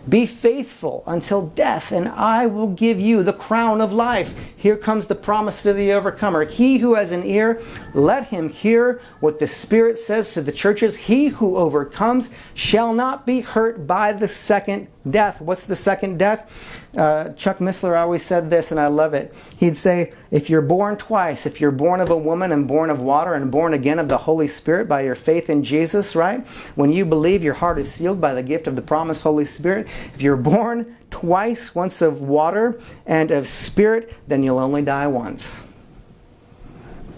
Be 0.08 0.26
faithful 0.26 1.04
until 1.08 1.47
death, 1.47 1.91
and 1.93 2.10
I 2.10 2.45
will 2.45 2.68
give 2.68 2.99
you 2.99 3.24
the 3.24 3.32
crown 3.32 3.80
of 3.80 3.93
life. 3.93 4.34
Here 4.56 4.76
comes 4.76 5.08
the 5.08 5.16
promise 5.16 5.64
to 5.64 5.72
the 5.72 5.93
overcomer. 5.93 6.43
He 6.43 6.80
who 6.80 6.95
has 6.95 7.14
an 7.14 7.24
ear, 7.24 7.62
let 7.93 8.28
him 8.28 8.49
hear 8.49 8.99
what 9.22 9.39
the 9.39 9.47
Spirit 9.47 9.97
says 9.97 10.34
to 10.34 10.41
the 10.41 10.51
churches. 10.51 10.97
He 10.97 11.28
who 11.28 11.56
overcomes 11.56 12.36
shall 12.54 12.93
not 12.93 13.26
be 13.26 13.39
hurt 13.41 13.88
by 13.88 14.12
the 14.12 14.28
second 14.28 14.89
death. 15.10 15.39
What's 15.39 15.66
the 15.66 15.76
second 15.76 16.20
death? 16.20 16.83
Uh, 16.96 17.34
Chuck 17.34 17.58
Missler 17.58 18.00
always 18.00 18.24
said 18.24 18.52
this, 18.52 18.70
and 18.70 18.80
I 18.80 18.86
love 18.86 19.16
it. 19.16 19.36
He'd 19.58 19.76
say, 19.76 20.14
If 20.30 20.50
you're 20.50 20.62
born 20.62 20.96
twice, 20.98 21.48
if 21.48 21.60
you're 21.60 21.72
born 21.72 22.00
of 22.00 22.12
a 22.12 22.18
woman 22.18 22.52
and 22.52 22.68
born 22.68 22.91
of 22.91 23.02
water 23.02 23.34
and 23.34 23.52
born 23.52 23.74
again 23.74 23.98
of 23.98 24.10
the 24.10 24.20
Holy 24.20 24.48
Spirit 24.48 24.88
by 24.88 25.02
your 25.02 25.16
faith 25.16 25.50
in 25.50 25.64
Jesus, 25.64 26.16
right? 26.16 26.48
When 26.76 26.91
you 26.91 27.04
believe, 27.06 27.44
your 27.44 27.56
heart 27.56 27.80
is 27.80 27.91
sealed 27.91 28.22
by 28.22 28.36
the 28.36 28.44
gift 28.44 28.68
of 28.68 28.76
the 28.76 28.82
promised 28.84 29.24
Holy 29.24 29.46
Spirit. 29.46 29.88
If 29.88 30.22
you're 30.22 30.38
born 30.38 30.96
twice, 31.10 31.74
once 31.74 32.02
of 32.04 32.22
water 32.22 32.80
and 33.08 33.32
of 33.32 33.48
spirit, 33.48 34.16
then 34.28 34.44
you'll 34.44 34.60
only 34.60 34.84
die 34.84 35.08
once. 35.08 35.72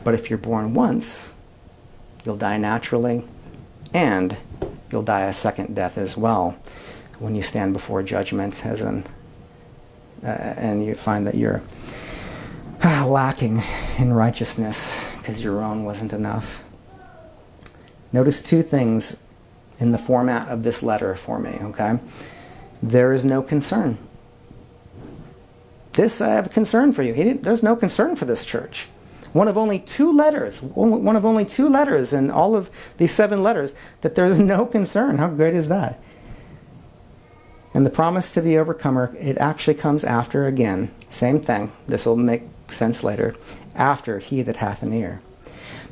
But 0.05 0.13
if 0.13 0.29
you're 0.29 0.37
born 0.37 0.73
once, 0.73 1.35
you'll 2.23 2.37
die 2.37 2.57
naturally 2.57 3.25
and 3.93 4.37
you'll 4.89 5.03
die 5.03 5.25
a 5.25 5.33
second 5.33 5.75
death 5.75 5.97
as 5.97 6.15
well. 6.17 6.57
when 7.19 7.35
you 7.35 7.41
stand 7.41 7.73
before 7.73 8.03
judgment 8.03 8.65
as 8.65 8.81
an 8.81 9.03
and 10.23 10.85
you 10.85 10.95
find 10.95 11.27
that 11.27 11.35
you're 11.35 11.61
uh, 12.83 13.07
lacking 13.07 13.61
in 13.97 14.13
righteousness 14.13 15.11
because 15.17 15.43
your 15.43 15.63
own 15.63 15.83
wasn't 15.83 16.13
enough. 16.13 16.63
Notice 18.11 18.41
two 18.41 18.61
things 18.61 19.23
in 19.79 19.91
the 19.91 19.97
format 19.97 20.47
of 20.47 20.63
this 20.63 20.81
letter 20.81 21.15
for 21.15 21.39
me, 21.39 21.57
okay? 21.61 21.99
There 22.81 23.11
is 23.11 23.25
no 23.25 23.41
concern. 23.41 23.97
This 25.93 26.21
I 26.21 26.29
have 26.29 26.47
a 26.47 26.49
concern 26.49 26.91
for 26.91 27.03
you. 27.03 27.33
there's 27.35 27.63
no 27.63 27.75
concern 27.75 28.15
for 28.15 28.25
this 28.25 28.45
church. 28.45 28.87
One 29.33 29.47
of 29.47 29.57
only 29.57 29.79
two 29.79 30.13
letters, 30.13 30.61
one 30.61 31.15
of 31.15 31.25
only 31.25 31.43
two 31.43 31.67
letters 31.67 32.13
in 32.13 32.31
all 32.31 32.55
of 32.55 32.69
these 32.97 33.11
seven 33.11 33.43
letters, 33.43 33.75
that 34.01 34.15
there's 34.15 34.39
no 34.39 34.65
concern. 34.65 35.17
How 35.17 35.27
great 35.27 35.53
is 35.53 35.67
that? 35.67 36.01
And 37.75 37.85
the 37.85 37.89
promise 37.89 38.33
to 38.33 38.41
the 38.41 38.57
overcomer, 38.57 39.13
it 39.19 39.37
actually 39.37 39.73
comes 39.73 40.05
after 40.05 40.45
again. 40.45 40.91
Same 41.09 41.41
thing. 41.41 41.73
This 41.87 42.05
will 42.05 42.15
make 42.15 42.43
sense 42.69 43.03
later. 43.03 43.35
After 43.75 44.19
he 44.19 44.41
that 44.43 44.55
hath 44.55 44.81
an 44.81 44.93
ear. 44.93 45.21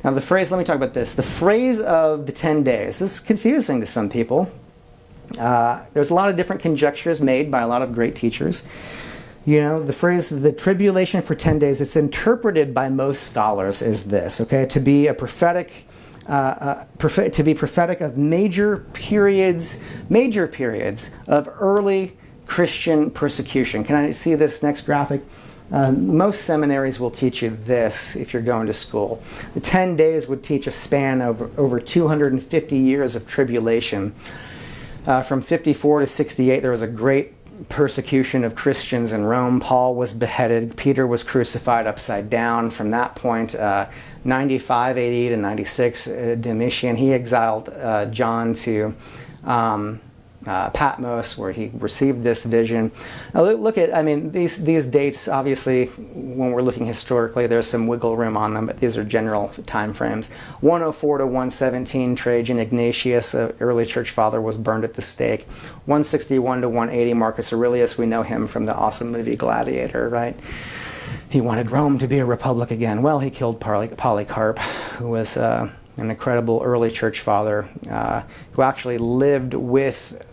Now, 0.02 0.12
the 0.12 0.22
phrase, 0.22 0.50
let 0.50 0.56
me 0.56 0.64
talk 0.64 0.76
about 0.76 0.94
this. 0.94 1.14
The 1.14 1.22
phrase 1.22 1.82
of 1.82 2.24
the 2.24 2.32
10 2.32 2.64
days 2.64 3.00
this 3.00 3.12
is 3.12 3.20
confusing 3.20 3.80
to 3.80 3.86
some 3.86 4.08
people. 4.08 4.50
Uh, 5.38 5.84
there's 5.92 6.08
a 6.08 6.14
lot 6.14 6.30
of 6.30 6.36
different 6.36 6.62
conjectures 6.62 7.20
made 7.20 7.50
by 7.50 7.60
a 7.60 7.68
lot 7.68 7.82
of 7.82 7.92
great 7.92 8.16
teachers. 8.16 8.66
You 9.44 9.60
know, 9.60 9.82
the 9.82 9.92
phrase 9.92 10.30
the 10.30 10.52
tribulation 10.52 11.20
for 11.20 11.34
10 11.34 11.58
days, 11.58 11.82
it's 11.82 11.96
interpreted 11.96 12.72
by 12.72 12.88
most 12.88 13.24
scholars 13.30 13.82
as 13.82 14.04
this, 14.04 14.40
okay? 14.40 14.64
To 14.66 14.80
be 14.80 15.06
a 15.06 15.12
prophetic 15.12 15.84
uh, 16.28 16.84
uh, 16.98 17.28
to 17.28 17.42
be 17.42 17.54
prophetic 17.54 18.00
of 18.00 18.16
major 18.16 18.78
periods, 18.92 19.84
major 20.08 20.46
periods 20.46 21.16
of 21.26 21.48
early 21.60 22.16
Christian 22.46 23.10
persecution. 23.10 23.84
Can 23.84 23.96
I 23.96 24.10
see 24.10 24.34
this 24.34 24.62
next 24.62 24.82
graphic? 24.82 25.22
Um, 25.70 26.16
most 26.16 26.42
seminaries 26.42 27.00
will 27.00 27.10
teach 27.10 27.42
you 27.42 27.50
this 27.50 28.16
if 28.16 28.32
you're 28.32 28.42
going 28.42 28.66
to 28.66 28.74
school. 28.74 29.22
The 29.54 29.60
10 29.60 29.96
days 29.96 30.28
would 30.28 30.42
teach 30.42 30.66
a 30.66 30.70
span 30.70 31.22
of 31.22 31.58
over 31.58 31.80
250 31.80 32.76
years 32.76 33.16
of 33.16 33.26
tribulation. 33.26 34.14
Uh, 35.06 35.22
from 35.22 35.40
54 35.40 36.00
to 36.00 36.06
68, 36.06 36.60
there 36.60 36.70
was 36.70 36.82
a 36.82 36.86
great 36.86 37.34
persecution 37.68 38.44
of 38.44 38.54
Christians 38.54 39.12
in 39.12 39.24
Rome. 39.24 39.60
Paul 39.60 39.94
was 39.94 40.12
beheaded. 40.12 40.76
Peter 40.76 41.06
was 41.06 41.22
crucified 41.22 41.86
upside 41.86 42.30
down. 42.30 42.70
From 42.70 42.90
that 42.90 43.14
point, 43.14 43.54
uh, 43.54 43.88
95 44.24 44.98
AD 44.98 45.02
to 45.02 45.36
96, 45.36 46.06
uh, 46.08 46.36
Domitian, 46.40 46.96
he 46.96 47.12
exiled 47.12 47.68
uh, 47.68 48.06
John 48.06 48.54
to 48.54 48.94
um, 49.44 50.00
uh, 50.46 50.70
Patmos, 50.70 51.38
where 51.38 51.52
he 51.52 51.70
received 51.74 52.22
this 52.22 52.44
vision. 52.44 52.92
Now, 53.32 53.44
look 53.44 53.78
at, 53.78 53.94
I 53.94 54.02
mean, 54.02 54.32
these, 54.32 54.64
these 54.64 54.86
dates, 54.86 55.28
obviously, 55.28 55.86
when 55.86 56.52
we're 56.52 56.62
looking 56.62 56.86
historically, 56.86 57.46
there's 57.46 57.66
some 57.66 57.86
wiggle 57.86 58.16
room 58.16 58.36
on 58.36 58.54
them, 58.54 58.66
but 58.66 58.78
these 58.78 58.98
are 58.98 59.04
general 59.04 59.48
time 59.66 59.92
frames. 59.92 60.32
104 60.60 61.18
to 61.18 61.26
117, 61.26 62.16
Trajan 62.16 62.58
Ignatius, 62.58 63.34
an 63.34 63.54
early 63.60 63.86
church 63.86 64.10
father, 64.10 64.40
was 64.40 64.56
burned 64.56 64.84
at 64.84 64.94
the 64.94 65.02
stake. 65.02 65.44
161 65.86 66.60
to 66.62 66.68
180, 66.68 67.14
Marcus 67.14 67.52
Aurelius, 67.52 67.96
we 67.96 68.06
know 68.06 68.22
him 68.22 68.46
from 68.46 68.64
the 68.64 68.74
awesome 68.74 69.10
movie 69.10 69.36
Gladiator, 69.36 70.08
right? 70.08 70.38
He 71.30 71.40
wanted 71.40 71.70
Rome 71.70 71.98
to 71.98 72.06
be 72.06 72.18
a 72.18 72.24
republic 72.24 72.70
again. 72.70 73.02
Well, 73.02 73.18
he 73.18 73.30
killed 73.30 73.60
Polycarp, 73.60 74.58
who 74.58 75.10
was. 75.10 75.36
Uh, 75.36 75.72
an 75.96 76.10
incredible 76.10 76.60
early 76.64 76.90
church 76.90 77.20
father 77.20 77.68
uh, 77.90 78.22
who 78.52 78.62
actually 78.62 78.98
lived 78.98 79.54
with 79.54 80.26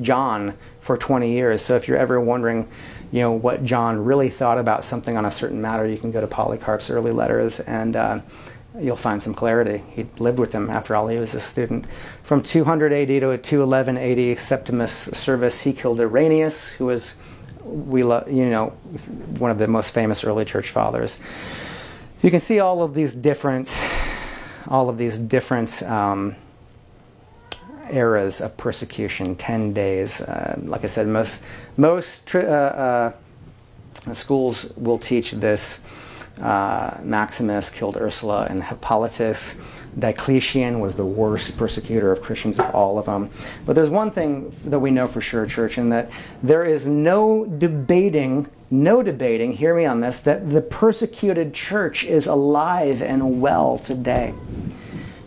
John 0.00 0.54
for 0.80 0.96
20 0.96 1.30
years. 1.30 1.62
So 1.62 1.74
if 1.74 1.88
you're 1.88 1.96
ever 1.96 2.20
wondering, 2.20 2.68
you 3.10 3.20
know, 3.20 3.32
what 3.32 3.64
John 3.64 4.04
really 4.04 4.28
thought 4.28 4.58
about 4.58 4.84
something 4.84 5.16
on 5.16 5.24
a 5.24 5.30
certain 5.30 5.60
matter, 5.60 5.86
you 5.86 5.98
can 5.98 6.12
go 6.12 6.20
to 6.20 6.26
Polycarp's 6.26 6.90
early 6.90 7.12
letters 7.12 7.60
and 7.60 7.96
uh, 7.96 8.20
you'll 8.78 8.96
find 8.96 9.22
some 9.22 9.34
clarity. 9.34 9.78
He 9.90 10.06
lived 10.18 10.38
with 10.38 10.52
him 10.52 10.70
after 10.70 10.94
all. 10.94 11.08
He 11.08 11.18
was 11.18 11.34
a 11.34 11.40
student. 11.40 11.90
From 12.22 12.42
200 12.42 12.92
AD 12.92 13.08
to 13.08 13.38
211 13.38 13.98
AD, 13.98 14.38
Septimus 14.38 14.92
Severus, 14.92 15.62
he 15.62 15.72
killed 15.72 16.00
Irenaeus, 16.00 16.72
who 16.72 16.86
was, 16.86 17.16
we 17.64 18.04
lo- 18.04 18.24
you 18.28 18.48
know, 18.48 18.68
one 19.38 19.50
of 19.50 19.58
the 19.58 19.66
most 19.66 19.92
famous 19.94 20.22
early 20.22 20.44
church 20.44 20.70
fathers. 20.70 21.20
You 22.22 22.30
can 22.30 22.40
see 22.40 22.60
all 22.60 22.82
of 22.82 22.94
these 22.94 23.14
different 23.14 23.68
all 24.68 24.88
of 24.88 24.98
these 24.98 25.18
different 25.18 25.82
um, 25.82 26.36
eras 27.90 28.40
of 28.40 28.56
persecution, 28.56 29.34
10 29.34 29.72
days. 29.72 30.20
Uh, 30.20 30.60
like 30.64 30.84
I 30.84 30.86
said, 30.86 31.06
most, 31.06 31.44
most 31.76 32.34
uh, 32.34 32.38
uh, 32.38 33.12
schools 34.14 34.72
will 34.76 34.98
teach 34.98 35.32
this. 35.32 36.28
Uh, 36.40 37.00
Maximus 37.02 37.70
killed 37.70 37.96
Ursula 37.96 38.46
and 38.48 38.62
Hippolytus. 38.62 39.84
Diocletian 39.98 40.80
was 40.80 40.96
the 40.96 41.04
worst 41.04 41.58
persecutor 41.58 42.12
of 42.12 42.22
Christians 42.22 42.58
of 42.58 42.74
all 42.74 42.98
of 42.98 43.06
them. 43.06 43.30
But 43.66 43.74
there's 43.74 43.90
one 43.90 44.10
thing 44.10 44.52
that 44.66 44.78
we 44.78 44.90
know 44.90 45.08
for 45.08 45.20
sure, 45.20 45.46
church, 45.46 45.78
and 45.78 45.90
that 45.92 46.10
there 46.42 46.64
is 46.64 46.86
no 46.86 47.46
debating, 47.46 48.48
no 48.70 49.02
debating, 49.02 49.52
hear 49.52 49.74
me 49.74 49.86
on 49.86 50.00
this, 50.00 50.20
that 50.20 50.50
the 50.50 50.62
persecuted 50.62 51.54
church 51.54 52.04
is 52.04 52.26
alive 52.26 53.02
and 53.02 53.40
well 53.40 53.78
today. 53.78 54.34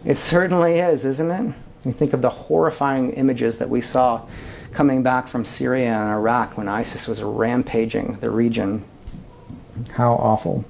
It 0.05 0.17
certainly 0.17 0.79
is, 0.79 1.05
isn't 1.05 1.31
it? 1.31 1.55
You 1.85 1.91
think 1.91 2.13
of 2.13 2.21
the 2.21 2.29
horrifying 2.29 3.11
images 3.13 3.57
that 3.57 3.69
we 3.69 3.81
saw 3.81 4.25
coming 4.71 5.03
back 5.03 5.27
from 5.27 5.43
Syria 5.43 5.93
and 5.93 6.09
Iraq 6.09 6.57
when 6.57 6.67
ISIS 6.67 7.07
was 7.07 7.23
rampaging 7.23 8.17
the 8.21 8.29
region. 8.29 8.83
How 9.93 10.13
awful. 10.13 10.65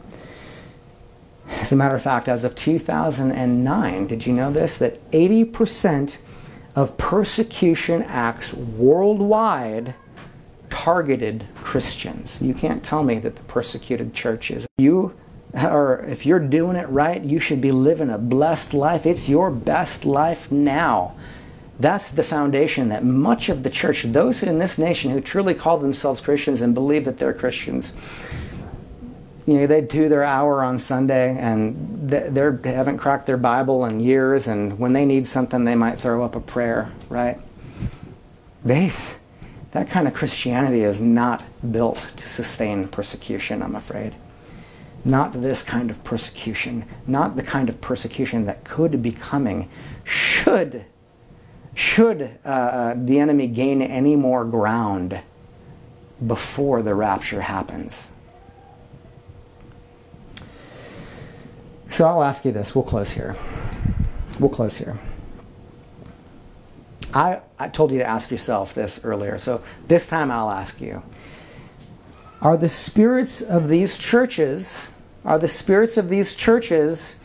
As 1.60 1.72
a 1.72 1.76
matter 1.76 1.96
of 1.96 2.02
fact, 2.02 2.28
as 2.28 2.44
of 2.44 2.56
2009, 2.56 4.08
did 4.08 4.26
you 4.26 4.34
know 4.34 4.52
this? 4.52 4.78
That 4.78 5.12
80% 5.12 6.20
of 6.76 6.98
persecution 6.98 8.04
acts 8.04 8.54
worldwide 8.54 9.96
targeted 10.70 11.46
Christians. 11.56 12.42
You 12.42 12.54
can't 12.54 12.84
tell 12.84 13.04
me 13.04 13.20
that 13.20 13.36
the 13.36 13.44
persecuted 13.44 14.14
churches. 14.14 14.66
You 14.78 15.14
or 15.54 16.06
if 16.08 16.26
you're 16.26 16.40
doing 16.40 16.78
it 16.78 16.88
right, 16.88 17.24
you 17.24 17.40
should 17.40 17.62
be 17.62 17.72
living 17.72 18.10
a 18.10 18.18
blessed 18.18 18.74
life. 18.74 19.06
It's 19.06 19.28
your 19.28 19.52
best 19.52 20.06
life 20.06 20.52
now. 20.52 21.16
That's 21.80 22.12
the 22.12 22.24
foundation 22.24 22.90
that 22.90 23.04
much 23.04 23.50
of 23.50 23.64
the 23.64 23.70
church, 23.70 24.04
those 24.04 24.44
in 24.44 24.60
this 24.60 24.78
nation 24.78 25.12
who 25.12 25.20
truly 25.20 25.54
call 25.54 25.78
themselves 25.78 26.22
Christians 26.22 26.62
and 26.62 26.74
believe 26.74 27.06
that 27.06 27.18
they're 27.18 27.34
Christians, 27.34 28.30
you 29.48 29.60
know, 29.60 29.68
they 29.68 29.82
do 29.82 30.10
their 30.10 30.24
hour 30.24 30.64
on 30.64 30.78
Sunday 30.78 31.38
and 31.38 32.10
they 32.10 32.72
haven't 32.72 32.98
cracked 32.98 33.26
their 33.26 33.38
Bible 33.38 33.86
in 33.86 34.00
years, 34.00 34.48
and 34.48 34.78
when 34.78 34.94
they 34.94 35.06
need 35.06 35.28
something, 35.28 35.66
they 35.66 35.76
might 35.76 36.00
throw 36.00 36.24
up 36.24 36.36
a 36.36 36.42
prayer, 36.42 36.92
right? 37.10 37.38
They, 38.64 38.92
that 39.72 39.90
kind 39.90 40.08
of 40.08 40.14
Christianity 40.14 40.82
is 40.82 41.02
not 41.02 41.44
built 41.72 42.14
to 42.18 42.28
sustain 42.28 42.88
persecution, 42.88 43.64
I'm 43.64 43.76
afraid 43.76 44.14
not 45.04 45.34
this 45.34 45.64
kind 45.64 45.90
of 45.90 46.04
persecution, 46.04 46.86
not 47.08 47.36
the 47.36 47.44
kind 47.44 47.70
of 47.70 47.82
persecution 47.82 48.46
that 48.46 48.64
could 48.64 49.02
be 49.02 49.12
coming 49.12 49.70
should 50.04 50.86
should 51.74 52.38
uh, 52.44 52.94
the 52.98 53.18
enemy 53.18 53.48
gain 53.48 53.82
any 53.82 54.16
more 54.16 54.44
ground 54.44 55.22
before 56.28 56.82
the 56.82 56.94
rapture 56.94 57.42
happens. 57.42 58.11
So 61.92 62.08
I'll 62.08 62.24
ask 62.24 62.46
you 62.46 62.54
this. 62.54 62.74
We'll 62.74 62.86
close 62.86 63.12
here. 63.12 63.36
We'll 64.40 64.50
close 64.50 64.78
here. 64.78 64.98
I, 67.14 67.42
I 67.60 67.68
told 67.68 67.92
you 67.92 68.00
to 68.00 68.08
ask 68.08 68.32
yourself 68.32 68.74
this 68.74 69.04
earlier, 69.04 69.38
so 69.38 69.62
this 69.88 70.08
time 70.08 70.32
I'll 70.32 70.50
ask 70.50 70.80
you. 70.80 71.04
Are 72.42 72.56
the 72.56 72.70
spirits 72.70 73.42
of 73.42 73.68
these 73.68 73.98
churches, 73.98 74.94
are 75.26 75.38
the 75.38 75.50
spirits 75.50 75.98
of 75.98 76.08
these 76.08 76.36
churches 76.36 77.20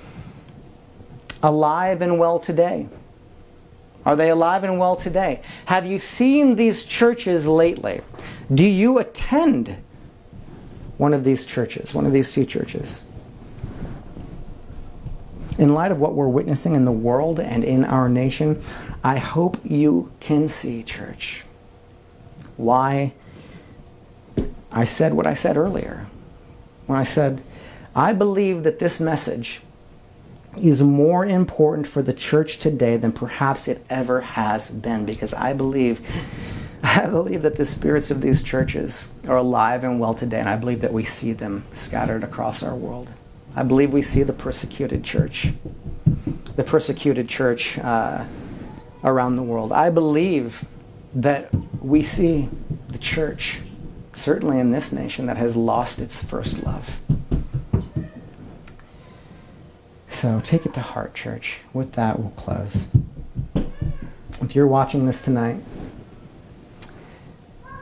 alive 1.44 2.02
and 2.02 2.18
well 2.18 2.40
today? 2.40 2.88
Are 4.04 4.16
they 4.16 4.30
alive 4.30 4.64
and 4.64 4.80
well 4.80 4.96
today? 4.96 5.42
Have 5.66 5.86
you 5.86 6.00
seen 6.00 6.56
these 6.56 6.84
churches 6.84 7.46
lately? 7.46 8.00
Do 8.52 8.64
you 8.64 8.98
attend 8.98 9.76
one 10.98 11.14
of 11.14 11.22
these 11.22 11.46
churches, 11.46 11.94
one 11.94 12.04
of 12.04 12.12
these 12.12 12.34
two 12.34 12.44
churches? 12.44 13.05
In 15.58 15.72
light 15.72 15.90
of 15.90 16.00
what 16.00 16.14
we're 16.14 16.28
witnessing 16.28 16.74
in 16.74 16.84
the 16.84 16.92
world 16.92 17.40
and 17.40 17.64
in 17.64 17.84
our 17.84 18.08
nation, 18.08 18.60
I 19.02 19.16
hope 19.18 19.56
you 19.64 20.12
can 20.20 20.48
see, 20.48 20.82
church, 20.82 21.44
why 22.56 23.14
I 24.70 24.84
said 24.84 25.14
what 25.14 25.26
I 25.26 25.34
said 25.34 25.56
earlier. 25.56 26.06
When 26.86 26.98
I 26.98 27.04
said, 27.04 27.42
I 27.94 28.12
believe 28.12 28.62
that 28.64 28.78
this 28.78 29.00
message 29.00 29.62
is 30.62 30.82
more 30.82 31.24
important 31.24 31.86
for 31.86 32.02
the 32.02 32.12
church 32.12 32.58
today 32.58 32.96
than 32.98 33.12
perhaps 33.12 33.68
it 33.68 33.84
ever 33.88 34.20
has 34.20 34.70
been 34.70 35.06
because 35.06 35.32
I 35.34 35.52
believe 35.52 36.00
I 36.82 37.06
believe 37.06 37.42
that 37.42 37.56
the 37.56 37.64
spirits 37.64 38.10
of 38.10 38.20
these 38.20 38.42
churches 38.42 39.12
are 39.28 39.38
alive 39.38 39.82
and 39.82 39.98
well 39.98 40.14
today, 40.14 40.38
and 40.38 40.48
I 40.48 40.56
believe 40.56 40.80
that 40.82 40.92
we 40.92 41.04
see 41.04 41.32
them 41.32 41.64
scattered 41.72 42.22
across 42.22 42.62
our 42.62 42.76
world. 42.76 43.08
I 43.56 43.62
believe 43.62 43.94
we 43.94 44.02
see 44.02 44.22
the 44.22 44.34
persecuted 44.34 45.02
church, 45.02 45.54
the 46.56 46.62
persecuted 46.62 47.26
church 47.26 47.78
uh, 47.78 48.26
around 49.02 49.36
the 49.36 49.42
world. 49.42 49.72
I 49.72 49.88
believe 49.88 50.66
that 51.14 51.52
we 51.82 52.02
see 52.02 52.50
the 52.88 52.98
church, 52.98 53.62
certainly 54.14 54.60
in 54.60 54.72
this 54.72 54.92
nation, 54.92 55.24
that 55.26 55.38
has 55.38 55.56
lost 55.56 55.98
its 55.98 56.22
first 56.22 56.62
love. 56.64 57.00
So 60.08 60.38
take 60.40 60.66
it 60.66 60.74
to 60.74 60.80
heart, 60.80 61.14
church. 61.14 61.62
With 61.72 61.92
that, 61.92 62.18
we'll 62.18 62.30
close. 62.30 62.90
If 64.42 64.54
you're 64.54 64.66
watching 64.66 65.06
this 65.06 65.22
tonight, 65.22 65.62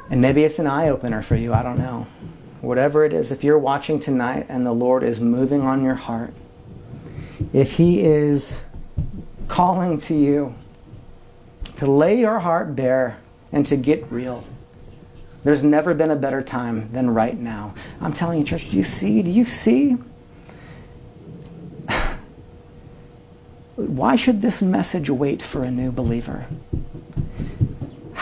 and 0.09 0.21
maybe 0.21 0.45
it's 0.45 0.61
an 0.61 0.69
eye 0.69 0.89
opener 0.89 1.21
for 1.21 1.35
you, 1.35 1.53
I 1.53 1.65
don't 1.65 1.79
know. 1.79 2.07
Whatever 2.65 3.05
it 3.05 3.12
is, 3.12 3.31
if 3.31 3.45
you're 3.45 3.59
watching 3.59 4.01
tonight 4.01 4.47
and 4.49 4.65
the 4.65 4.73
Lord 4.73 5.03
is 5.03 5.20
moving 5.20 5.61
on 5.61 5.82
your 5.82 5.97
heart, 5.97 6.32
if 7.53 7.77
He 7.77 8.01
is 8.03 8.65
calling 9.49 9.99
to 10.01 10.15
you 10.15 10.55
to 11.77 11.85
lay 11.86 12.19
your 12.19 12.39
heart 12.39 12.74
bare 12.74 13.19
and 13.53 13.66
to 13.66 13.77
get 13.77 14.11
real, 14.11 14.47
there's 15.45 15.62
never 15.62 15.93
been 15.93 16.11
a 16.11 16.16
better 16.16 16.41
time 16.41 16.91
than 16.91 17.11
right 17.11 17.39
now. 17.39 17.74
I'm 18.01 18.15
telling 18.15 18.39
you, 18.39 18.47
church, 18.47 18.70
do 18.70 18.78
you 18.78 18.82
see? 18.82 19.23
Do 19.23 19.31
you 19.31 19.45
see? 19.45 19.99
Why 23.77 24.16
should 24.16 24.41
this 24.41 24.62
message 24.62 25.11
wait 25.11 25.43
for 25.43 25.65
a 25.65 25.70
new 25.70 25.93
believer? 25.93 26.47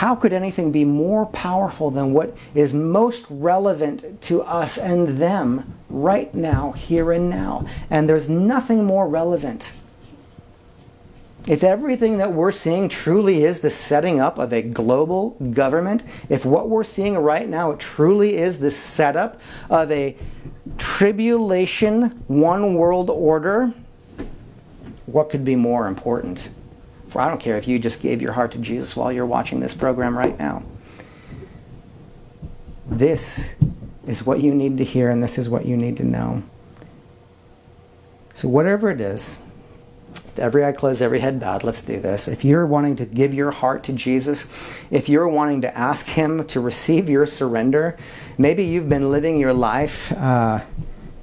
How 0.02 0.16
could 0.16 0.32
anything 0.32 0.72
be 0.72 0.84
more 0.84 1.26
powerful 1.26 1.88
than 1.88 2.12
what 2.12 2.36
is 2.56 2.74
most 2.74 3.24
relevant 3.30 4.20
to 4.20 4.42
us 4.42 4.76
and 4.76 5.06
them 5.10 5.74
right 5.88 6.34
now, 6.34 6.72
here 6.72 7.12
and 7.12 7.30
now? 7.30 7.64
And 7.88 8.08
there's 8.08 8.28
nothing 8.28 8.84
more 8.84 9.06
relevant. 9.06 9.74
If 11.46 11.62
everything 11.62 12.18
that 12.18 12.32
we're 12.32 12.50
seeing 12.50 12.88
truly 12.88 13.44
is 13.44 13.60
the 13.60 13.70
setting 13.70 14.18
up 14.18 14.40
of 14.40 14.52
a 14.52 14.62
global 14.62 15.36
government, 15.52 16.02
if 16.28 16.44
what 16.44 16.68
we're 16.68 16.82
seeing 16.82 17.16
right 17.16 17.48
now 17.48 17.76
truly 17.78 18.38
is 18.38 18.58
the 18.58 18.72
setup 18.72 19.40
of 19.70 19.88
a 19.92 20.16
tribulation, 20.78 22.10
one 22.26 22.74
world 22.74 23.08
order, 23.08 23.72
what 25.06 25.30
could 25.30 25.44
be 25.44 25.54
more 25.54 25.86
important? 25.86 26.50
For 27.12 27.20
I 27.20 27.28
don't 27.28 27.40
care 27.40 27.58
if 27.58 27.68
you 27.68 27.78
just 27.78 28.00
gave 28.00 28.22
your 28.22 28.32
heart 28.32 28.52
to 28.52 28.58
Jesus 28.58 28.96
while 28.96 29.12
you're 29.12 29.26
watching 29.26 29.60
this 29.60 29.74
program 29.74 30.16
right 30.16 30.38
now. 30.38 30.62
This 32.86 33.54
is 34.06 34.24
what 34.24 34.40
you 34.40 34.54
need 34.54 34.78
to 34.78 34.84
hear, 34.84 35.10
and 35.10 35.22
this 35.22 35.36
is 35.36 35.50
what 35.50 35.66
you 35.66 35.76
need 35.76 35.98
to 35.98 36.04
know. 36.04 36.42
So, 38.32 38.48
whatever 38.48 38.90
it 38.90 38.98
is, 39.02 39.42
every 40.38 40.64
eye 40.64 40.72
closed, 40.72 41.02
every 41.02 41.20
head 41.20 41.38
bowed, 41.38 41.64
let's 41.64 41.84
do 41.84 42.00
this. 42.00 42.28
If 42.28 42.46
you're 42.46 42.64
wanting 42.64 42.96
to 42.96 43.04
give 43.04 43.34
your 43.34 43.50
heart 43.50 43.84
to 43.84 43.92
Jesus, 43.92 44.82
if 44.90 45.10
you're 45.10 45.28
wanting 45.28 45.60
to 45.60 45.76
ask 45.76 46.06
Him 46.06 46.46
to 46.46 46.60
receive 46.60 47.10
your 47.10 47.26
surrender, 47.26 47.98
maybe 48.38 48.64
you've 48.64 48.88
been 48.88 49.10
living 49.10 49.36
your 49.36 49.52
life 49.52 50.12
uh, 50.12 50.60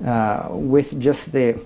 uh, 0.06 0.50
with 0.52 1.02
just 1.02 1.34
the 1.34 1.60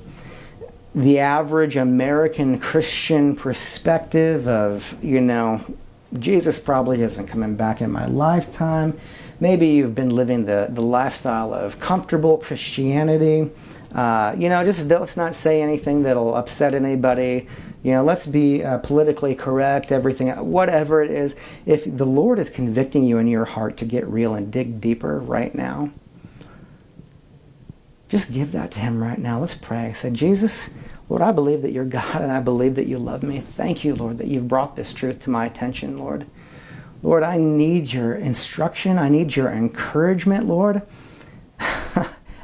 the 0.95 1.19
average 1.19 1.75
American 1.75 2.59
Christian 2.59 3.35
perspective 3.35 4.47
of, 4.47 5.03
you 5.03 5.21
know, 5.21 5.59
Jesus 6.19 6.59
probably 6.59 7.01
isn't 7.01 7.27
coming 7.27 7.55
back 7.55 7.81
in 7.81 7.91
my 7.91 8.05
lifetime. 8.05 8.97
Maybe 9.39 9.67
you've 9.67 9.95
been 9.95 10.11
living 10.11 10.45
the, 10.45 10.67
the 10.69 10.81
lifestyle 10.81 11.53
of 11.53 11.79
comfortable 11.79 12.37
Christianity. 12.37 13.51
Uh, 13.93 14.35
you 14.37 14.49
know, 14.49 14.63
just 14.63 14.87
let's 14.87 15.17
not 15.17 15.33
say 15.33 15.61
anything 15.61 16.03
that'll 16.03 16.35
upset 16.35 16.75
anybody. 16.75 17.47
You 17.81 17.93
know, 17.93 18.03
let's 18.03 18.27
be 18.27 18.63
uh, 18.63 18.77
politically 18.77 19.35
correct, 19.35 19.91
everything, 19.91 20.29
whatever 20.29 21.01
it 21.01 21.11
is. 21.11 21.35
If 21.65 21.85
the 21.85 22.05
Lord 22.05 22.39
is 22.39 22.49
convicting 22.49 23.03
you 23.03 23.17
in 23.17 23.27
your 23.27 23.45
heart 23.45 23.75
to 23.77 23.85
get 23.85 24.07
real 24.07 24.35
and 24.35 24.53
dig 24.53 24.79
deeper 24.79 25.19
right 25.19 25.53
now, 25.53 25.91
just 28.07 28.31
give 28.31 28.51
that 28.51 28.71
to 28.71 28.79
Him 28.79 29.01
right 29.01 29.17
now. 29.17 29.39
Let's 29.39 29.55
pray. 29.55 29.91
Say, 29.93 30.11
Jesus, 30.11 30.73
Lord, 31.13 31.21
I 31.21 31.31
believe 31.31 31.61
that 31.61 31.71
you're 31.71 31.85
God 31.85 32.23
and 32.23 32.31
I 32.31 32.39
believe 32.39 32.73
that 32.73 32.87
you 32.87 32.97
love 32.97 33.21
me. 33.21 33.39
Thank 33.39 33.85
you, 33.85 33.93
Lord, 33.93 34.17
that 34.17 34.25
you've 34.25 34.47
brought 34.47 34.75
this 34.75 34.95
truth 34.95 35.21
to 35.21 35.29
my 35.29 35.45
attention, 35.45 35.99
Lord. 35.99 36.25
Lord, 37.03 37.21
I 37.21 37.37
need 37.37 37.93
your 37.93 38.15
instruction. 38.15 38.97
I 38.97 39.09
need 39.09 39.35
your 39.35 39.51
encouragement, 39.51 40.47
Lord. 40.47 40.81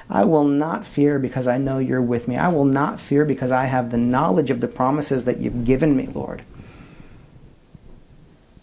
I 0.09 0.23
will 0.23 0.43
not 0.43 0.85
fear 0.85 1.17
because 1.17 1.47
I 1.47 1.57
know 1.57 1.79
you're 1.79 1.99
with 1.99 2.27
me. 2.27 2.37
I 2.37 2.49
will 2.49 2.63
not 2.63 2.99
fear 2.99 3.25
because 3.25 3.49
I 3.49 3.65
have 3.65 3.89
the 3.89 3.97
knowledge 3.97 4.51
of 4.51 4.61
the 4.61 4.67
promises 4.67 5.25
that 5.25 5.39
you've 5.39 5.65
given 5.65 5.97
me, 5.97 6.05
Lord. 6.05 6.43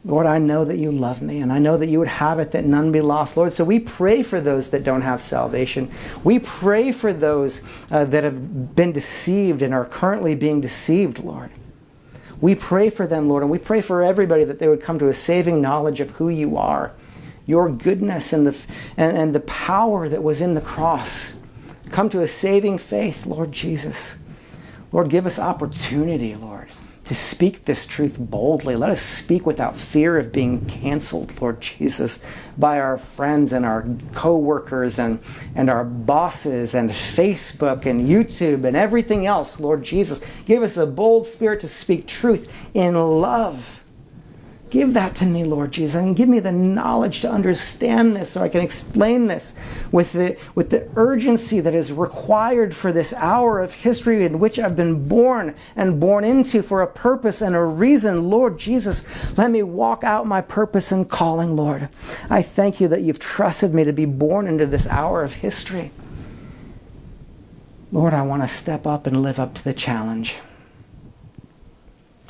Lord, 0.07 0.27
I 0.27 0.39
know 0.39 0.65
that 0.65 0.79
you 0.79 0.93
love 0.93 1.21
me, 1.21 1.41
and 1.41 1.53
I 1.53 1.59
know 1.59 1.77
that 1.77 1.89
you 1.89 1.99
would 1.99 2.07
have 2.07 2.39
it 2.39 2.53
that 2.53 2.65
none 2.65 2.93
be 2.93 3.01
lost, 3.01 3.37
Lord. 3.37 3.53
So 3.53 3.65
we 3.65 3.81
pray 3.81 4.23
for 4.23 4.41
those 4.41 4.71
that 4.71 4.85
don't 4.85 5.01
have 5.01 5.21
salvation. 5.21 5.91
We 6.23 6.39
pray 6.39 6.93
for 6.93 7.13
those 7.13 7.91
uh, 7.91 8.05
that 8.05 8.23
have 8.23 8.77
been 8.77 8.93
deceived 8.93 9.63
and 9.63 9.75
are 9.75 9.85
currently 9.85 10.37
being 10.37 10.61
deceived, 10.61 11.25
Lord. 11.25 11.51
We 12.41 12.55
pray 12.55 12.89
for 12.89 13.05
them, 13.09 13.29
Lord, 13.29 13.43
and 13.43 13.51
we 13.51 13.59
pray 13.59 13.81
for 13.81 14.05
everybody 14.05 14.45
that 14.45 14.61
they 14.61 14.69
would 14.69 14.81
come 14.81 15.01
to 15.01 15.09
a 15.09 15.15
saving 15.15 15.61
knowledge 15.61 15.99
of 15.99 16.11
who 16.11 16.29
you 16.29 16.57
are, 16.57 16.93
your 17.45 17.69
goodness, 17.69 18.33
and 18.33 18.47
the, 18.47 18.67
and, 18.97 19.17
and 19.17 19.35
the 19.35 19.41
power 19.41 20.09
that 20.09 20.23
was 20.23 20.41
in 20.41 20.55
the 20.55 20.61
cross. 20.61 21.43
Come 21.91 22.09
to 22.11 22.23
a 22.23 22.29
saving 22.29 22.79
faith, 22.79 23.27
Lord 23.27 23.51
Jesus. 23.51 24.23
Lord, 24.93 25.11
give 25.11 25.27
us 25.27 25.41
opportunity, 25.41 26.37
Lord 26.37 26.69
to 27.07 27.15
speak 27.15 27.65
this 27.65 27.87
truth 27.87 28.19
boldly. 28.19 28.77
Let 28.77 28.91
us 28.91 29.01
speak 29.01 29.47
without 29.47 29.77
fear 29.77 30.19
of 30.19 30.33
being 30.33 30.67
canceled, 30.67 31.41
Lord 31.41 31.61
Jesus, 31.61 32.25
by 32.59 32.81
our 32.81 32.99
friends 32.99 33.53
and 33.53 33.65
our 33.65 33.87
co-workers 34.13 34.99
and, 34.99 35.21
and 35.55 35.71
our 35.71 35.85
bosses 35.85 36.75
and 36.75 36.91
Facebook 36.91 37.87
and 37.87 38.09
YouTube 38.09 38.65
and 38.65 38.77
everything 38.77 39.25
else, 39.25 39.61
Lord 39.61 39.85
Jesus. 39.85 40.27
Give 40.47 40.63
us 40.63 40.77
a 40.77 40.87
bold 40.87 41.27
spirit 41.27 41.61
to 41.61 41.69
speak 41.69 42.07
truth 42.07 42.71
in 42.75 42.95
love 42.95 43.85
Give 44.69 44.95
that 44.95 45.15
to 45.17 45.27
me, 45.27 45.45
Lord 45.45 45.71
Jesus, 45.71 46.01
and 46.01 46.17
give 46.17 46.29
me 46.29 46.41
the 46.41 46.51
knowledge 46.51 47.21
to 47.21 47.31
understand 47.31 48.17
this 48.17 48.31
so 48.31 48.43
I 48.43 48.49
can 48.49 48.61
explain 48.61 49.29
this 49.29 49.57
with 49.93 50.13
the, 50.13 50.43
with 50.57 50.71
the 50.71 50.89
urgency 50.97 51.61
that 51.61 51.73
is 51.73 51.93
required 51.93 52.75
for 52.75 52.93
this 52.93 53.13
hour 53.15 53.61
of 53.61 53.73
history 53.73 54.25
in 54.25 54.41
which 54.41 54.59
I've 54.59 54.75
been 54.75 55.07
born 55.07 55.55
and 55.77 56.01
born 56.01 56.25
into 56.25 56.63
for 56.63 56.83
a 56.83 56.87
purpose 56.87 57.43
and 57.43 57.55
a 57.55 57.63
reason. 57.63 58.29
Lord 58.29 58.59
Jesus, 58.59 59.39
let 59.39 59.53
me 59.53 59.63
walk 59.63 60.03
out 60.03 60.27
my 60.27 60.41
purpose 60.41 60.91
and 60.91 61.09
calling, 61.09 61.55
Lord. 61.55 61.89
I 62.29 62.43
thank 62.43 62.81
you 62.81 62.89
that 62.89 63.03
you've 63.03 63.21
trusted 63.21 63.73
me 63.73 63.85
to 63.85 63.93
be 63.93 64.05
born 64.05 64.49
into 64.49 64.67
this 64.67 64.89
hour 64.89 65.23
of 65.23 65.35
history. 65.35 65.93
Lord, 67.93 68.15
I 68.15 68.23
want 68.23 68.43
to 68.43 68.49
step 68.49 68.85
up 68.85 69.07
and 69.07 69.23
live 69.23 69.39
up 69.39 69.55
to 69.55 69.65
the 69.65 69.73
challenge. 69.73 70.41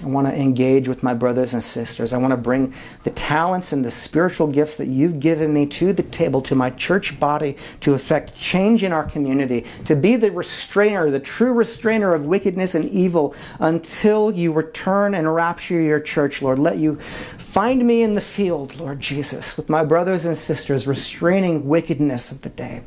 I 0.05 0.09
want 0.09 0.27
to 0.27 0.39
engage 0.39 0.89
with 0.89 1.03
my 1.03 1.15
brothers 1.15 1.55
and 1.55 1.63
sisters. 1.63 2.13
I 2.13 2.19
want 2.19 2.33
to 2.33 2.37
bring 2.37 2.75
the 3.05 3.11
talents 3.11 3.73
and 3.73 3.83
the 3.83 3.91
spiritual 3.91 4.47
gifts 4.47 4.77
that 4.77 4.89
you've 4.89 5.21
given 5.21 5.55
me 5.55 5.67
to 5.69 5.95
the 5.95 6.03
table, 6.03 6.43
to 6.43 6.55
my 6.55 6.69
church 6.71 7.19
body, 7.19 7.57
to 7.81 7.95
effect 7.95 8.39
change 8.39 8.85
in 8.85 8.93
our 8.93 9.05
community, 9.05 9.65
to 9.87 9.97
be 9.97 10.17
the 10.17 10.31
restrainer, 10.31 11.11
the 11.11 11.19
true 11.19 11.55
restrainer 11.55 12.13
of 12.13 12.27
wickedness 12.27 12.75
and 12.75 12.85
evil 12.91 13.35
until 13.59 14.31
you 14.31 14.53
return 14.53 15.15
and 15.15 15.35
rapture 15.35 15.81
your 15.81 16.01
church, 16.01 16.43
Lord. 16.43 16.59
Let 16.59 16.77
you 16.77 16.97
find 16.97 17.87
me 17.87 18.03
in 18.03 18.15
the 18.15 18.21
field, 18.21 18.77
Lord 18.77 19.01
Jesus, 19.01 19.57
with 19.57 19.71
my 19.71 19.83
brothers 19.83 20.27
and 20.27 20.37
sisters, 20.37 20.87
restraining 20.87 21.67
wickedness 21.67 22.31
of 22.31 22.43
the 22.43 22.51
day. 22.51 22.83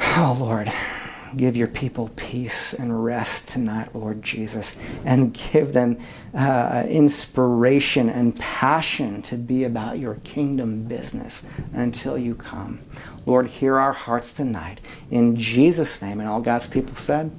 Oh, 0.00 0.36
Lord. 0.40 0.68
Give 1.36 1.56
your 1.56 1.68
people 1.68 2.10
peace 2.16 2.72
and 2.72 3.04
rest 3.04 3.48
tonight, 3.48 3.94
Lord 3.94 4.22
Jesus, 4.22 4.80
and 5.04 5.32
give 5.52 5.72
them 5.72 5.98
uh, 6.34 6.84
inspiration 6.88 8.08
and 8.08 8.38
passion 8.38 9.22
to 9.22 9.36
be 9.36 9.64
about 9.64 9.98
your 9.98 10.16
kingdom 10.24 10.84
business 10.84 11.48
until 11.72 12.16
you 12.16 12.34
come. 12.34 12.80
Lord, 13.26 13.46
hear 13.46 13.78
our 13.78 13.92
hearts 13.92 14.32
tonight. 14.32 14.80
In 15.10 15.36
Jesus' 15.36 16.00
name, 16.00 16.20
and 16.20 16.28
all 16.28 16.40
God's 16.40 16.68
people 16.68 16.96
said, 16.96 17.30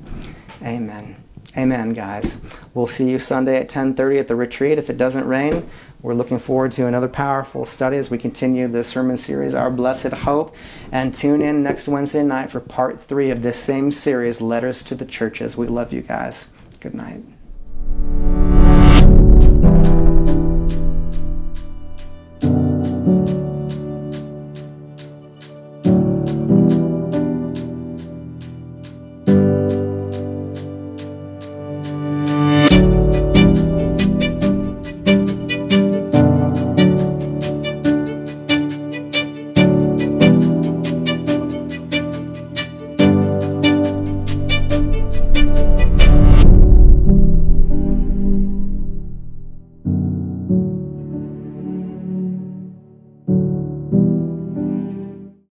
Amen. 0.61 1.16
Amen, 1.57 1.94
guys. 1.94 2.45
We'll 2.74 2.88
see 2.88 3.10
you 3.10 3.18
Sunday 3.18 3.57
at 3.57 3.70
10:30 3.70 4.20
at 4.20 4.28
the 4.28 4.36
retreat. 4.36 4.78
If 4.78 4.90
it 4.90 4.98
doesn't 4.98 5.28
rain, 5.28 5.68
we're 6.01 6.13
looking 6.13 6.39
forward 6.39 6.71
to 6.73 6.85
another 6.85 7.09
powerful 7.09 7.65
study 7.65 7.97
as 7.97 8.09
we 8.09 8.17
continue 8.17 8.67
the 8.67 8.84
sermon 8.84 9.17
series, 9.17 9.53
Our 9.53 9.69
Blessed 9.69 10.13
Hope. 10.13 10.55
And 10.91 11.13
tune 11.13 11.41
in 11.41 11.61
next 11.61 11.88
Wednesday 11.88 12.23
night 12.23 12.49
for 12.49 12.61
part 12.61 12.99
three 12.99 13.31
of 13.31 13.41
this 13.41 13.61
same 13.61 13.91
series, 13.91 14.39
Letters 14.39 14.84
to 14.85 14.95
the 14.95 15.05
Churches. 15.05 15.57
We 15.57 15.67
love 15.67 15.91
you 15.91 16.01
guys. 16.01 16.53
Good 16.80 16.95
night. 16.95 17.23